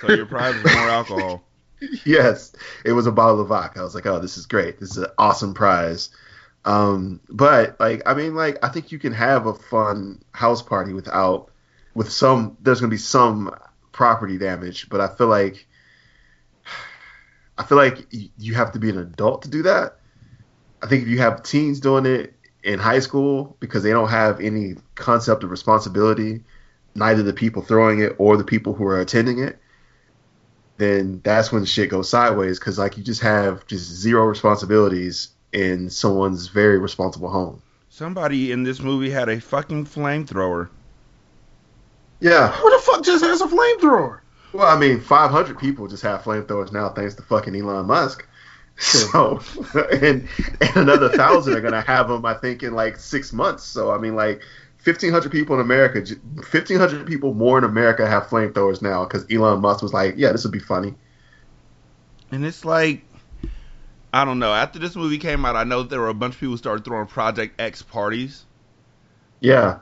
[0.01, 1.43] So your prize was more alcohol.
[2.05, 2.53] yes,
[2.85, 3.79] it was a bottle of vodka.
[3.79, 4.79] I was like, oh, this is great.
[4.79, 6.09] This is an awesome prize.
[6.65, 10.93] Um, but like, I mean, like, I think you can have a fun house party
[10.93, 11.51] without,
[11.93, 12.57] with some.
[12.61, 13.55] There's gonna be some
[13.91, 15.67] property damage, but I feel like,
[17.57, 19.99] I feel like you have to be an adult to do that.
[20.81, 22.36] I think if you have teens doing it
[22.68, 26.44] in high school because they don't have any concept of responsibility,
[26.95, 29.57] neither the people throwing it or the people who are attending it,
[30.76, 35.89] then that's when shit goes sideways because like you just have just zero responsibilities in
[35.89, 37.61] someone's very responsible home.
[37.89, 40.68] Somebody in this movie had a fucking flamethrower.
[42.19, 42.52] Yeah.
[42.52, 44.19] Who the fuck just has a flamethrower?
[44.52, 48.27] Well, I mean, 500 people just have flamethrowers now thanks to fucking Elon Musk.
[48.77, 49.41] So,
[49.91, 50.27] and,
[50.61, 53.63] and another thousand are gonna have them, I think, in like six months.
[53.63, 54.41] So, I mean, like
[54.83, 59.81] 1,500 people in America, 1,500 people more in America have flamethrowers now because Elon Musk
[59.81, 60.93] was like, yeah, this would be funny.
[62.31, 63.03] And it's like,
[64.13, 64.53] I don't know.
[64.53, 66.57] After this movie came out, I know that there were a bunch of people who
[66.57, 68.45] started throwing Project X parties.
[69.39, 69.79] Yeah,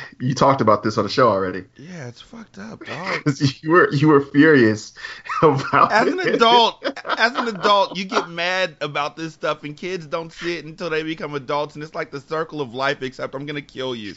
[0.20, 1.64] you talked about this on the show already.
[1.76, 3.22] Yeah, it's fucked up, dog.
[3.62, 4.94] you were you were furious
[5.42, 6.34] about As an it.
[6.36, 10.64] adult, as an adult, you get mad about this stuff, and kids don't see it
[10.64, 13.02] until they become adults, and it's like the circle of life.
[13.02, 14.14] Except I'm gonna kill you.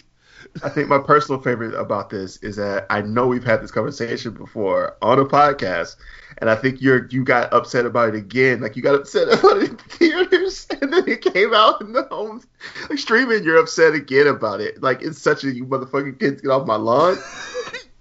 [0.64, 4.32] I think my personal favorite about this is that I know we've had this conversation
[4.34, 5.98] before on a podcast,
[6.38, 8.62] and I think you're you got upset about it again.
[8.62, 12.04] Like you got upset about it in theaters, and then it came out in the
[12.04, 12.42] home
[12.90, 13.44] like streaming.
[13.44, 14.82] You're upset again about it.
[14.82, 17.18] Like it's such a you motherfucking kids get off my lawn.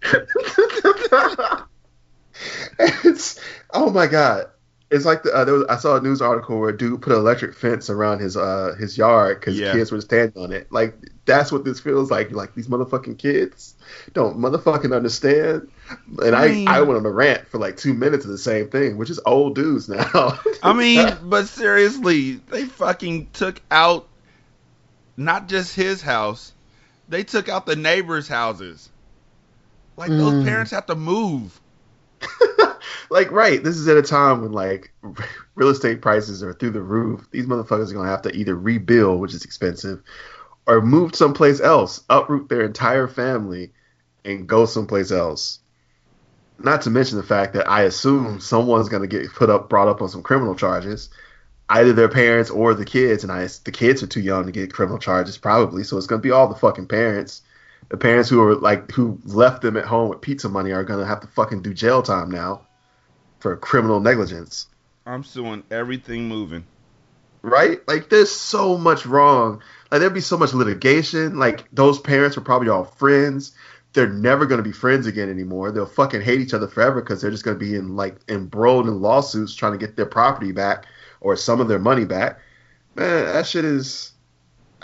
[2.78, 3.40] it's
[3.72, 4.50] oh my god.
[4.90, 7.12] It's like the, uh, there was, I saw a news article where a dude put
[7.12, 9.72] an electric fence around his uh his yard because Yeah.
[9.72, 10.70] kids were standing on it.
[10.70, 10.94] Like
[11.24, 12.30] that's what this feels like.
[12.32, 13.74] Like these motherfucking kids
[14.12, 15.68] don't motherfucking understand.
[16.22, 18.38] And I I mean- I went on a rant for like two minutes of the
[18.38, 20.38] same thing, which is old dudes now.
[20.62, 24.06] I mean, but seriously, they fucking took out
[25.16, 26.52] not just his house,
[27.08, 28.90] they took out the neighbors' houses.
[29.96, 30.44] Like those Mm.
[30.44, 31.58] parents have to move.
[33.10, 34.92] like right, this is at a time when like
[35.54, 37.26] real estate prices are through the roof.
[37.30, 40.02] These motherfuckers are gonna have to either rebuild, which is expensive,
[40.66, 43.72] or move someplace else, uproot their entire family,
[44.24, 45.60] and go someplace else.
[46.58, 50.02] Not to mention the fact that I assume someone's gonna get put up, brought up
[50.02, 51.10] on some criminal charges,
[51.68, 54.72] either their parents or the kids, and I the kids are too young to get
[54.72, 57.42] criminal charges probably, so it's gonna be all the fucking parents.
[57.88, 61.06] The parents who are like who left them at home with pizza money are gonna
[61.06, 62.66] have to fucking do jail time now
[63.38, 64.68] for criminal negligence.
[65.06, 66.64] I'm suing everything moving.
[67.42, 67.86] Right?
[67.86, 69.62] Like there's so much wrong.
[69.90, 71.38] Like there'd be so much litigation.
[71.38, 73.52] Like those parents were probably all friends.
[73.92, 75.70] They're never gonna be friends again anymore.
[75.70, 79.02] They'll fucking hate each other forever because they're just gonna be in like embroiled in
[79.02, 80.86] lawsuits trying to get their property back
[81.20, 82.40] or some of their money back.
[82.94, 84.12] Man, that shit is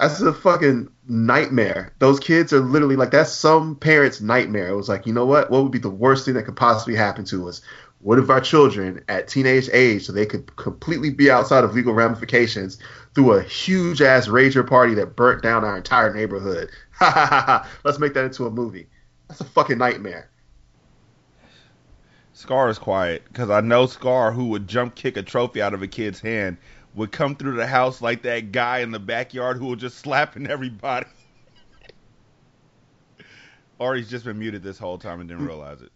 [0.01, 1.93] that's a fucking nightmare.
[1.99, 4.69] Those kids are literally like that's some parents' nightmare.
[4.69, 5.51] It was like, you know what?
[5.51, 7.61] What would be the worst thing that could possibly happen to us?
[7.99, 11.93] What if our children at teenage age, so they could completely be outside of legal
[11.93, 12.78] ramifications,
[13.15, 16.70] through a huge ass rager party that burnt down our entire neighborhood?
[17.85, 18.89] Let's make that into a movie.
[19.28, 20.31] That's a fucking nightmare.
[22.32, 25.82] Scar is quiet because I know Scar, who would jump kick a trophy out of
[25.82, 26.57] a kid's hand,
[26.94, 30.46] would come through the house like that guy in the backyard who was just slapping
[30.48, 31.06] everybody.
[33.78, 35.90] or he's just been muted this whole time and didn't realize it.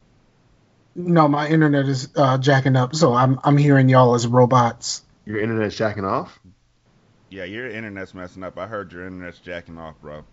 [0.97, 5.03] No, my internet is uh, jacking up, so I'm I'm hearing y'all as robots.
[5.27, 6.39] Your internet's jacking off.
[7.31, 8.59] Yeah, your internet's messing up.
[8.59, 10.25] I heard your internet's jacking off, bro.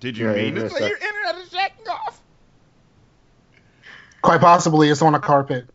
[0.00, 2.22] Did you Yeah, mean to say your internet is jacking off?
[4.22, 5.70] Quite possibly, it's on a carpet.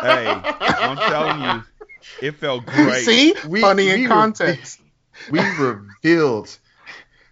[0.00, 0.46] Hey,
[0.78, 1.64] I'm telling you,
[2.22, 3.04] it felt great.
[3.04, 4.80] See, We- funny in we were- context.
[5.30, 6.56] we revealed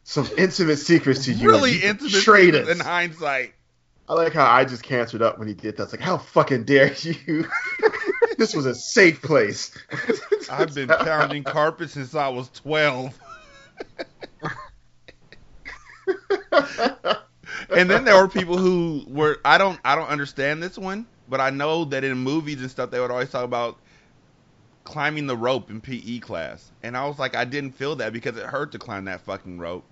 [0.04, 1.48] some intimate secrets to you.
[1.48, 2.68] really you intimate secrets us.
[2.68, 3.54] in hindsight.
[4.08, 5.84] I like how I just canceled up when he did that.
[5.84, 7.48] It's like, how fucking dare you?
[8.38, 9.76] this was a safe place.
[10.50, 13.18] I've been pounding carpet since I was 12.
[17.70, 21.40] and then there were people who were I don't I don't understand this one, but
[21.40, 23.78] I know that in movies and stuff they would always talk about
[24.86, 26.70] climbing the rope in PE class.
[26.82, 29.58] And I was like I didn't feel that because it hurt to climb that fucking
[29.58, 29.84] rope.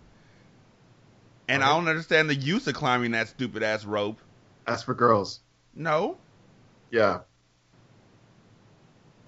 [1.47, 4.19] And I don't understand the use of climbing that stupid ass rope.
[4.67, 5.41] That's for girls.
[5.75, 6.17] No.
[6.91, 7.21] Yeah.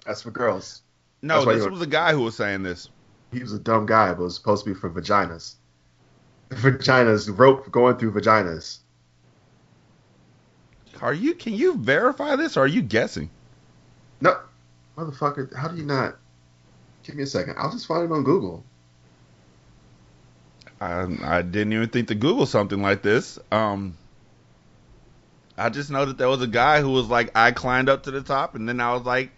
[0.03, 0.81] That's for girls.
[1.21, 2.89] No, this was a guy who was saying this.
[3.31, 5.55] He was a dumb guy, but it was supposed to be for vaginas.
[6.49, 8.79] Vaginas, rope going through vaginas.
[11.01, 13.29] Are you can you verify this or are you guessing?
[14.21, 14.39] No,
[14.97, 16.17] motherfucker, how do you not?
[17.03, 17.55] Give me a second.
[17.57, 18.63] I'll just find it on Google.
[20.81, 23.39] I I didn't even think to Google something like this.
[23.51, 23.97] Um,
[25.57, 28.11] I just know that there was a guy who was like, I climbed up to
[28.11, 29.31] the top, and then I was like,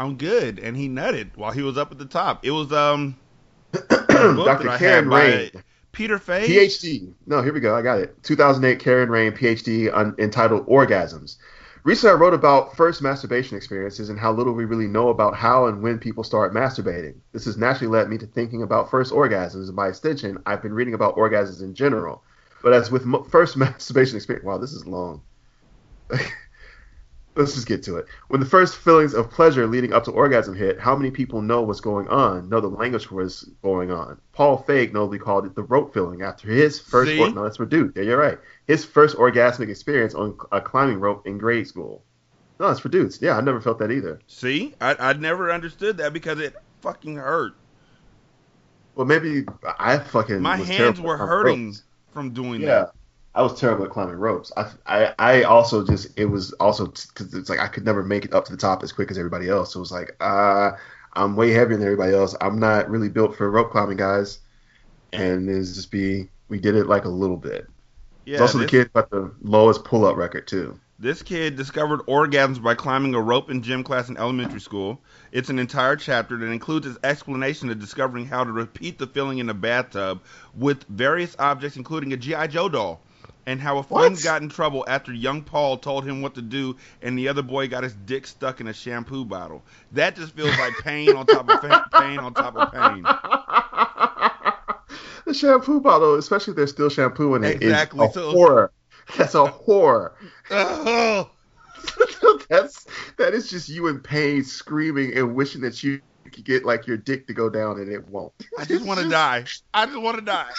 [0.00, 2.44] I'm good, and he nutted while he was up at the top.
[2.44, 3.16] It was um
[3.72, 4.76] Dr.
[4.78, 5.50] Karen Rayne,
[5.92, 6.48] Peter Fay.
[6.48, 7.12] PhD.
[7.26, 7.76] No, here we go.
[7.76, 8.22] I got it.
[8.22, 11.36] 2008, Karen Rayne, PhD, un- entitled Orgasms.
[11.84, 15.66] Recently, I wrote about first masturbation experiences and how little we really know about how
[15.66, 17.16] and when people start masturbating.
[17.32, 20.74] This has naturally led me to thinking about first orgasms, and by extension, I've been
[20.74, 22.22] reading about orgasms in general.
[22.62, 25.22] But as with first masturbation experience, wow, this is long.
[27.34, 28.06] Let's just get to it.
[28.28, 31.62] When the first feelings of pleasure leading up to orgasm hit, how many people know
[31.62, 34.20] what's going on, know the language for what's going on?
[34.32, 37.10] Paul Feig notably called it the rope feeling after his first.
[37.10, 37.18] See?
[37.18, 37.94] Or- no, that's for dude.
[37.96, 38.38] Yeah, you're right.
[38.66, 42.02] His first orgasmic experience on a climbing rope in grade school.
[42.60, 43.18] No, that's for dudes.
[43.22, 44.20] Yeah, I never felt that either.
[44.26, 47.54] See, I I never understood that because it fucking hurt.
[48.94, 49.46] Well, maybe
[49.78, 50.40] I fucking.
[50.42, 51.82] My hands were hurting ropes.
[52.12, 52.92] from doing Yeah, that.
[53.34, 54.52] I was terrible at climbing ropes.
[54.56, 58.24] I, I, I also just it was also because it's like I could never make
[58.24, 59.72] it up to the top as quick as everybody else.
[59.72, 60.72] So it was like, uh,
[61.14, 62.34] I'm way heavier than everybody else.
[62.40, 64.38] I'm not really built for rope climbing, guys.
[65.12, 67.68] And it's just be we did it like a little bit.
[68.24, 70.78] Yeah, it's also this- the kid got the lowest pull up record too.
[70.98, 75.00] This kid discovered orgasms by climbing a rope in gym class in elementary school.
[75.32, 79.38] It's an entire chapter that includes his explanation of discovering how to repeat the feeling
[79.38, 80.22] in a bathtub
[80.54, 82.46] with various objects, including a G.I.
[82.46, 83.02] Joe doll,
[83.46, 84.22] and how a friend What?
[84.22, 87.68] got in trouble after young Paul told him what to do and the other boy
[87.68, 89.62] got his dick stuck in a shampoo bottle.
[89.92, 91.60] That just feels like pain on top of
[91.92, 93.02] pain on top of pain.
[95.26, 98.72] the shampoo bottle, especially if there's still shampoo in it, is Exactly, a so- horror.
[99.18, 100.14] That's a horror.
[100.50, 101.28] Ugh.
[102.24, 102.38] Oh.
[102.48, 102.86] That's
[103.18, 106.00] that is just you in pain, screaming and wishing that you
[106.32, 108.32] could get like your dick to go down and it won't.
[108.58, 109.44] I just want to die.
[109.74, 110.50] I just want to die.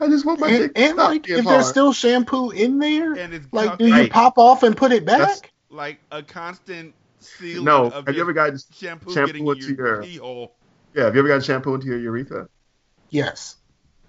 [0.00, 2.78] I just want my And, dick and stop like, being if there's still shampoo in
[2.78, 5.18] there, And it's like, con- do you pop off and put it back?
[5.18, 7.86] That's- like a constant seal no.
[7.86, 10.50] of Have you your ever gotten shampoo, shampoo getting into your, your-
[10.94, 11.04] yeah?
[11.04, 12.48] Have you ever gotten shampoo into your urethra?
[13.10, 13.56] yes.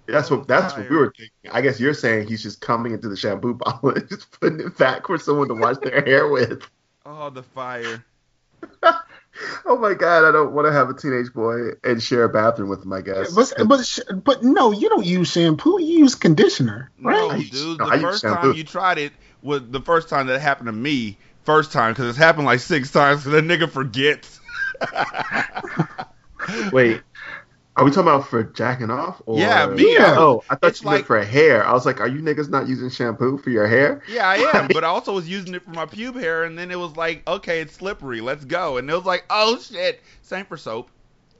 [0.06, 1.50] That's what that's what we were thinking.
[1.50, 4.76] I guess you're saying he's just coming into the shampoo bottle and just putting it
[4.76, 6.62] back for someone to wash their hair with.
[7.06, 8.04] Oh, the fire.
[9.66, 12.68] Oh my god, I don't want to have a teenage boy and share a bathroom
[12.68, 12.92] with him.
[12.92, 13.34] I guess.
[13.34, 15.80] But but sh- but no, you don't use shampoo.
[15.80, 17.16] You use conditioner, right?
[17.16, 17.78] No, dude.
[17.78, 19.12] no, The I first time you tried it
[19.42, 21.18] was the first time that happened to me.
[21.44, 24.40] First time because it's happened like six times because the nigga forgets.
[26.72, 27.02] Wait,
[27.76, 29.20] are we talking about for jacking off?
[29.26, 29.38] Or...
[29.38, 31.66] Yeah, me, I- Oh, I thought it's you meant like- for hair.
[31.66, 34.02] I was like, are you niggas not using shampoo for your hair?
[34.08, 36.70] yeah, I am, but I also was using it for my pube hair, and then
[36.70, 38.20] it was like, okay, it's slippery.
[38.20, 38.76] Let's go.
[38.76, 40.00] And it was like, oh shit.
[40.22, 40.90] Same for soap.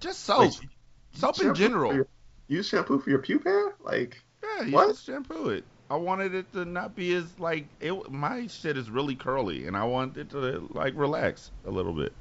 [0.01, 0.40] Just soap.
[0.61, 0.69] Wait,
[1.12, 1.90] soap in general.
[1.90, 2.09] for your-
[2.48, 3.74] use shampoo for your pube hair?
[3.85, 4.89] Like, Yeah, you What?
[4.89, 5.65] just shampoo it.
[5.90, 8.11] I wanted it to not be as like it.
[8.11, 12.12] My shit is really curly, and I want it to like relax a little bit.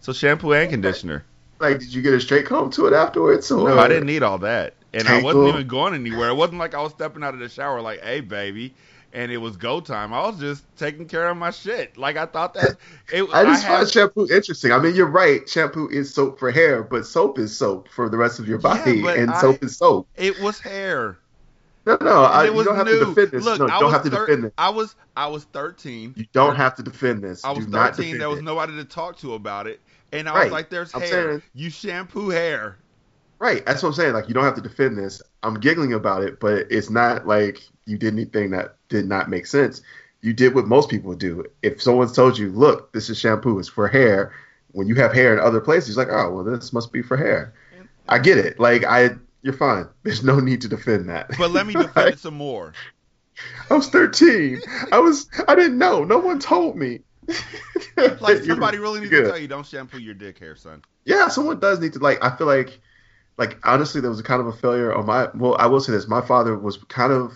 [0.00, 1.24] So shampoo and conditioner.
[1.60, 3.50] Like, did you get a straight comb to it afterwards?
[3.50, 3.68] Or...
[3.68, 6.28] No, I didn't need all that, and I wasn't even going anywhere.
[6.30, 8.74] It wasn't like I was stepping out of the shower like, "Hey, baby,"
[9.12, 10.12] and it was go time.
[10.12, 11.96] I was just taking care of my shit.
[11.96, 12.76] Like I thought that
[13.12, 13.28] it.
[13.32, 14.72] I just had- find shampoo interesting.
[14.72, 15.48] I mean, you're right.
[15.48, 19.02] Shampoo is soap for hair, but soap is soap for the rest of your body,
[19.02, 20.08] but and I- soap is soap.
[20.16, 21.18] it was hair.
[21.86, 23.44] No, no, I, it you was don't have to defend this.
[23.46, 24.52] Look, no, I don't was have to thir- defend this.
[24.58, 26.12] I was I was 13.
[26.18, 27.42] You don't have to defend this.
[27.46, 27.96] I was Do 13.
[28.04, 28.44] defend There was it.
[28.44, 29.80] nobody to talk to about it,
[30.12, 30.44] and I Right.
[30.44, 31.10] was like, "There's I'm hair.
[31.10, 32.76] saying- you shampoo hair."
[33.38, 33.64] Right.
[33.64, 34.14] That's what I'm saying.
[34.14, 35.22] Like, you don't have to defend this.
[35.44, 39.46] I'm giggling about it, but it's not like you did anything that did not make
[39.46, 39.80] sense.
[40.22, 41.44] You did what most people do.
[41.62, 44.32] If someone's told you, look, this is shampoo, it's for hair,
[44.72, 47.54] when you have hair in other places, like, oh, well, this must be for hair.
[48.08, 48.58] I get it.
[48.58, 49.10] Like, I,
[49.42, 49.86] you're fine.
[50.02, 51.30] There's no need to defend that.
[51.38, 52.72] But let me defend it some more.
[53.70, 54.60] I was 13.
[54.90, 56.02] I was, I didn't know.
[56.02, 57.02] No one told me.
[58.20, 59.24] Like somebody really needs good.
[59.24, 60.82] to tell you, don't shampoo your dick hair, son.
[61.04, 62.22] Yeah, someone does need to like.
[62.22, 62.80] I feel like,
[63.36, 65.28] like honestly, there was a kind of a failure on my.
[65.34, 67.32] Well, I will say this: my father was kind of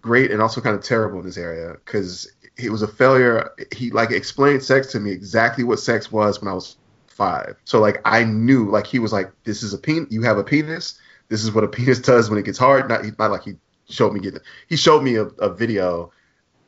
[0.00, 3.50] great and also kind of terrible in this area because he was a failure.
[3.74, 6.76] He like explained sex to me exactly what sex was when I was
[7.06, 7.56] five.
[7.64, 10.06] So like I knew like he was like, this is a pen.
[10.10, 10.98] You have a penis.
[11.28, 12.88] This is what a penis does when it gets hard.
[12.88, 13.54] Not not like he
[13.88, 14.40] showed me getting.
[14.68, 16.12] He showed me a, a video,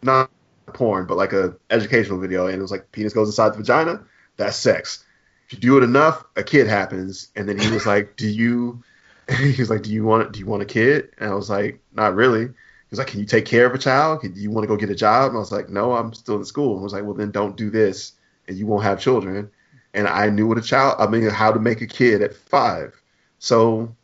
[0.03, 0.31] not
[0.73, 4.05] porn, but like a educational video, and it was like penis goes inside the vagina.
[4.37, 5.05] That's sex
[5.47, 7.29] if you do it enough, a kid happens.
[7.37, 8.83] And then he was like, "Do you?"
[9.39, 10.33] He was like, "Do you want?
[10.33, 13.21] Do you want a kid?" And I was like, "Not really." He was like, "Can
[13.21, 14.21] you take care of a child?
[14.21, 16.13] Can, do you want to go get a job?" And I was like, "No, I'm
[16.13, 18.13] still in school." And I was like, "Well, then don't do this,
[18.49, 19.51] and you won't have children."
[19.95, 20.97] And I knew what a child.
[20.99, 22.95] I mean, how to make a kid at five.
[23.39, 23.95] So,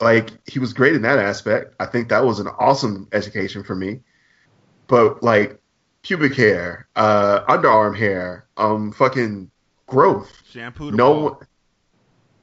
[0.00, 1.74] like, he was great in that aspect.
[1.80, 4.00] I think that was an awesome education for me.
[4.86, 5.60] But like,
[6.02, 9.50] pubic hair, uh, underarm hair, um, fucking
[9.86, 10.32] growth.
[10.50, 11.34] Shampoo no one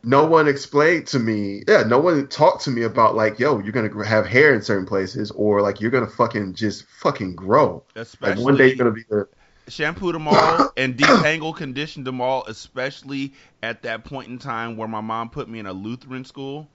[0.04, 3.74] no one explained to me yeah no one talked to me about like yo you're
[3.74, 7.84] gonna have hair in certain places or like you're gonna fucking just fucking grow.
[8.22, 9.28] Like one day you're gonna be the
[9.68, 14.88] shampoo them all and detangle condition them all, especially at that point in time where
[14.88, 16.68] my mom put me in a Lutheran school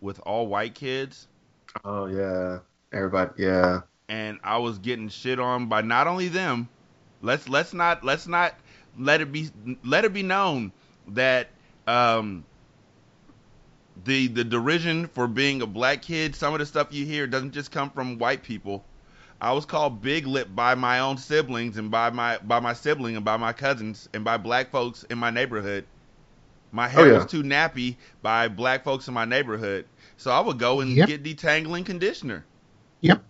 [0.00, 1.28] with all white kids.
[1.84, 2.58] oh yeah.
[2.92, 6.70] Everybody yeah and I was getting shit on by not only them.
[7.22, 8.54] Let's let's not let's not
[8.98, 9.50] let it be
[9.84, 10.72] let it be known
[11.08, 11.50] that
[11.86, 12.46] um
[14.04, 17.52] the the derision for being a black kid, some of the stuff you hear doesn't
[17.52, 18.86] just come from white people.
[19.40, 23.16] I was called big lip by my own siblings and by my by my sibling
[23.16, 25.86] and by my cousins and by black folks in my neighborhood.
[26.72, 27.24] My hair Oh, yeah.
[27.24, 29.86] was too nappy by black folks in my neighborhood.
[30.16, 31.06] So I would go and Yep.
[31.06, 32.46] get detangling conditioner.
[33.02, 33.24] Yep.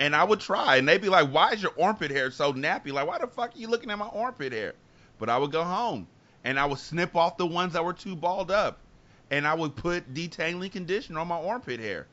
[0.00, 2.92] And I would try, and they'd be like, "Why is your armpit hair so nappy?
[2.92, 4.74] Like, why the fuck are you looking at my armpit hair?"
[5.18, 6.08] But I would go home,
[6.44, 8.80] and I would snip off the ones that were too balled up,
[9.30, 12.08] and I would put detangling conditioner on my armpit hair.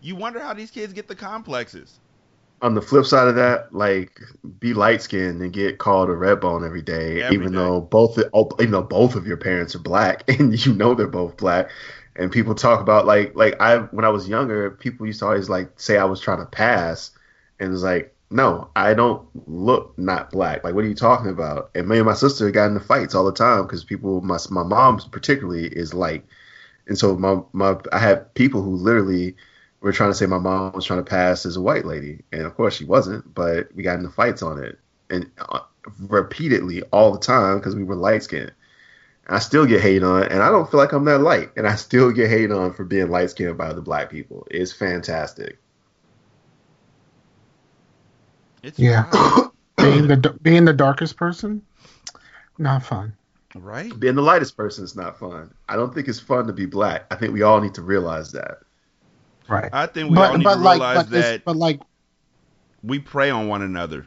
[0.00, 2.00] You wonder how these kids get the complexes.
[2.62, 4.20] on the flip side of that like
[4.60, 7.54] be light skinned and get called a red bone every day Every even day.
[7.54, 11.06] though both oh, even though both of your parents are black and you know they're
[11.06, 11.70] both black
[12.16, 15.48] and people talk about like like I when I was younger people used to always
[15.48, 17.10] like say I was trying to pass
[17.58, 21.70] and it's like no I don't look not black like what are you talking about
[21.74, 24.62] and me and my sister got into fights all the time because people my my
[24.62, 26.24] mom particularly is like,
[26.86, 29.36] and so my my I had people who literally
[29.80, 32.42] were trying to say my mom was trying to pass as a white lady, and
[32.42, 33.32] of course she wasn't.
[33.34, 34.78] But we got into fights on it,
[35.10, 35.60] and uh,
[36.08, 38.52] repeatedly all the time because we were light skinned.
[39.30, 41.76] I still get hate on, and I don't feel like I'm that light, and I
[41.76, 44.46] still get hate on for being light skinned by the black people.
[44.50, 45.58] It's fantastic.
[48.62, 49.04] It's Yeah.
[49.76, 51.62] being the being the darkest person,
[52.58, 53.14] not fun.
[53.54, 53.98] right?
[53.98, 55.54] Being the lightest person is not fun.
[55.68, 57.06] I don't think it's fun to be black.
[57.10, 58.58] I think we all need to realize that.
[59.48, 59.70] Right.
[59.72, 61.80] I think we all need but to like realize but that but like
[62.82, 64.06] we prey on one another.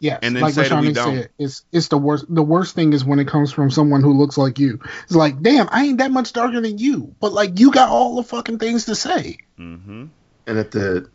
[0.00, 1.16] Yes, and then like say that we Rashani don't.
[1.16, 2.26] said, it's it's the worst.
[2.28, 4.80] The worst thing is when it comes from someone who looks like you.
[5.04, 8.16] It's like, damn, I ain't that much darker than you, but like you got all
[8.16, 9.38] the fucking things to say.
[9.56, 10.06] hmm
[10.46, 11.10] And at the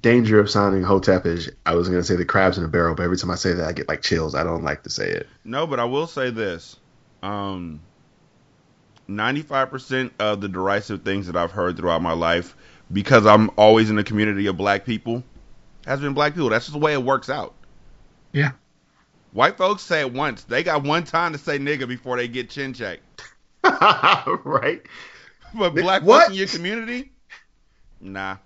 [0.00, 3.04] danger of sounding hotepish, I was going to say the crabs in a barrel, but
[3.04, 4.34] every time I say that, I get like chills.
[4.34, 5.26] I don't like to say it.
[5.44, 6.76] No, but I will say this.
[7.22, 7.80] Um,
[9.08, 12.54] 95% of the derisive things that I've heard throughout my life,
[12.92, 15.22] because I'm always in a community of black people,
[15.86, 16.50] has been black people.
[16.50, 17.54] That's just the way it works out.
[18.32, 18.52] Yeah.
[19.32, 20.44] White folks say it once.
[20.44, 23.22] They got one time to say nigga before they get chin checked.
[23.64, 24.82] right?
[25.54, 26.22] But black what?
[26.22, 27.12] folks in your community,
[28.00, 28.36] nah.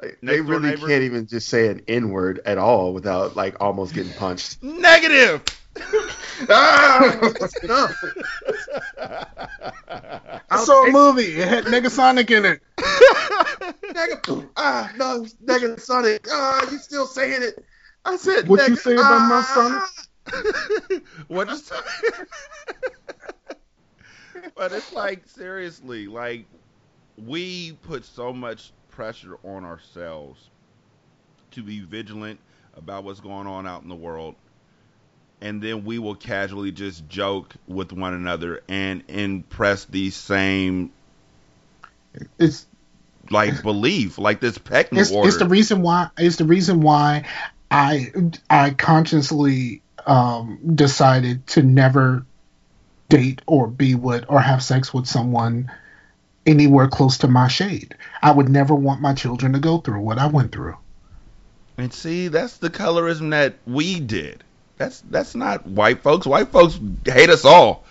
[0.00, 0.88] Like, Next they really neighbor?
[0.88, 4.62] can't even just say an N word at all without like almost getting punched.
[4.62, 5.42] Negative.
[6.48, 7.94] ah, that's enough.
[8.98, 11.40] I saw a movie.
[11.40, 12.60] It had Negasonic in it.
[13.82, 17.64] nigga, ah, no, nigga, Sonic, ah, you still saying it?
[18.04, 19.88] I said, What you say about my ah.
[21.28, 21.70] what is
[24.54, 26.46] but it's like seriously like
[27.26, 30.50] we put so much pressure on ourselves
[31.52, 32.38] to be vigilant
[32.76, 34.34] about what's going on out in the world
[35.40, 40.92] and then we will casually just joke with one another and impress these same
[42.38, 42.66] It's
[43.30, 47.24] like belief like this pecking it's, order it's the reason why it's the reason why
[47.70, 48.12] I
[48.48, 52.24] I consciously um, decided to never
[53.08, 55.70] date or be with or have sex with someone
[56.46, 57.96] anywhere close to my shade.
[58.22, 60.76] I would never want my children to go through what I went through.
[61.76, 64.44] And see, that's the colorism that we did.
[64.76, 66.26] That's that's not white folks.
[66.26, 67.84] White folks hate us all.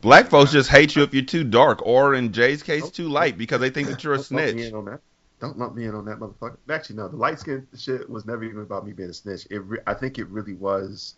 [0.00, 3.36] Black folks just hate you if you're too dark, or in Jay's case, too light,
[3.36, 5.00] because they think that you're a Don't lump me snitch.
[5.40, 5.56] In on that.
[5.56, 6.56] Don't lump me in on that motherfucker.
[6.70, 7.08] Actually, no.
[7.08, 9.46] The light skin shit was never even about me being a snitch.
[9.50, 11.14] It, re- I think it really was,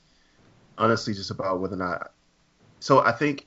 [0.76, 2.12] honestly, just about whether or not.
[2.80, 3.46] So I think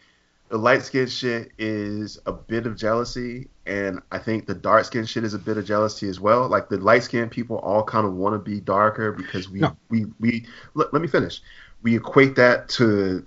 [0.49, 5.06] the light skin shit is a bit of jealousy, and I think the dark skin
[5.06, 6.48] shit is a bit of jealousy as well.
[6.48, 9.77] Like the light skin people all kind of want to be darker because we No.
[9.89, 10.45] we we.
[10.73, 11.41] Let, let me finish.
[11.84, 13.23] We equate that to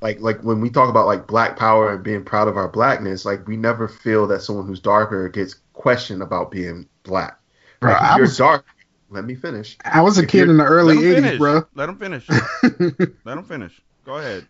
[0.00, 3.24] like like when we talk about like black power and being proud of our blackness,
[3.24, 7.38] like we never feel that someone who's darker gets questioned about being black.
[7.80, 8.64] Bro, Like, I you're was- dark.
[9.08, 9.76] Let me finish.
[9.84, 11.64] I was a If kid in the early '80s, bro.
[11.76, 12.28] Let him finish.
[13.24, 13.80] Let him finish.
[14.04, 14.48] Go ahead.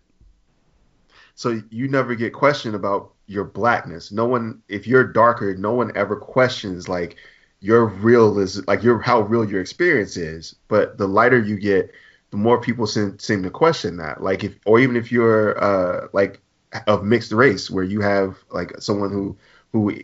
[1.35, 4.11] So you never get questioned about your blackness.
[4.13, 7.17] No one, if you're darker, no one ever questions like
[7.61, 10.57] your real is like your how real your experience is.
[10.69, 11.93] But the lighter you get,
[12.31, 14.23] the more people seem seem to question that.
[14.23, 16.41] Like if, or even if you're uh like
[16.87, 19.37] of mixed race, where you have like someone who
[19.77, 20.03] who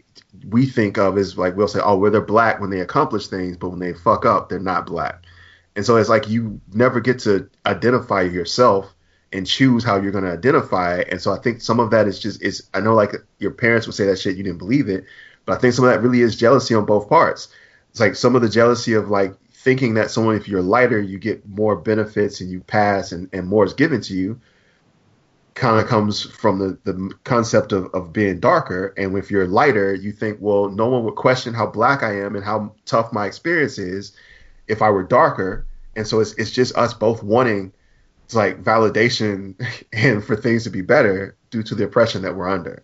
[0.48, 3.56] we think of as like we'll say, oh, well they're black when they accomplish things,
[3.56, 5.24] but when they fuck up, they're not black.
[5.76, 8.94] And so it's like you never get to identify yourself
[9.32, 11.02] and choose how you're going to identify.
[11.08, 13.86] And so I think some of that is just is I know like your parents
[13.86, 15.04] would say that shit you didn't believe it,
[15.46, 17.48] but I think some of that really is jealousy on both parts.
[17.90, 21.18] It's like some of the jealousy of like thinking that someone if you're lighter you
[21.18, 24.40] get more benefits and you pass and, and more is given to you
[25.54, 29.94] kind of comes from the, the concept of, of being darker and if you're lighter
[29.94, 33.26] you think well no one would question how black i am and how tough my
[33.26, 34.12] experience is
[34.66, 37.72] if i were darker and so it's, it's just us both wanting
[38.24, 39.54] it's like validation
[39.92, 42.82] and for things to be better due to the oppression that we're under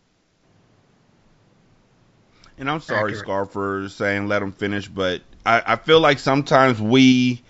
[2.58, 3.18] And I'm sorry, Accurate.
[3.18, 7.42] Scar, for saying let him finish, but I, I feel like sometimes we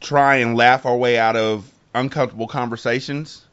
[0.00, 3.44] try and laugh our way out of uncomfortable conversations.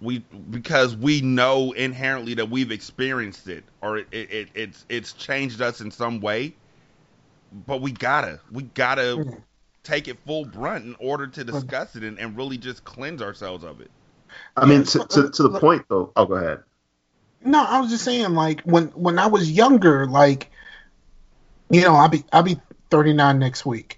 [0.00, 5.12] We because we know inherently that we've experienced it or it, it, it it's it's
[5.14, 6.54] changed us in some way.
[7.52, 9.42] But we gotta we gotta Mhm.
[9.84, 13.64] take it full brunt in order to discuss it and, and really just cleanse ourselves
[13.64, 13.90] of it.
[14.56, 16.62] i mean to, to, to the point though oh go ahead
[17.44, 20.50] No, I was just saying, like when when I was younger, like
[21.70, 22.60] you know, I'll be I'll be
[22.90, 23.97] 39 next week.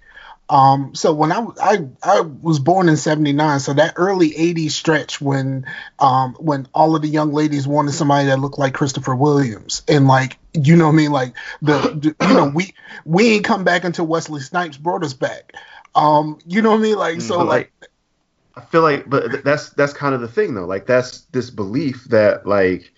[0.50, 5.20] Um, so when I I I was born in '79, so that early '80s stretch
[5.20, 5.64] when
[6.00, 10.08] um when all of the young ladies wanted somebody that looked like Christopher Williams, and
[10.08, 12.74] like you know what I mean, like the, the you know we
[13.04, 15.54] we ain't come back until Wesley Snipes brought us back.
[15.94, 17.90] Um, you know what I mean, like so like like
[18.56, 20.66] I feel like, but that's that's kind of the thing though.
[20.66, 22.92] Like that's this belief that like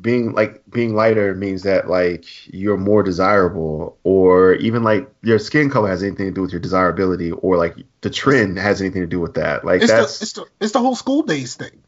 [0.00, 5.70] being like being lighter means that like you're more desirable, or even like your skin
[5.70, 9.08] color has anything to do with your desirability, or like the trend has anything to
[9.08, 9.64] do with that.
[9.64, 11.82] Like it's the, that's it's the it's the whole school days thing.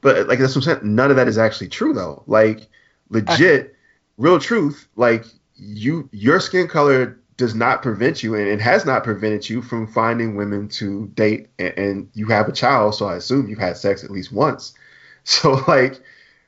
[0.00, 0.94] but like that's what I'm saying.
[0.94, 2.22] None of that is actually true though.
[2.26, 2.68] Like
[3.08, 3.74] legit,
[4.18, 4.88] real truth.
[4.96, 5.24] Like
[5.54, 9.86] you, your skin color does not prevent you, and it has not prevented you from
[9.86, 11.48] finding women to date.
[11.58, 14.74] And, and you have a child, so I assume you've had sex at least once.
[15.28, 16.00] So like,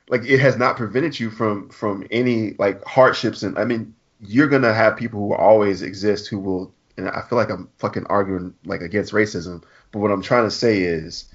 [0.09, 3.43] like it has not prevented you from from any like hardships.
[3.43, 6.75] And I mean, you're gonna have people who always exist who will.
[6.97, 9.63] And I feel like I'm fucking arguing like against racism.
[9.91, 11.33] But what I'm trying to say is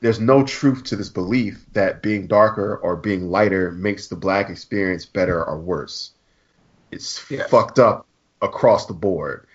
[0.00, 4.50] there's no truth to this belief that being darker or being lighter makes the black
[4.50, 6.12] experience better or worse.
[6.92, 7.50] It's Yes.
[7.50, 8.06] fucked up
[8.42, 9.46] across the board.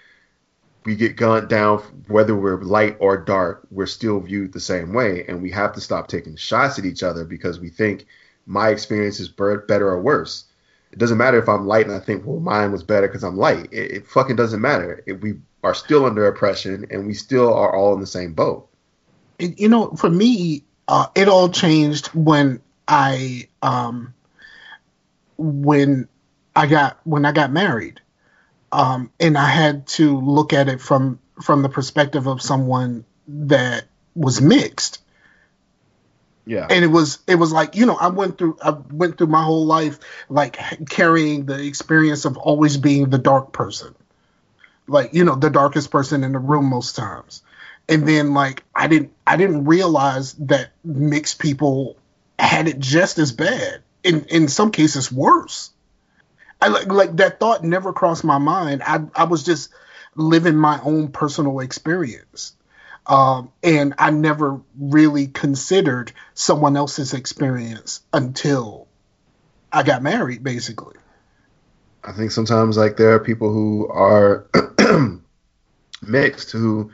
[0.85, 5.25] We get gunned down whether we're light or dark, we're still viewed the same way,
[5.27, 8.05] and we have to stop taking shots at each other because we think
[8.49, 10.45] my experience is better or worse.
[10.91, 13.37] It doesn't matter if I'm light and I think, well, mine was better because I'm
[13.37, 13.69] light.
[13.71, 15.03] It, it fucking doesn't matter.
[15.05, 18.67] If we are still under oppression and we still are all in the same boat.
[19.37, 24.15] it, you know, for me, uh, it all changed when I, um,
[25.37, 26.07] when
[26.55, 28.01] I got when I got married,
[28.71, 33.85] um, and I had to look at it from from the perspective of someone that
[34.15, 34.99] was mixed
[36.49, 36.65] Yeah.
[36.67, 39.43] and it was it was like you know i went through i went through my
[39.43, 39.99] whole life
[40.29, 40.57] like
[40.89, 43.93] carrying the experience of always being the dark person.
[44.87, 47.43] Like you know the darkest person in the room most times.
[47.87, 51.97] And then like i didn't i didn't realize that mixed people
[52.39, 53.83] had it just as bad.
[54.03, 55.69] In in some cases worse.
[56.59, 58.81] I like like that thought never crossed my mind.
[58.83, 59.69] I i was just
[60.15, 62.55] living my own personal experience
[63.09, 68.87] um, and I never really considered someone else's experience until
[69.71, 70.95] I got married, basically.
[72.03, 74.47] I think sometimes like there are people who are
[76.03, 76.91] mixed who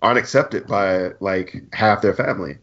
[0.00, 2.58] aren't accepted by like half their family,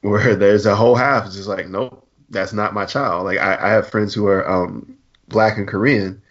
[0.00, 3.24] where there's a whole half is just like, nope, that's not my child.
[3.24, 4.96] Like I, I have friends who are um,
[5.26, 6.22] black and Korean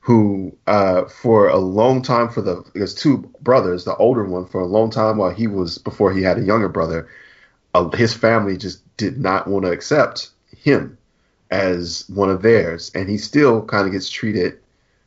[0.00, 4.60] who uh, for a long time for the there's two brothers, the older one for
[4.60, 7.08] a long time while he was before he had a younger brother,
[7.74, 10.96] uh, his family just did not want to accept him
[11.50, 14.58] as one of theirs, and he still kind of gets treated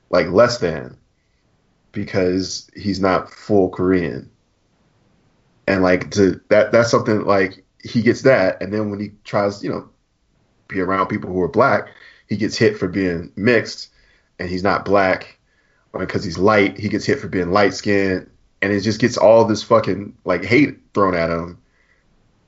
[0.09, 0.97] like less than
[1.91, 4.29] because he's not full Korean.
[5.65, 9.63] And like to that that's something like he gets that, and then when he tries,
[9.63, 9.89] you know,
[10.67, 11.87] be around people who are black,
[12.27, 13.89] he gets hit for being mixed,
[14.39, 15.37] and he's not black,
[15.97, 18.29] because he's light, he gets hit for being light skinned,
[18.61, 21.59] and it just gets all this fucking like hate thrown at him,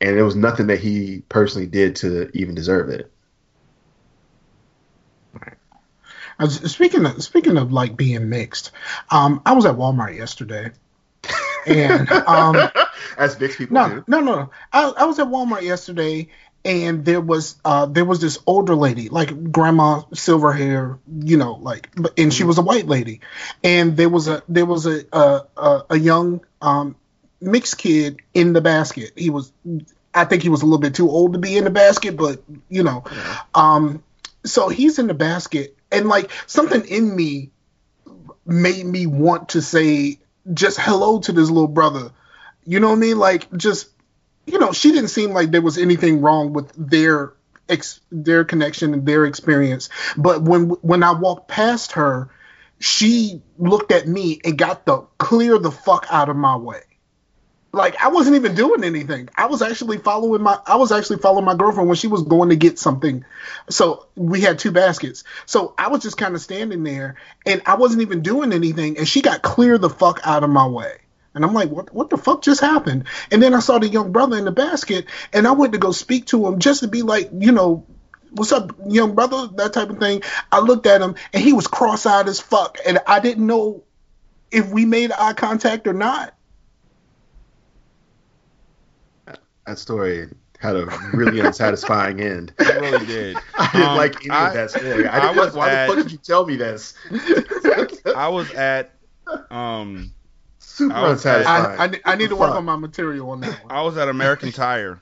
[0.02, 3.12] and it was nothing that he personally did to even deserve it.
[6.38, 8.72] I was, speaking of speaking of like being mixed,
[9.10, 10.72] um, I was at Walmart yesterday,
[11.66, 12.70] and um,
[13.18, 14.03] As mixed people no, do.
[14.07, 14.52] no, no, no.
[14.74, 16.28] I, I was at Walmart yesterday,
[16.66, 21.54] and there was uh there was this older lady, like grandma, silver hair, you know,
[21.54, 23.22] like, and she was a white lady,
[23.64, 26.96] and there was a there was a a, a, a young um
[27.40, 29.12] mixed kid in the basket.
[29.16, 29.54] He was,
[30.14, 32.42] I think he was a little bit too old to be in the basket, but
[32.68, 33.04] you know,
[33.54, 34.04] um,
[34.44, 37.52] so he's in the basket, and like something in me
[38.46, 40.20] made me want to say
[40.54, 42.12] just hello to this little brother.
[42.66, 43.20] You know what I mean?
[43.20, 43.90] Like just
[44.46, 47.34] you know, she didn't seem like there was anything wrong with their
[47.68, 49.90] ex their connection and their experience.
[50.18, 52.30] But when when I walked past her,
[52.80, 56.82] she looked at me and got the clear the fuck out of my way.
[57.72, 59.28] Like I wasn't even doing anything.
[59.36, 62.50] I was actually following my I was actually following my girlfriend when she was going
[62.50, 63.26] to get something.
[63.70, 65.24] So we had two baskets.
[65.46, 67.16] So I was just kind of standing there
[67.46, 70.68] and I wasn't even doing anything and she got clear the fuck out of my
[70.68, 71.00] way.
[71.36, 73.03] And I'm like, what what the fuck just happened?
[73.30, 75.91] And then I saw the young brother in the basket and I went to go
[75.91, 77.86] speak to him just to be like, you know,
[78.32, 79.48] what's up, young brother?
[79.56, 80.22] That type of thing.
[80.52, 82.78] I looked at him and he was cross eyed as fuck.
[82.86, 83.84] And I didn't know
[84.49, 86.34] if we made eye contact or not.
[89.66, 90.28] That story
[90.60, 92.53] had a really unsatisfying end.
[92.60, 93.38] It really did.
[93.57, 95.07] I didn't Um, like any I- of that story.
[95.07, 96.94] I, I didn't, was why at- the fuck did you tell me this?
[98.16, 98.91] I was at
[99.49, 100.14] um
[100.76, 103.64] Super I was at- I, I, I need to work on my material on that
[103.64, 103.72] one.
[103.72, 105.02] I was at American Tire,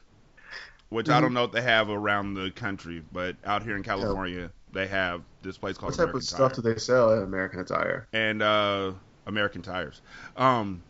[0.90, 1.16] which Mm-hmm.
[1.16, 4.88] I don't know if they have around the country, but out here in California they
[4.88, 6.62] have this place called What type American of stuff Tire.
[6.64, 8.08] do they sell at American Tire?
[8.14, 8.92] and uh,
[9.26, 10.02] American tires.
[10.38, 10.84] Um,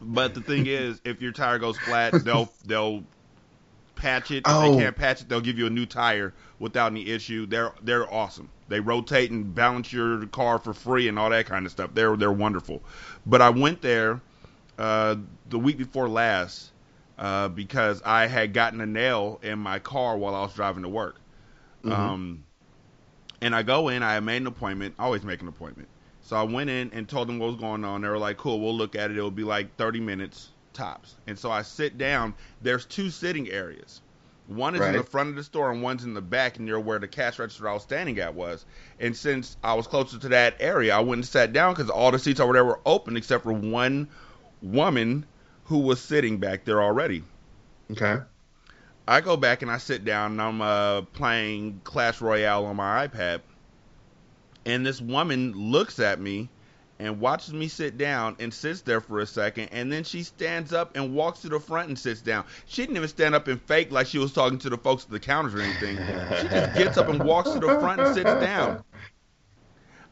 [0.00, 3.02] but the thing is, if your tire goes flat, they'll they'll
[3.96, 4.38] patch it.
[4.38, 4.72] If Oh.
[4.74, 7.46] they can't patch it, they'll give you a new tire without any issue.
[7.46, 8.48] They're they're awesome.
[8.68, 11.90] They rotate and balance your car for free and all that kind of stuff.
[11.94, 12.82] They're they're wonderful.
[13.28, 14.22] But I went there
[14.78, 15.16] uh,
[15.50, 16.72] the week before last
[17.18, 20.88] uh, because I had gotten a nail in my car while I was driving to
[20.88, 21.20] work.
[21.84, 22.44] Um,
[23.42, 24.94] and I go in, I made an appointment.
[24.98, 25.88] I always make an appointment.
[26.22, 28.00] So I went in and told them what was going on.
[28.00, 29.16] They were like, cool, we'll look at it.
[29.16, 31.16] It'll be like 30 minutes tops.
[31.26, 32.34] And so I sit down.
[32.62, 34.00] There's two sitting areas.
[34.48, 36.98] One is in the front of the store and one's in the back near where
[36.98, 38.64] the cash register I was standing at was.
[38.98, 42.10] And since I was closer to that area, I went and sat down because all
[42.10, 44.08] the seats over there were open except for one
[44.62, 45.26] woman
[45.64, 47.24] who was sitting back there already.
[47.90, 48.22] Okay.
[49.06, 53.06] I go back and I sit down and I'm uh, playing Clash Royale on my
[53.06, 53.42] iPad.
[54.64, 56.48] And this woman looks at me
[56.98, 59.68] and watches me sit down and sits there for a second.
[59.72, 62.44] And then she stands up and walks to the front and sits down.
[62.66, 65.10] She didn't even stand up and fake like she was talking to the folks at
[65.10, 65.96] the counters or anything.
[65.96, 68.82] She just gets up and walks to the front and sits down.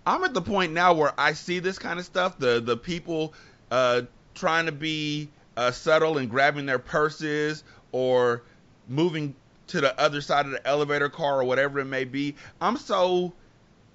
[0.07, 2.39] I'm at the point now where I see this kind of stuff.
[2.39, 3.35] The the people
[3.73, 4.03] uh,
[4.35, 8.43] trying to be uh, subtle and grabbing their purses or
[8.89, 9.35] moving
[9.69, 12.37] to the other side of the elevator car or whatever it may be.
[12.61, 13.33] I'm so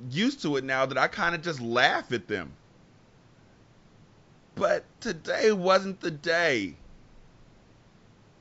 [0.09, 2.51] used to it now that I kind of just laugh at them.
[4.55, 6.75] But today wasn't the day.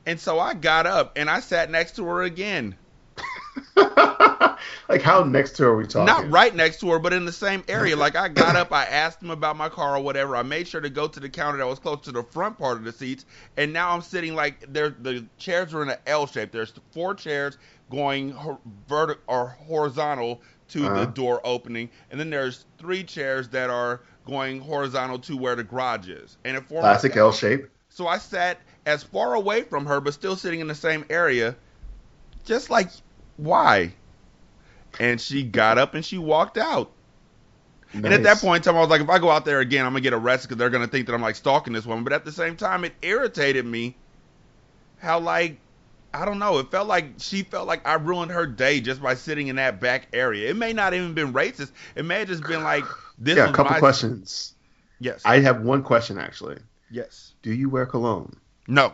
[0.05, 2.75] And so I got up and I sat next to her again.
[4.89, 6.05] like how next to her are we talking?
[6.05, 7.95] Not right next to her, but in the same area.
[7.95, 10.35] Like I got up, I asked him about my car or whatever.
[10.35, 12.77] I made sure to go to the counter that was close to the front part
[12.77, 13.25] of the seats,
[13.57, 14.89] and now I'm sitting like there.
[14.89, 16.51] The chairs are in an L shape.
[16.51, 17.57] There's four chairs
[17.89, 18.35] going
[18.87, 20.99] vertical or horizontal to Uh-huh.
[21.01, 25.63] the door opening, and then there's three chairs that are going horizontal to where the
[25.63, 26.37] garage is.
[26.43, 27.69] And it forms Classic L shape.
[27.89, 31.55] so I sat as far away from her, but still sitting in the same area,
[32.45, 32.89] just like,
[33.37, 33.93] why?
[34.99, 36.91] And she got up and she walked out.
[37.93, 39.85] And at that point in time, I was like, if I go out there again,
[39.85, 42.03] I'm gonna get arrested because they're gonna think that I'm like stalking this woman.
[42.05, 43.95] But at the same time, it irritated me
[44.99, 45.57] how like
[46.13, 46.57] I don't know.
[46.59, 49.79] It felt like she felt like I ruined her day just by sitting in that
[49.79, 50.49] back area.
[50.49, 51.71] It may not even been racist.
[51.95, 52.83] It may have just been like
[53.21, 53.37] this.
[53.37, 54.55] yeah, a couple questions.
[54.99, 55.21] Yes.
[55.25, 56.57] I have one question actually.
[56.89, 57.33] yes.
[57.41, 58.35] Do you wear cologne?
[58.67, 58.93] No.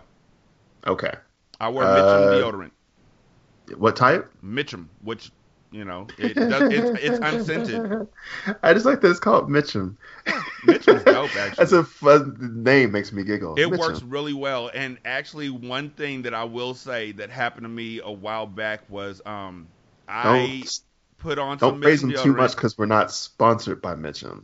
[0.85, 1.13] Okay.
[1.59, 3.77] I wear Uh, Mitchum deodorant.
[3.77, 4.31] What type?
[4.43, 5.31] Mitchum, which
[5.71, 8.07] you know it does, it's it's unscented.
[8.63, 9.97] I just like that it's called Mitchum.
[10.65, 11.55] Mitchum's dope, actually.
[11.57, 12.93] That's a fun name.
[12.93, 13.55] Makes me giggle.
[13.55, 13.77] It Mitchum.
[13.79, 14.71] works really well.
[14.73, 18.89] And actually, one thing that I will say that happened to me a while back
[18.89, 19.67] was um
[20.07, 20.79] I Don't
[21.17, 22.37] put on don't praise Mitchum them too deodorant.
[22.37, 24.43] much because we're not sponsored by Mitchum.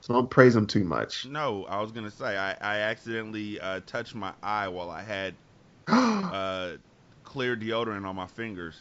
[0.00, 1.24] So don't praise them too much.
[1.26, 5.34] No, I was gonna say I I accidentally uh, touched my eye while I had
[5.88, 6.72] uh,
[7.24, 8.80] clear deodorant on my fingers,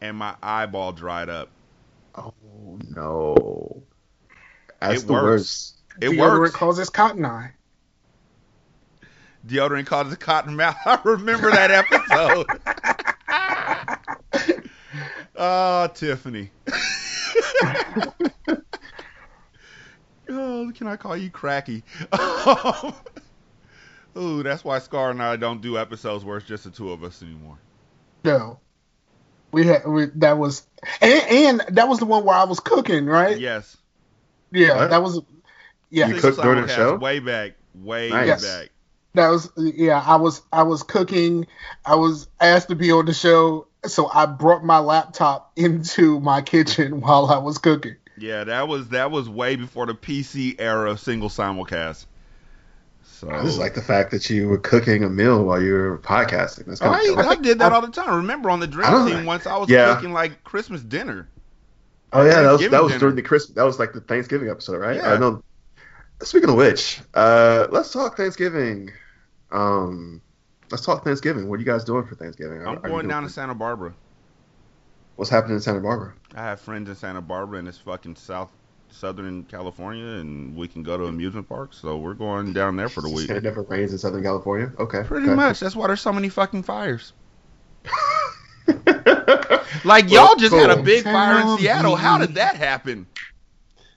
[0.00, 1.50] and my eyeball dried up.
[2.16, 2.32] oh
[2.90, 3.82] no,
[4.80, 5.22] that's It the works.
[5.24, 5.74] worst.
[6.00, 6.18] It works.
[6.18, 6.54] Deodorant works.
[6.54, 7.52] causes cotton eye.
[9.46, 10.76] Deodorant causes a cotton mouth.
[10.86, 12.46] I remember that episode.
[15.36, 16.50] oh, Tiffany.
[20.28, 21.82] oh, can I call you Cracky?
[24.16, 27.04] Ooh, that's why Scar and I don't do episodes where it's just the two of
[27.04, 27.58] us anymore.
[28.24, 28.58] No,
[29.52, 30.66] we had we, that was
[31.00, 33.38] and, and that was the one where I was cooking, right?
[33.38, 33.76] Yes.
[34.52, 34.90] Yeah, What?
[34.90, 35.20] that was
[35.90, 36.08] yeah.
[36.08, 36.96] You cooked during the show?
[36.96, 37.52] Way back.
[37.74, 38.44] Way Nice.
[38.44, 38.70] back.
[39.14, 40.02] That was yeah.
[40.04, 41.46] I was I was cooking.
[41.84, 46.42] I was asked to be on the show, so I brought my laptop into my
[46.42, 47.96] kitchen while I was cooking.
[48.18, 52.06] Yeah, that was that was way before the PC era of single simulcast.
[53.02, 55.98] So I just like the fact that you were cooking a meal while you were
[55.98, 56.66] podcasting.
[56.66, 58.14] That's kind I, of I did that all the time.
[58.16, 59.26] Remember on the dream team know.
[59.26, 59.94] once I was Yeah.
[59.94, 61.28] cooking like Christmas dinner.
[62.12, 63.00] Oh yeah, that was that was dinner.
[63.00, 63.54] during the Christmas.
[63.54, 64.96] That was like the Thanksgiving episode, right?
[64.96, 65.14] Yeah.
[65.14, 65.42] I know.
[66.22, 68.90] Speaking of which, uh, let's talk Thanksgiving.
[69.50, 70.20] Um,
[70.70, 71.48] let's talk Thanksgiving.
[71.48, 72.60] What are you guys doing for Thanksgiving?
[72.62, 73.94] I'm are you going doing- down to Santa Barbara.
[75.16, 76.12] What's happening in Santa Barbara?
[76.34, 78.50] I have friends in Santa Barbara and it's fucking South
[78.90, 81.76] Southern California, and we can go to amusement parks.
[81.78, 83.28] So we're going down there for the week.
[83.30, 84.72] It never rains in Southern California.
[84.78, 85.34] Okay, Pretty okay.
[85.34, 85.58] much.
[85.60, 87.12] That's why there's so many fucking fires.
[89.84, 90.82] Like y'all just had a cool.
[90.84, 91.96] big fire in Tell Seattle.
[91.96, 93.06] How did that happen?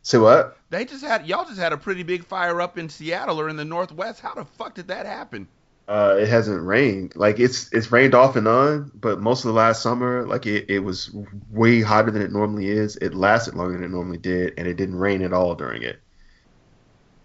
[0.03, 0.57] Say what?
[0.69, 3.55] They just had y'all just had a pretty big fire up in Seattle or in
[3.55, 4.19] the Northwest.
[4.19, 5.47] How the fuck did that happen?
[5.89, 7.15] Uh, it hasn't rained.
[7.15, 10.69] Like it's it's rained off and on, but most of the last summer, like it,
[10.69, 11.09] it was
[11.51, 12.95] way hotter than it normally is.
[12.97, 15.99] It lasted longer than it normally did, and it didn't rain at all during it.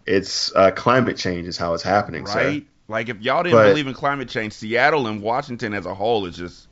[0.06, 2.38] It's uh, climate change is how it's happening, sir.
[2.38, 2.66] Right?
[2.88, 6.24] Like if y'all didn't But- believe in climate change, Seattle and Washington as a whole
[6.24, 6.68] is just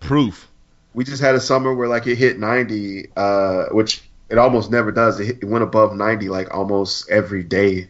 [0.00, 0.48] proof.
[0.92, 4.90] we just had a summer where like it hit 90 uh which it almost never
[4.90, 7.88] does it, hit, it went above 90 like almost every day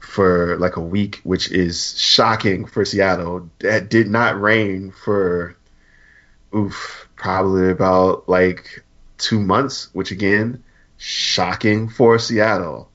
[0.00, 5.56] for like a week which is shocking for seattle that did not rain for
[6.54, 8.84] oof probably about like
[9.18, 10.62] two months which again
[10.98, 12.90] shocking for seattle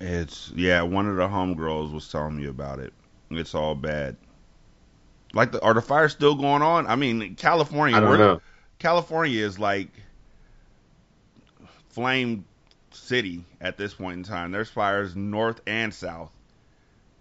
[0.00, 2.94] It's yeah, one of the homegirls was telling me about it.
[3.30, 4.16] It's all bad.
[5.34, 6.86] Like the are the fires still going on?
[6.86, 8.40] I mean, California i don't know
[8.78, 9.88] California is like
[11.90, 12.44] flame
[12.92, 14.50] city at this point in time.
[14.52, 16.30] There's fires north and south.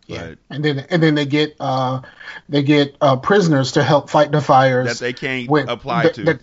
[0.08, 2.02] Yeah, But and then and then they get uh
[2.48, 6.40] they get uh prisoners to help fight the fires that they can't with- apply to.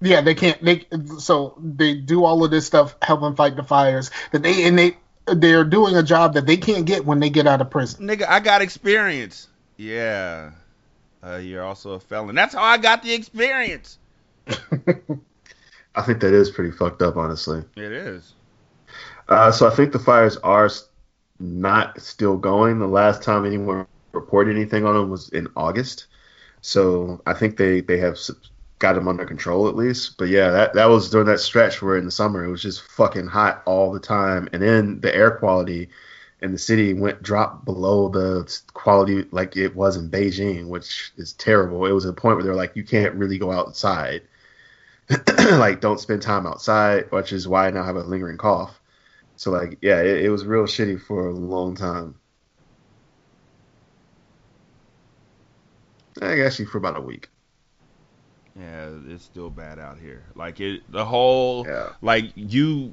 [0.00, 0.62] yeah, they can't.
[0.64, 0.86] They
[1.18, 4.96] so they do all of this stuff helping fight the fires that they and they
[5.26, 8.06] they're doing a job that they can't get when they get out of prison.
[8.08, 9.46] Nigga, I got experience.
[9.76, 10.52] Yeah.
[11.24, 12.34] Uh, you're also a felon.
[12.34, 13.98] That's how I got the experience.
[15.94, 18.34] i think that is pretty fucked up honestly It is.
[19.28, 20.68] Uh, so I think the fires are
[21.38, 22.78] not still going.
[22.78, 26.06] The last time anyone reported anything on them was in August.
[26.60, 28.18] So I think they, they have
[28.78, 30.18] got them under control at least.
[30.18, 32.82] But yeah, that that was during that stretch where in the summer it was just
[32.82, 35.88] fucking hot all the time, and then the air quality
[36.40, 41.32] in the city went dropped below the quality like it was in Beijing, which is
[41.34, 41.86] terrible.
[41.86, 44.22] It was a point where they're like, you can't really go outside.
[45.58, 48.78] like, don't spend time outside, which is why I now have a lingering cough.
[49.36, 52.16] So like, yeah, it, it was real shitty for a long time.
[56.20, 57.28] I guess actually for about a week.
[58.58, 60.24] Yeah, it's still bad out here.
[60.34, 61.90] Like it, the whole Yeah.
[62.02, 62.92] like you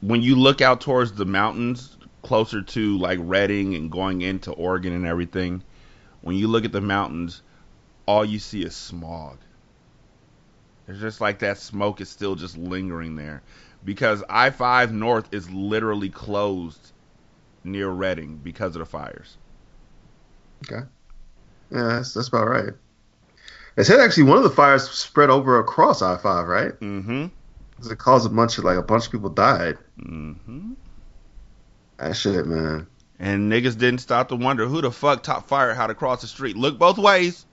[0.00, 4.92] when you look out towards the mountains closer to like Redding and going into Oregon
[4.92, 5.62] and everything,
[6.22, 7.42] when you look at the mountains,
[8.06, 9.38] all you see is smog.
[10.88, 13.42] It's just like that smoke is still just lingering there
[13.84, 16.92] because I-5 North is literally closed
[17.62, 19.36] near Redding because of the fires.
[20.64, 20.86] Okay.
[21.70, 22.72] Yeah, that's, that's about right.
[23.76, 26.72] They said actually one of the fires spread over across I five, right?
[26.80, 27.26] Mm-hmm.
[27.76, 29.78] 'Cause It caused a bunch of like a bunch of people died.
[30.00, 30.72] Mm-hmm.
[31.98, 32.88] That shit, man.
[33.20, 36.26] And niggas didn't stop to wonder who the fuck top fire how to cross the
[36.26, 36.56] street.
[36.56, 37.44] Look both ways.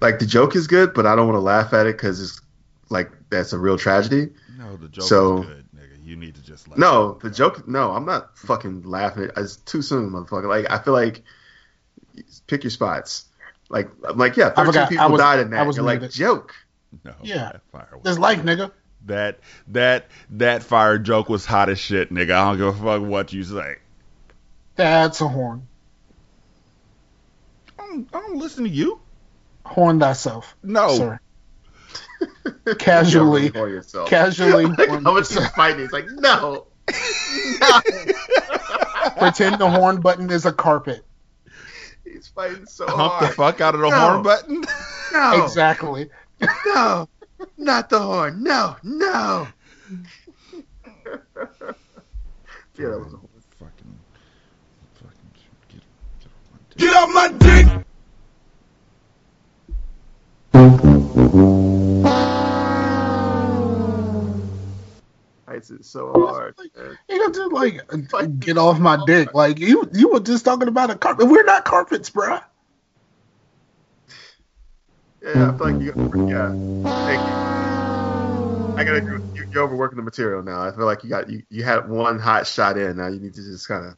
[0.00, 2.40] Like the joke is good, but I don't want to laugh at it because it's
[2.88, 4.30] like that's a real tragedy.
[4.58, 6.04] No, the joke So- is good, nigga.
[6.06, 7.68] You need to just let No, the joke.
[7.68, 9.30] No, I'm not fucking laughing.
[9.36, 10.48] It's too soon, motherfucker.
[10.48, 11.22] Like I feel like
[12.46, 13.26] pick your spots.
[13.68, 14.88] Like I'm like yeah, I 13 forgot.
[14.88, 15.66] people I was- died in I that.
[15.66, 16.16] was You're like muted.
[16.16, 16.54] joke.
[17.04, 17.52] No, Yeah.
[17.52, 18.72] that fire was There's life, nigga.
[19.06, 22.32] that that that fire joke was hot as shit, nigga.
[22.32, 23.76] I don't give a fuck what you say.
[24.76, 25.66] That's a horn.
[27.78, 28.98] I don't, I don't listen to you.
[29.70, 31.20] Horn thyself, No, sir.
[32.78, 34.08] Casually, You for yourself.
[34.10, 35.54] casually like horn how much he's yourself.
[35.54, 35.80] fighting.
[35.80, 36.66] He's like no,
[37.60, 37.82] no.
[39.18, 41.04] pretend the horn button is a carpet.
[42.04, 43.30] He's fighting so hump hard.
[43.30, 43.96] the fuck out of the No.
[43.96, 44.64] horn button.
[45.12, 46.10] No, Exactly.
[46.66, 47.08] no,
[47.56, 48.42] not the horn.
[48.42, 49.46] No, no.
[52.76, 53.28] yeah, that was a horn.
[53.58, 53.98] fucking,
[54.94, 55.30] fucking
[55.68, 55.82] get,
[56.76, 57.86] get off my dick.
[60.52, 61.32] Get off my dick!
[65.46, 66.54] Fights it so hard.
[67.08, 69.34] You got to like get off my dick.
[69.34, 71.28] Like you, you were just talking about a carpet.
[71.28, 72.42] We're not carpets, bruh.
[75.22, 75.92] Yeah, I feel like you.
[76.28, 76.50] Yeah,
[76.84, 77.50] thank you.
[78.80, 80.62] I gotta with You, you're overworking the material now.
[80.62, 82.96] I feel like you got you, you had one hot shot in.
[82.96, 83.96] Now you need to just kind of.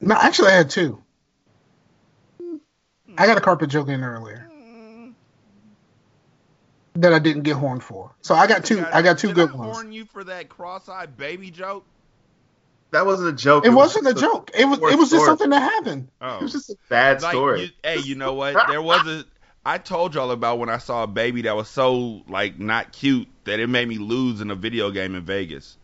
[0.00, 1.02] No, actually, I had two.
[3.18, 4.51] I got a carpet joke in earlier
[6.94, 8.14] that I didn't get horned for.
[8.20, 8.84] So I got two.
[8.92, 9.74] I got two Did good I ones.
[9.74, 11.84] warn you for that cross-eyed baby joke?
[12.90, 13.64] That wasn't a joke.
[13.64, 14.50] It was wasn't a just joke.
[14.54, 14.78] It was.
[14.78, 15.26] It was just story.
[15.26, 16.08] something that happened.
[16.20, 17.62] Oh, It was just a bad Like, story.
[17.62, 18.54] you- hey, you know what?
[18.68, 19.24] There was a.
[19.64, 23.28] I told y'all about when I saw a baby that was so like not cute
[23.44, 25.78] that it made me lose in a video game in Vegas.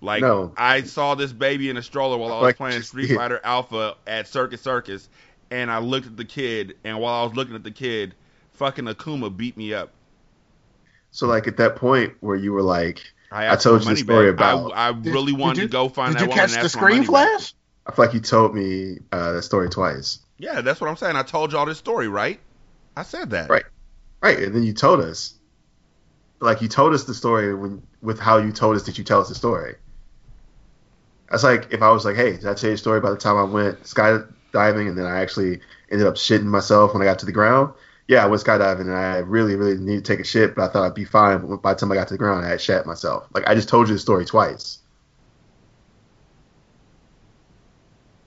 [0.00, 0.54] Like No.
[0.56, 3.96] I saw this baby in a stroller while I was Like, playing Street Fighter Alpha
[4.06, 5.08] at Circus Circus,
[5.50, 8.14] and I looked at the kid, and while I was looking at the kid,
[8.60, 9.90] fucking Akuma beat me up.
[11.12, 13.00] so like at that point where you were like,
[13.32, 14.54] I, I told you the story back.
[14.54, 16.58] about- I, I really did wanted you- to go find Did that you catch the
[16.60, 17.38] ask for my screen money back.
[17.38, 17.54] flash?
[17.86, 20.18] I feel like you told me uh, that story twice.
[20.38, 21.16] Yeah, that's what I'm saying.
[21.16, 22.38] I told y'all this story, right?
[22.96, 23.48] I said that.
[23.48, 23.64] Right.
[24.22, 25.34] Right, and then you told us.
[26.40, 29.20] Like you told us the story when with how you told us that you tell
[29.22, 29.74] us the story.
[31.30, 33.16] That's like if I was like, "Hey, did I tell you a story by the
[33.16, 35.60] time I went skydiving and then I actually
[35.90, 37.72] ended up shitting myself when I got to the ground?"
[38.10, 40.72] Yeah, I went skydiving and I really, really needed to take a shit, but I
[40.72, 41.46] thought I'd be fine.
[41.46, 43.28] But by the time I got to the ground, I had shat myself.
[43.32, 44.78] Like I just told you the story twice.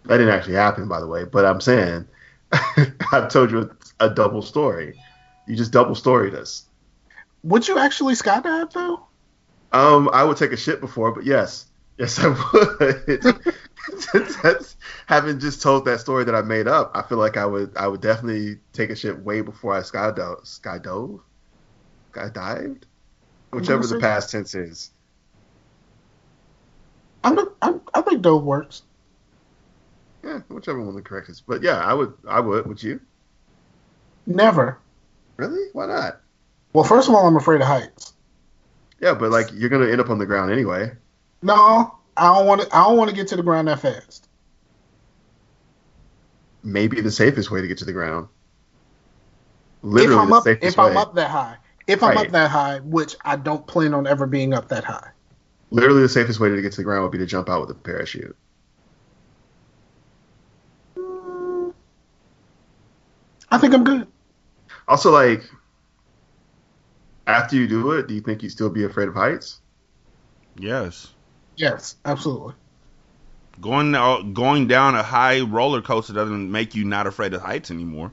[0.05, 1.26] That didn't actually happen, by the way.
[1.26, 2.07] But I'm saying,
[3.11, 3.69] I've told you
[3.99, 4.97] a, a double story.
[5.49, 6.64] You just double storied us.
[7.43, 9.05] Would you actually skydive though?
[9.73, 11.65] Um, I would take a shit before, but yes,
[11.97, 13.53] yes, I would.
[14.43, 14.77] That's,
[15.07, 17.88] having just told that story that I made up, I feel like I would, I
[17.88, 21.19] would definitely take a ship way before I skydove, skydove,
[22.14, 22.84] skydived,
[23.51, 24.91] whichever the past tense is.
[27.23, 28.84] I'm, I'm, I think dove works.
[30.23, 31.41] Yeah, whichever one the correct is.
[31.41, 32.65] But yeah, I would, I would.
[32.68, 33.01] Would you?
[34.26, 34.80] Never.
[35.38, 35.69] Really?
[35.73, 36.22] Why not?
[36.72, 38.14] Well, first of all, I'm afraid of heights.
[39.01, 40.93] Yeah, but like you're gonna end up on the ground anyway.
[41.41, 42.76] No, I don't want to.
[42.76, 44.30] I don't want to get to the ground that fast.
[46.64, 48.27] Maybe the safest way to get to the ground.
[49.81, 51.02] Literally if I'm the up, safest if I'm way.
[51.02, 51.57] up that high,
[51.88, 55.10] if I'm up that high, which I don't plan on ever being up that high.
[55.72, 57.72] Literally the safest way to get to the ground would be to jump out with
[57.72, 58.35] a parachute.
[63.52, 64.07] I think I'm good.
[64.88, 65.44] Also, like
[67.27, 69.60] after you do it, do you think you'd still be afraid of heights?
[70.57, 71.14] Yes.
[71.56, 72.54] Yes, absolutely.
[73.62, 77.70] Going out, going down a high roller coaster doesn't make you not afraid of heights
[77.70, 78.12] anymore.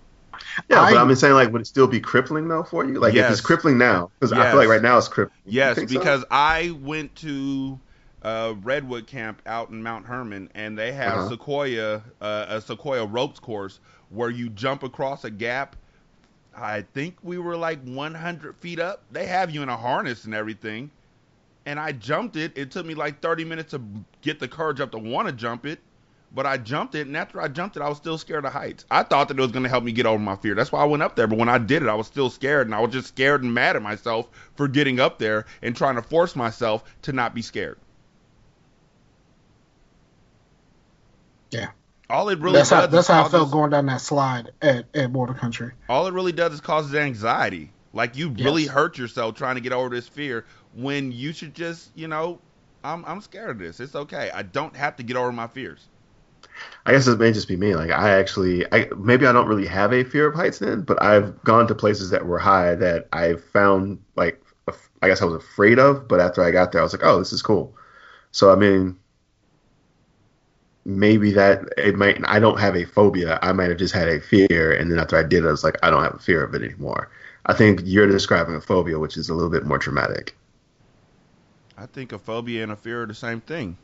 [0.69, 3.01] Yeah, I- but I'm saying like, would it still be crippling though for you?
[3.01, 5.35] Like if it's crippling now, because I feel like right now it's crippling.
[5.47, 5.99] Yes, think so?
[5.99, 7.79] because I went to
[8.23, 11.29] uh, Redwood Camp out in Mount Hermon, and they have Uh-huh.
[11.31, 13.81] Sequoia, uh, a Sequoia ropes course
[14.11, 15.77] where you jump across a gap.
[16.55, 19.03] I think we were like 100 feet up.
[19.11, 20.91] They have you in a harness and everything.
[21.66, 22.57] And I jumped it.
[22.57, 23.82] It took me like 30 minutes to
[24.23, 25.81] get the courage up to want to jump it.
[26.32, 28.85] But I jumped it, and after I jumped it, I was still scared of heights.
[28.89, 30.55] I thought that it was going to help me get over my fear.
[30.55, 31.27] That's why I went up there.
[31.27, 33.53] But when I did it, I was still scared, and I was just scared and
[33.53, 37.43] mad at myself for getting up there and trying to force myself to not be
[37.43, 37.78] scared.
[41.51, 41.70] Yeah.
[42.09, 45.12] All it really that's how that's how I felt going down that slide at at
[45.12, 45.73] Border Country.
[45.89, 47.73] all it really does is causes anxiety.
[47.93, 51.90] Like you really hurt yourself trying to get over this fear when you should just,
[51.94, 52.38] you know,
[52.84, 53.80] I'm I'm scared of this.
[53.80, 54.30] It's okay.
[54.32, 55.86] I don't have to get over my fears.
[56.86, 57.74] I guess it may just be me.
[57.74, 61.02] Like I actually, I maybe I don't really have a fear of heights then, but
[61.02, 64.42] I've gone to places that were high that I found like
[65.02, 67.18] I guess I was afraid of, but after I got there, I was like, oh,
[67.18, 67.74] this is cool.
[68.32, 68.97] So I mean,
[70.84, 72.20] maybe that it might.
[72.24, 73.38] I don't have a phobia.
[73.42, 75.64] I might have just had a fear, and then after I did it, I was
[75.64, 77.10] like, I don't have a fear of it anymore.
[77.47, 80.36] I think you're describing a phobia, which is a little bit more traumatic.
[81.81, 83.78] I think a phobia and a fear are the same thing.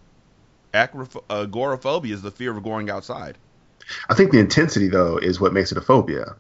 [0.75, 3.39] Acroph- agoraphobia is the fear of going outside.
[4.11, 6.37] I think the intensity though is what makes it a phobia.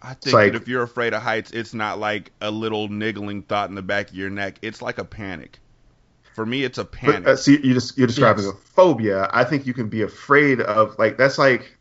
[0.00, 3.42] I think like- that if you're afraid of heights, it's not like a little niggling
[3.42, 4.58] thought in the back of your neck.
[4.62, 5.58] It's like a panic.
[6.36, 7.24] For me, it's a panic.
[7.24, 8.52] But uh, see, you just you're describing Yes.
[8.54, 9.28] a phobia.
[9.32, 11.76] I think you can be afraid of like that's like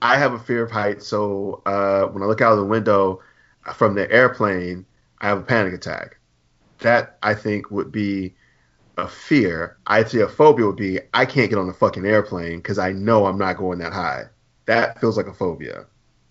[0.00, 1.06] I have a fear of heights.
[1.06, 3.20] So uh, when I look out of the window
[3.74, 4.86] from the airplane,
[5.20, 6.17] I have a panic attack.
[6.80, 8.34] That I think would be
[8.96, 9.76] a fear.
[9.86, 12.92] I'd say a phobia would be I can't get on the fucking airplane because I
[12.92, 14.24] know I'm not going that high.
[14.66, 15.86] That feels like a phobia.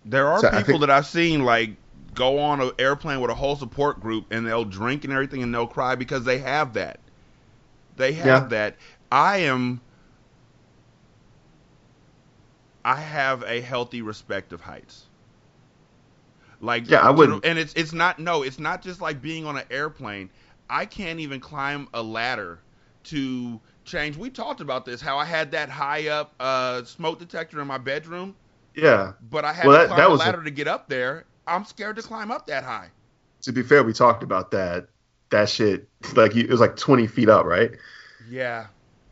[0.05, 1.71] There are So I people think- that I've seen like
[2.13, 5.53] go on an airplane with a whole support group and they'll drink and everything and
[5.53, 6.99] they'll cry because they have that.
[7.97, 8.47] They have Yeah.
[8.49, 8.75] that.
[9.11, 9.81] I am.
[12.85, 15.06] I have a healthy respect of heights.
[16.61, 19.57] Like Yeah, I wouldn't- and it's it's not no, it's not just like being on
[19.57, 20.29] an airplane.
[20.69, 22.59] I can't even climb a ladder
[23.05, 24.17] to change.
[24.17, 27.77] We talked about this how I had that high up uh, smoke detector in my
[27.77, 28.35] bedroom
[28.75, 29.13] Yeah.
[29.29, 30.89] but I had Well, to that- climb that a was a- ladder to get up
[30.89, 31.25] there.
[31.45, 32.89] I'm scared to climb up that high.
[33.43, 34.87] To be fair, we talked about that.
[35.29, 37.71] That shit like you, it was like 20 feet up, right?
[38.29, 38.67] Yeah.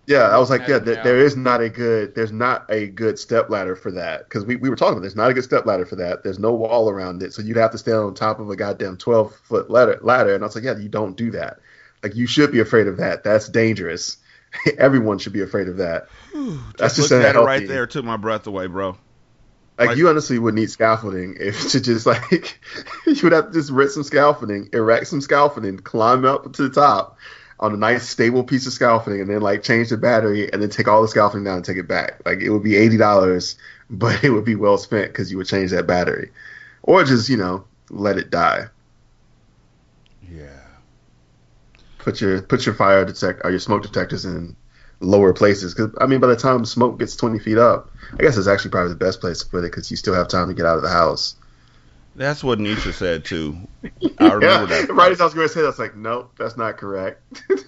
[0.07, 3.17] Yeah, I was like, yeah, th- there is not a good, there's not a good
[3.17, 5.65] step ladder for that because we, we were talking about there's not a good step
[5.65, 6.23] ladder for that.
[6.23, 8.97] There's no wall around it, so you'd have to stand on top of a goddamn
[8.97, 9.97] twelve foot ladder.
[10.01, 11.59] Ladder, and I was like, yeah, you don't do that.
[12.03, 13.23] Like you should be afraid of that.
[13.23, 14.17] That's dangerous.
[14.77, 16.07] Everyone should be afraid of that.
[16.77, 17.87] That's just Look at it right there.
[17.87, 18.97] Took my breath away, bro.
[19.79, 22.59] Like, Like- you honestly would need scaffolding if to just like
[23.07, 26.69] you would have to just rent some scaffolding, erect some scaffolding, climb up to the
[26.69, 27.17] top
[27.59, 30.69] on a nice stable piece of scaffolding, and then like change the battery, and then
[30.69, 32.21] take all the scaffolding down and take it back.
[32.25, 33.57] Like it would be eighty dollars,
[33.89, 36.31] but it would be well spent because you would change that battery,
[36.83, 38.65] or just you know let it die.
[40.31, 40.59] Yeah.
[41.99, 44.55] Put your put your fire detect or your smoke detectors in
[45.01, 48.37] lower places because I mean by the time smoke gets twenty feet up, I guess
[48.37, 50.53] it's actually probably the best place to put it because you still have time to
[50.53, 51.35] get out of the house.
[52.15, 53.57] That's what Nisha said too.
[54.19, 54.89] I remember yeah, that.
[54.93, 57.21] right as I was going to say, that's like, nope, that's not correct.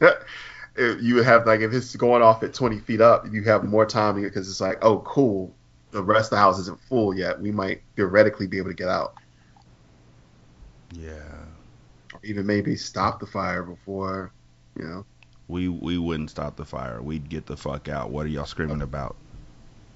[0.80, 3.84] You would have like if it's going off at 20 feet up, you have more
[3.86, 5.56] time because it's like, oh, cool,
[5.90, 7.42] the rest of the house isn't full yet.
[7.42, 9.16] We might theoretically be able to get out,
[10.92, 11.46] Yeah.
[12.14, 14.34] or even maybe stop the fire before,
[14.76, 15.06] you know.
[15.48, 17.02] We we wouldn't stop the fire.
[17.02, 18.12] We'd get the fuck out.
[18.12, 19.16] What are y'all screaming about?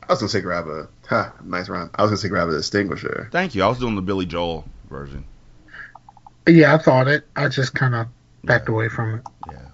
[0.03, 1.89] I was gonna say grab a ha, nice rhyme.
[1.95, 3.29] I was gonna say grab a extinguisher.
[3.31, 3.63] Thank you.
[3.63, 5.25] I was doing the Billy Joel version.
[6.47, 7.25] Yeah, I thought it.
[7.35, 8.07] I just kind of
[8.43, 9.21] backed away from it.
[9.51, 9.67] Yeah.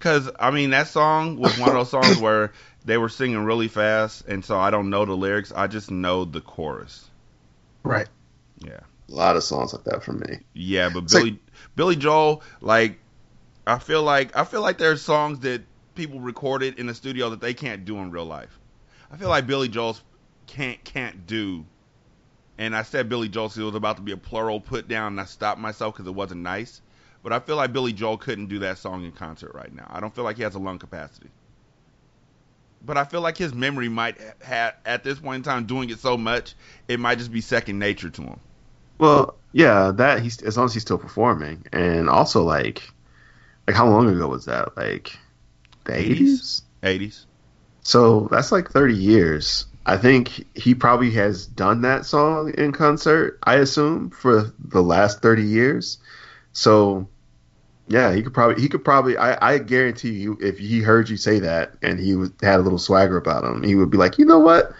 [0.00, 2.52] Cause I mean that song was one of those songs where
[2.84, 5.52] they were singing really fast, and so I don't know the lyrics.
[5.54, 7.04] I just know the chorus.
[7.82, 8.08] Right.
[8.60, 8.80] Yeah.
[9.08, 10.38] A lot of songs like that for me.
[10.52, 11.38] Yeah, but It's like- Billy
[11.76, 12.98] Billy Joel, like
[13.66, 15.62] I feel like I feel like there's songs that
[15.94, 18.57] people recorded in the studio that they can't do in real life.
[19.10, 20.02] I feel like Billy Joel's
[20.46, 21.66] can't can't do.
[22.58, 25.12] And I said Billy Joel, so it was about to be a plural put down,
[25.14, 26.82] and I stopped myself because it wasn't nice.
[27.22, 29.86] But I feel like Billy Joel couldn't do that song in concert right now.
[29.90, 31.30] I don't feel like he has a lung capacity.
[32.80, 35.98] but I feel like his memory might have at this point in time doing it
[36.00, 36.54] so much,
[36.88, 38.40] it might just be second nature to him.
[38.98, 42.82] Well, yeah, that he's as long as he's still performing, and also like,
[43.66, 44.76] like how long ago was that?
[44.76, 45.18] Like
[45.84, 46.62] the 80s?
[46.82, 47.26] eighties.
[47.88, 47.90] 80s.
[47.90, 49.66] So that's like thirty years.
[49.86, 53.38] I think he probably has done that song in concert.
[53.42, 55.98] I assume for the last thirty years.
[56.52, 57.08] So
[57.88, 61.16] yeah, he could probably he could probably I, I guarantee you if he heard you
[61.16, 62.10] say that and he
[62.42, 64.72] had a little swagger about him, he would be like, you know what,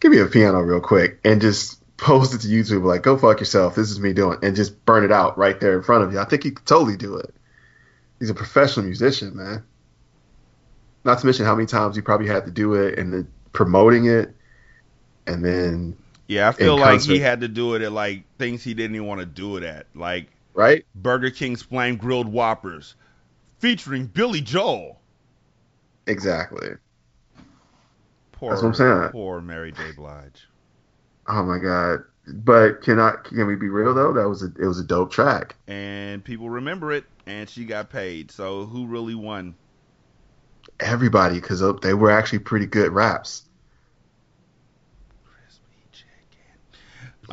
[0.00, 3.40] give me a piano real quick and just post it to YouTube like go fuck
[3.40, 3.74] yourself.
[3.74, 6.18] This is me doing and just burn it out right there in front of you.
[6.18, 7.34] I think he could totally do it.
[8.18, 9.64] He's a professional musician, man.
[11.06, 14.06] Not to mention how many times he probably had to do it and the promoting
[14.06, 14.34] it,
[15.26, 15.96] and then
[16.28, 19.06] Yeah, I feel like he had to do it at like things he didn't even
[19.08, 22.96] want to do it at, like right Burger King's flame grilled Whoppers,
[23.58, 25.00] featuring Billy Joel.
[26.06, 26.68] exactly.
[28.30, 29.10] Poor, That's what I'm saying.
[29.10, 29.90] Poor Mary J.
[29.90, 30.46] Blige.
[31.28, 32.00] Oh my god!
[32.26, 34.12] But can I can we be real though?
[34.12, 35.54] That was a it was a dope track.
[35.68, 38.30] And people remember it, and she got paid.
[38.32, 39.54] So who really won?
[40.80, 43.42] Everybody, because they were actually pretty good raps.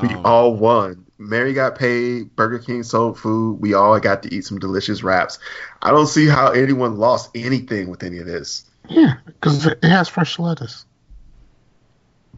[0.01, 1.05] We Um, all won.
[1.17, 2.35] Mary got paid.
[2.35, 3.61] Burger King sold food.
[3.61, 5.39] We all got to eat some delicious wraps.
[5.81, 8.65] I don't see how anyone lost anything with any of this.
[8.89, 10.85] Yeah, because it has fresh lettuce.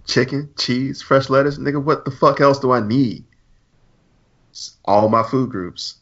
[0.05, 1.83] Chicken, cheese, fresh lettuce, nigga.
[1.83, 3.23] What the fuck else do I need?
[4.51, 5.95] It's all my food groups.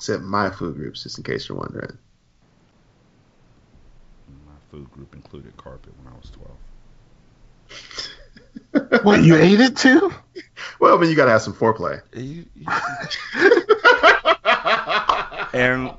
[0.00, 1.98] I said my food groups, just in case you're wondering.
[4.46, 6.30] My food group included carpet when I was
[8.72, 9.02] 12.
[9.04, 10.10] What you ate it too?
[10.80, 12.00] Well, I mean, you gotta have some foreplay.
[12.14, 12.66] You- you-
[15.52, 15.92] and